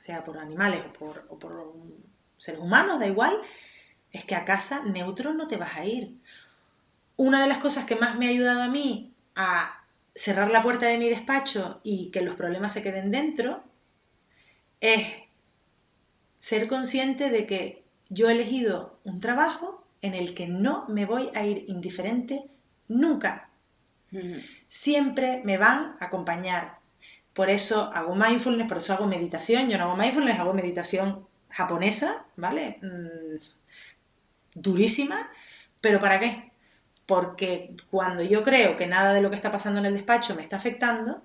sea 0.00 0.24
por 0.24 0.38
animales 0.38 0.84
o 1.28 1.38
por, 1.38 1.74
seres 2.36 2.60
humanos, 2.60 3.00
da 3.00 3.06
igual, 3.06 3.34
es 4.12 4.24
que 4.24 4.34
a 4.34 4.44
casa 4.44 4.84
neutro 4.84 5.34
no 5.34 5.48
te 5.48 5.56
vas 5.56 5.76
a 5.76 5.84
ir. 5.84 6.16
Una 7.16 7.42
de 7.42 7.48
las 7.48 7.58
cosas 7.58 7.84
que 7.84 7.96
más 7.96 8.16
me 8.16 8.26
ha 8.26 8.30
ayudado 8.30 8.62
a 8.62 8.68
mí 8.68 9.12
a 9.34 9.84
cerrar 10.14 10.50
la 10.50 10.62
puerta 10.62 10.86
de 10.86 10.98
mi 10.98 11.08
despacho 11.08 11.80
y 11.82 12.10
que 12.10 12.22
los 12.22 12.36
problemas 12.36 12.72
se 12.72 12.82
queden 12.82 13.10
dentro 13.10 13.62
es 14.80 15.06
ser 16.38 16.68
consciente 16.68 17.30
de 17.30 17.46
que 17.46 17.84
yo 18.08 18.28
he 18.28 18.32
elegido 18.32 18.98
un 19.04 19.20
trabajo 19.20 19.77
en 20.02 20.14
el 20.14 20.34
que 20.34 20.46
no 20.46 20.86
me 20.88 21.06
voy 21.06 21.30
a 21.34 21.44
ir 21.44 21.64
indiferente 21.68 22.44
nunca. 22.88 23.50
Siempre 24.66 25.42
me 25.44 25.58
van 25.58 25.96
a 26.00 26.06
acompañar. 26.06 26.78
Por 27.34 27.50
eso 27.50 27.90
hago 27.94 28.14
mindfulness, 28.14 28.68
por 28.68 28.78
eso 28.78 28.94
hago 28.94 29.06
meditación. 29.06 29.68
Yo 29.68 29.78
no 29.78 29.84
hago 29.84 29.96
mindfulness, 29.96 30.40
hago 30.40 30.54
meditación 30.54 31.26
japonesa, 31.50 32.26
¿vale? 32.36 32.78
Mm, 32.82 33.38
durísima, 34.54 35.30
pero 35.80 36.00
¿para 36.00 36.18
qué? 36.20 36.50
Porque 37.06 37.74
cuando 37.90 38.22
yo 38.22 38.42
creo 38.44 38.76
que 38.76 38.86
nada 38.86 39.14
de 39.14 39.22
lo 39.22 39.30
que 39.30 39.36
está 39.36 39.50
pasando 39.50 39.80
en 39.80 39.86
el 39.86 39.94
despacho 39.94 40.34
me 40.34 40.42
está 40.42 40.56
afectando, 40.56 41.22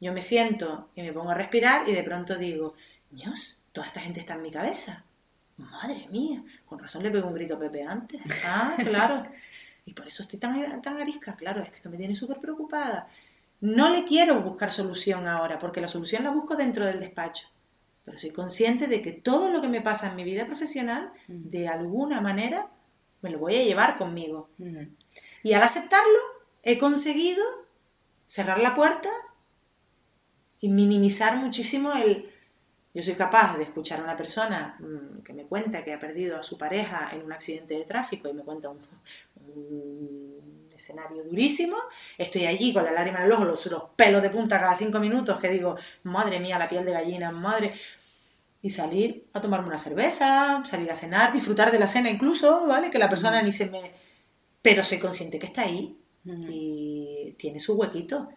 yo 0.00 0.12
me 0.12 0.22
siento 0.22 0.90
y 0.94 1.02
me 1.02 1.12
pongo 1.12 1.30
a 1.30 1.34
respirar 1.34 1.88
y 1.88 1.92
de 1.92 2.02
pronto 2.02 2.36
digo, 2.36 2.74
Dios, 3.10 3.62
toda 3.72 3.86
esta 3.86 4.00
gente 4.00 4.20
está 4.20 4.34
en 4.34 4.42
mi 4.42 4.50
cabeza. 4.50 5.04
Madre 5.56 6.08
mía, 6.10 6.42
con 6.66 6.78
razón 6.78 7.02
le 7.02 7.10
pego 7.10 7.28
un 7.28 7.34
grito 7.34 7.54
a 7.54 7.58
Pepe 7.58 7.84
antes. 7.84 8.20
Ah, 8.46 8.76
claro. 8.84 9.22
Y 9.86 9.92
por 9.92 10.06
eso 10.06 10.22
estoy 10.22 10.38
tan, 10.38 10.82
tan 10.82 11.00
arisca. 11.00 11.36
Claro, 11.36 11.62
es 11.62 11.70
que 11.70 11.76
esto 11.76 11.90
me 11.90 11.96
tiene 11.96 12.16
súper 12.16 12.40
preocupada. 12.40 13.08
No 13.60 13.88
le 13.90 14.04
quiero 14.04 14.40
buscar 14.40 14.72
solución 14.72 15.26
ahora, 15.26 15.58
porque 15.58 15.80
la 15.80 15.88
solución 15.88 16.24
la 16.24 16.30
busco 16.30 16.56
dentro 16.56 16.86
del 16.86 17.00
despacho. 17.00 17.48
Pero 18.04 18.18
soy 18.18 18.30
consciente 18.30 18.86
de 18.86 19.00
que 19.00 19.12
todo 19.12 19.50
lo 19.50 19.62
que 19.62 19.68
me 19.68 19.80
pasa 19.80 20.10
en 20.10 20.16
mi 20.16 20.24
vida 20.24 20.46
profesional, 20.46 21.12
de 21.28 21.68
alguna 21.68 22.20
manera, 22.20 22.68
me 23.22 23.30
lo 23.30 23.38
voy 23.38 23.56
a 23.56 23.64
llevar 23.64 23.96
conmigo. 23.96 24.50
Y 25.42 25.54
al 25.54 25.62
aceptarlo, 25.62 26.18
he 26.62 26.78
conseguido 26.78 27.42
cerrar 28.26 28.58
la 28.58 28.74
puerta 28.74 29.08
y 30.60 30.68
minimizar 30.68 31.36
muchísimo 31.36 31.92
el... 31.92 32.30
Yo 32.94 33.02
soy 33.02 33.14
capaz 33.14 33.56
de 33.58 33.64
escuchar 33.64 33.98
a 33.98 34.04
una 34.04 34.16
persona 34.16 34.76
mm, 34.78 35.22
que 35.22 35.34
me 35.34 35.46
cuenta 35.46 35.82
que 35.82 35.92
ha 35.92 35.98
perdido 35.98 36.38
a 36.38 36.44
su 36.44 36.56
pareja 36.56 37.10
en 37.12 37.22
un 37.24 37.32
accidente 37.32 37.74
de 37.74 37.84
tráfico 37.84 38.28
y 38.28 38.32
me 38.32 38.44
cuenta 38.44 38.70
un, 38.70 38.80
escenario 40.74 41.24
durísimo. 41.24 41.76
Estoy 42.18 42.46
allí 42.46 42.72
con 42.72 42.84
la 42.84 42.92
lágrima 42.92 43.18
en 43.18 43.24
el 43.26 43.32
ojo, 43.32 43.44
los, 43.44 43.66
los 43.66 43.82
pelos 43.96 44.22
de 44.22 44.30
punta 44.30 44.60
cada 44.60 44.74
cinco 44.74 44.98
minutos 44.98 45.38
que 45.38 45.48
digo, 45.48 45.76
madre 46.04 46.40
mía, 46.40 46.58
la 46.58 46.68
piel 46.68 46.84
de 46.84 46.92
gallina, 46.92 47.30
madre 47.30 47.74
y 48.60 48.70
salir 48.70 49.26
a 49.32 49.40
tomarme 49.40 49.68
una 49.68 49.78
cerveza, 49.78 50.62
salir 50.64 50.90
a 50.90 50.96
cenar, 50.96 51.32
disfrutar 51.32 51.70
de 51.70 51.78
la 51.78 51.86
cena 51.86 52.10
incluso, 52.10 52.66
¿vale? 52.66 52.90
Que 52.90 52.98
la 52.98 53.08
persona 53.08 53.42
ni 53.42 53.52
se 53.52 53.70
me... 53.70 53.92
Pero 54.62 54.82
soy 54.82 54.98
consciente 54.98 55.38
que 55.38 55.46
está 55.46 55.62
ahí 55.62 55.98
y 56.24 57.34
tiene 57.38 57.60
su 57.60 57.74
huequito, 57.74 58.30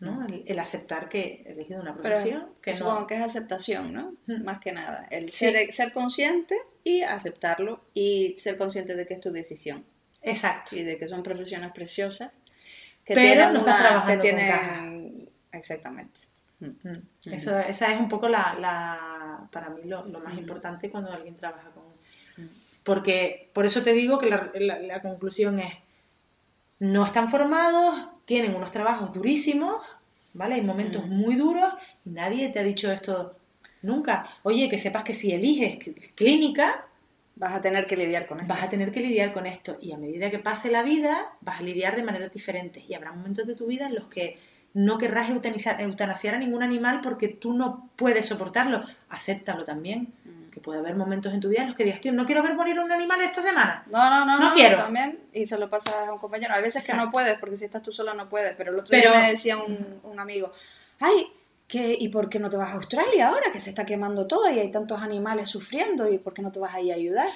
¿no? 0.00 0.26
El, 0.26 0.58
aceptar 0.58 1.08
que 1.08 1.42
he 1.46 1.52
elegido 1.52 1.80
una 1.80 1.94
profesión. 1.94 2.48
que 2.62 2.74
supongo 2.74 3.06
que 3.06 3.16
es 3.16 3.20
aceptación, 3.20 3.92
¿no? 3.92 4.14
Más 4.42 4.58
que 4.58 4.72
nada. 4.72 5.06
El 5.10 5.30
ser, 5.30 5.72
ser 5.72 5.92
consciente 5.92 6.56
y 6.82 7.02
aceptarlo 7.02 7.82
y 7.94 8.34
ser 8.38 8.56
consciente 8.56 8.96
de 8.96 9.06
que 9.06 9.14
es 9.14 9.20
tu 9.20 9.30
decisión. 9.30 9.84
Exacto. 10.22 10.76
Y 10.76 10.82
de 10.82 10.98
que 10.98 11.08
son 11.08 11.22
profesiones 11.22 11.72
preciosas. 11.72 12.30
Que 13.04 13.14
Pero 13.14 13.52
no 13.52 13.58
estás 13.58 13.78
trabajando 13.78 14.22
que 14.22 14.28
tienen... 14.28 15.30
Exactamente. 15.52 16.20
Eso, 17.24 17.58
esa 17.58 17.92
es 17.92 18.00
un 18.00 18.08
poco 18.08 18.28
la, 18.28 19.48
para 19.50 19.70
mí 19.70 19.82
lo, 19.84 20.04
más 20.20 20.36
importante 20.36 20.90
cuando 20.90 21.12
alguien 21.12 21.36
trabaja 21.36 21.70
con... 21.70 21.84
Porque 22.84 23.50
por 23.52 23.66
eso 23.66 23.82
te 23.82 23.92
digo 23.92 24.18
que 24.18 24.30
la, 24.30 25.02
conclusión 25.02 25.58
es, 25.58 25.74
no 26.78 27.04
están 27.04 27.28
formados, 27.28 28.08
tienen 28.30 28.54
unos 28.54 28.70
trabajos 28.70 29.12
durísimos, 29.12 29.74
¿vale? 30.34 30.54
Hay 30.54 30.62
momentos 30.62 31.04
muy 31.08 31.34
duros 31.34 31.68
y 32.04 32.10
nadie 32.10 32.48
te 32.50 32.60
ha 32.60 32.62
dicho 32.62 32.92
esto 32.92 33.34
nunca. 33.82 34.24
Oye, 34.44 34.68
que 34.68 34.78
sepas 34.78 35.02
que 35.02 35.14
si 35.14 35.32
eliges 35.32 35.80
clínica... 36.14 36.86
Vas 37.34 37.54
a 37.54 37.60
tener 37.60 37.88
que 37.88 37.96
lidiar 37.96 38.26
con 38.28 38.38
esto. 38.38 38.52
Vas 38.52 38.62
a 38.62 38.68
tener 38.68 38.92
que 38.92 39.00
lidiar 39.00 39.32
con 39.32 39.46
esto. 39.46 39.78
Y 39.80 39.92
a 39.92 39.96
medida 39.96 40.30
que 40.30 40.38
pase 40.38 40.70
la 40.70 40.84
vida, 40.84 41.32
vas 41.40 41.58
a 41.58 41.62
lidiar 41.62 41.96
de 41.96 42.04
maneras 42.04 42.30
diferentes. 42.32 42.84
Y 42.88 42.94
habrá 42.94 43.12
momentos 43.12 43.46
de 43.48 43.56
tu 43.56 43.66
vida 43.66 43.86
en 43.86 43.94
los 43.94 44.08
que 44.08 44.38
no 44.74 44.98
querrás 44.98 45.30
eutanasiar, 45.30 46.34
a 46.34 46.38
ningún 46.38 46.62
animal 46.62 47.00
porque 47.02 47.28
tú 47.28 47.54
no 47.54 47.90
puedes 47.96 48.26
soportarlo. 48.26 48.84
Acéptalo 49.08 49.64
también. 49.64 50.12
Que 50.50 50.60
puede 50.60 50.80
haber 50.80 50.96
momentos 50.96 51.32
en 51.32 51.40
tu 51.40 51.48
vida 51.48 51.62
en 51.62 51.68
los 51.68 51.76
que 51.76 51.84
digas, 51.84 52.00
tío, 52.00 52.12
no 52.12 52.26
quiero 52.26 52.42
ver 52.42 52.54
morir 52.54 52.78
un 52.80 52.90
animal 52.90 53.20
esta 53.20 53.40
semana. 53.40 53.84
No, 53.88 54.10
no, 54.10 54.24
no. 54.24 54.38
No, 54.38 54.52
quiero. 54.52 54.78
También, 54.78 55.20
y 55.32 55.46
se 55.46 55.58
lo 55.58 55.70
pasa 55.70 55.92
a 56.08 56.12
un 56.12 56.18
compañero. 56.18 56.54
Hay 56.54 56.62
veces 56.62 56.86
que 56.86 56.96
no 56.96 57.10
puedes, 57.10 57.38
porque 57.38 57.56
si 57.56 57.66
estás 57.66 57.82
tú 57.82 57.92
sola 57.92 58.14
no 58.14 58.28
puedes. 58.28 58.54
Pero 58.56 58.72
el 58.72 58.78
otro 58.78 58.96
día 58.96 59.12
me 59.12 59.30
decía 59.30 59.56
un, 59.58 60.00
un 60.02 60.18
amigo, 60.18 60.50
ay, 60.98 61.26
que, 61.68 61.96
¿y 61.98 62.08
por 62.08 62.28
qué 62.28 62.40
no 62.40 62.50
te 62.50 62.56
vas 62.56 62.70
a 62.70 62.74
Australia 62.74 63.28
ahora? 63.28 63.52
Que 63.52 63.60
se 63.60 63.70
está 63.70 63.86
quemando 63.86 64.26
todo 64.26 64.50
y 64.50 64.58
hay 64.58 64.70
tantos 64.72 65.02
animales 65.02 65.48
sufriendo. 65.48 66.10
¿Y 66.10 66.18
por 66.18 66.34
qué 66.34 66.42
no 66.42 66.50
te 66.50 66.58
vas 66.58 66.74
ahí 66.74 66.90
a 66.90 66.96
ayudar? 66.96 67.28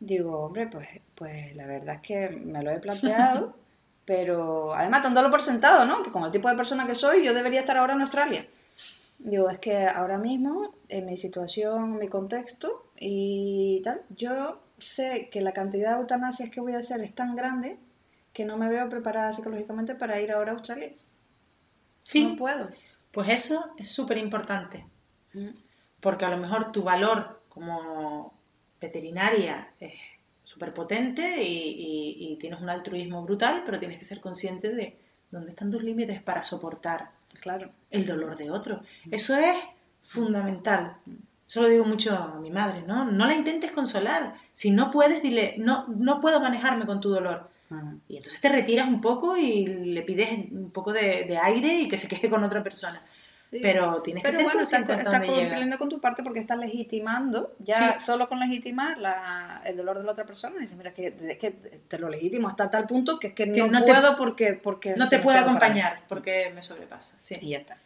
Digo, 0.00 0.38
hombre, 0.46 0.68
pues, 0.68 0.88
pues 1.14 1.54
la 1.54 1.66
verdad 1.66 1.96
es 1.96 2.00
que 2.00 2.30
me 2.30 2.62
lo 2.62 2.70
he 2.70 2.78
planteado. 2.78 3.54
Pero 4.04 4.74
además 4.74 5.02
dándolo 5.02 5.30
por 5.30 5.42
sentado, 5.42 5.84
¿no? 5.84 6.02
Que 6.02 6.10
con 6.10 6.24
el 6.24 6.32
tipo 6.32 6.48
de 6.48 6.56
persona 6.56 6.86
que 6.86 6.94
soy, 6.94 7.24
yo 7.24 7.34
debería 7.34 7.60
estar 7.60 7.76
ahora 7.76 7.94
en 7.94 8.00
Australia. 8.00 8.46
Digo, 9.24 9.48
es 9.48 9.58
que 9.58 9.86
ahora 9.86 10.18
mismo, 10.18 10.74
en 10.88 11.06
mi 11.06 11.16
situación, 11.16 11.96
mi 11.96 12.08
contexto 12.08 12.90
y 12.98 13.80
tal, 13.84 14.02
yo 14.10 14.60
sé 14.78 15.28
que 15.30 15.40
la 15.40 15.52
cantidad 15.52 15.94
de 15.94 16.00
eutanasias 16.00 16.50
que 16.50 16.60
voy 16.60 16.74
a 16.74 16.78
hacer 16.78 17.00
es 17.00 17.14
tan 17.14 17.36
grande 17.36 17.78
que 18.32 18.44
no 18.44 18.56
me 18.56 18.68
veo 18.68 18.88
preparada 18.88 19.32
psicológicamente 19.32 19.94
para 19.94 20.20
ir 20.20 20.32
ahora 20.32 20.52
a 20.52 20.54
Australia. 20.54 20.90
Sí. 22.02 22.24
No 22.24 22.36
puedo. 22.36 22.68
Pues 23.12 23.28
eso 23.28 23.72
es 23.76 23.90
súper 23.90 24.18
importante. 24.18 24.84
Mm. 25.34 25.50
Porque 26.00 26.24
a 26.24 26.30
lo 26.30 26.38
mejor 26.38 26.72
tu 26.72 26.82
valor 26.82 27.42
como 27.48 28.34
veterinaria 28.80 29.72
es 29.78 29.94
súper 30.42 30.74
potente 30.74 31.42
y, 31.42 32.36
tienes 32.40 32.60
un 32.60 32.70
altruismo 32.70 33.22
brutal, 33.22 33.62
pero 33.64 33.78
tienes 33.78 33.98
que 33.98 34.04
ser 34.04 34.20
consciente 34.20 34.74
de 34.74 34.98
dónde 35.30 35.50
están 35.50 35.70
tus 35.70 35.84
límites 35.84 36.20
para 36.20 36.42
soportar 36.42 37.10
claro. 37.40 37.70
el 37.90 38.06
dolor 38.06 38.36
de 38.36 38.50
otro. 38.50 38.82
Eso 39.10 39.36
es 39.36 39.56
fundamental. 40.00 40.96
Eso 41.48 41.62
lo 41.62 41.68
digo 41.68 41.84
mucho 41.84 42.16
a 42.16 42.40
mi 42.40 42.50
madre, 42.50 42.82
¿no? 42.86 43.04
No 43.04 43.26
la 43.26 43.34
intentes 43.34 43.72
consolar. 43.72 44.34
Si 44.52 44.70
no 44.70 44.90
puedes, 44.90 45.22
dile, 45.22 45.54
no, 45.58 45.86
no 45.88 46.20
puedo 46.20 46.40
manejarme 46.40 46.86
con 46.86 47.00
tu 47.00 47.10
dolor. 47.10 47.50
Y 48.08 48.18
entonces 48.18 48.40
te 48.40 48.50
retiras 48.50 48.88
un 48.88 49.00
poco 49.00 49.36
y 49.36 49.66
le 49.66 50.02
pides 50.02 50.50
un 50.50 50.70
poco 50.70 50.92
de, 50.92 51.24
de 51.24 51.38
aire 51.38 51.74
y 51.74 51.88
que 51.88 51.96
se 51.96 52.08
queje 52.08 52.28
con 52.28 52.44
otra 52.44 52.62
persona. 52.62 53.00
Pero 53.60 54.00
tienes 54.00 54.24
que 54.24 54.32
ser 54.32 54.44
bueno, 54.44 54.60
consciente 54.60 54.94
está, 54.94 55.16
está 55.18 55.26
cumpliendo 55.26 55.78
con 55.78 55.90
tu 55.90 56.00
parte 56.00 56.22
porque 56.22 56.40
estás 56.40 56.56
legitimando, 56.56 57.54
ya 57.58 57.98
solo 57.98 58.26
con 58.26 58.40
legitimar 58.40 58.96
la, 58.96 59.60
el 59.66 59.76
dolor 59.76 59.98
de 59.98 60.04
la 60.04 60.12
otra 60.12 60.24
persona. 60.24 60.58
Dices, 60.58 60.76
mira, 60.78 60.94
que, 60.94 61.12
que 61.38 61.50
te 61.50 61.98
lo 61.98 62.08
legitimo 62.08 62.48
hasta 62.48 62.70
tal 62.70 62.86
punto 62.86 63.18
que 63.18 63.28
es 63.28 63.32
que, 63.34 63.44
no, 63.46 63.84
puedo 63.84 64.16
porque, 64.16 64.54
porque... 64.54 64.94
No 64.96 65.10
te 65.10 65.18
puedo 65.18 65.38
acompañar 65.38 66.00
porque 66.08 66.50
me 66.54 66.62
sobrepasa. 66.62 67.16
Sí. 67.18 67.36
Y 67.42 67.50
ya 67.50 67.58
está. 67.58 67.76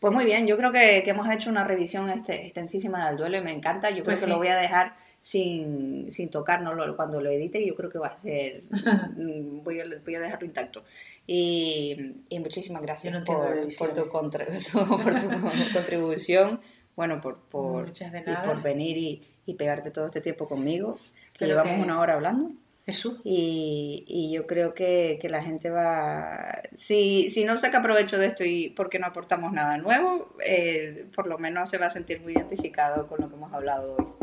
Pues 0.00 0.12
muy 0.12 0.24
bien, 0.24 0.46
yo 0.46 0.56
creo 0.56 0.72
que, 0.72 1.02
que, 1.02 1.10
hemos 1.10 1.28
hecho 1.30 1.50
una 1.50 1.64
revisión 1.64 2.08
este, 2.10 2.46
extensísima 2.46 3.06
del 3.08 3.18
duelo 3.18 3.36
y 3.36 3.40
me 3.42 3.52
encanta. 3.52 3.90
Yo 3.90 3.96
creo 3.96 4.04
pues 4.06 4.24
que 4.24 4.30
lo 4.30 4.38
voy 4.38 4.48
a 4.48 4.56
dejar 4.56 4.94
sin, 5.26 6.06
sin 6.12 6.30
tocarnos 6.30 6.94
cuando 6.94 7.20
lo 7.20 7.28
edite, 7.28 7.66
yo 7.66 7.74
creo 7.74 7.90
que 7.90 7.98
va 7.98 8.06
a 8.06 8.16
ser, 8.16 8.62
mm, 9.16 9.64
voy 9.64 9.80
a, 9.80 9.84
voy 10.04 10.14
a 10.14 10.20
dejarlo 10.20 10.46
intacto. 10.46 10.84
Y, 11.26 12.14
y 12.28 12.38
muchísimas 12.38 12.80
gracias 12.80 13.24
por, 13.24 13.76
por, 13.76 13.92
tu, 13.92 14.08
contra, 14.08 14.46
por 14.72 15.18
tu 15.18 15.28
contribución, 15.72 16.60
bueno, 16.94 17.20
por, 17.20 17.40
por, 17.40 17.88
y 17.88 18.46
por 18.46 18.62
venir 18.62 18.96
y, 18.96 19.20
y, 19.46 19.54
pegarte 19.54 19.90
todo 19.90 20.06
este 20.06 20.20
tiempo 20.20 20.46
conmigo, 20.46 20.96
que 21.36 21.46
llevamos 21.46 21.82
una 21.82 21.98
hora 21.98 22.14
hablando. 22.14 22.52
Eso. 22.86 23.18
Y, 23.24 24.04
y 24.06 24.32
yo 24.32 24.46
creo 24.46 24.74
que, 24.74 25.18
que, 25.20 25.28
la 25.28 25.42
gente 25.42 25.70
va, 25.70 26.62
si, 26.72 27.30
si 27.30 27.44
no 27.44 27.58
saca 27.58 27.82
provecho 27.82 28.16
de 28.16 28.26
esto 28.26 28.44
y 28.44 28.68
porque 28.68 29.00
no 29.00 29.08
aportamos 29.08 29.52
nada 29.52 29.76
nuevo, 29.78 30.32
eh, 30.46 31.08
por 31.16 31.26
lo 31.26 31.36
menos 31.36 31.68
se 31.68 31.78
va 31.78 31.86
a 31.86 31.90
sentir 31.90 32.20
muy 32.20 32.34
identificado 32.34 33.08
con 33.08 33.20
lo 33.20 33.28
que 33.28 33.34
hemos 33.34 33.52
hablado 33.52 33.96
hoy. 33.96 34.15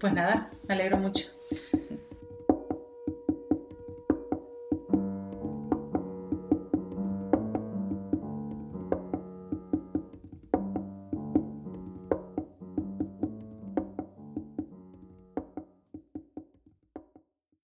Pues 0.00 0.12
nada, 0.12 0.48
me 0.68 0.74
alegro 0.74 0.96
mucho. 0.96 1.26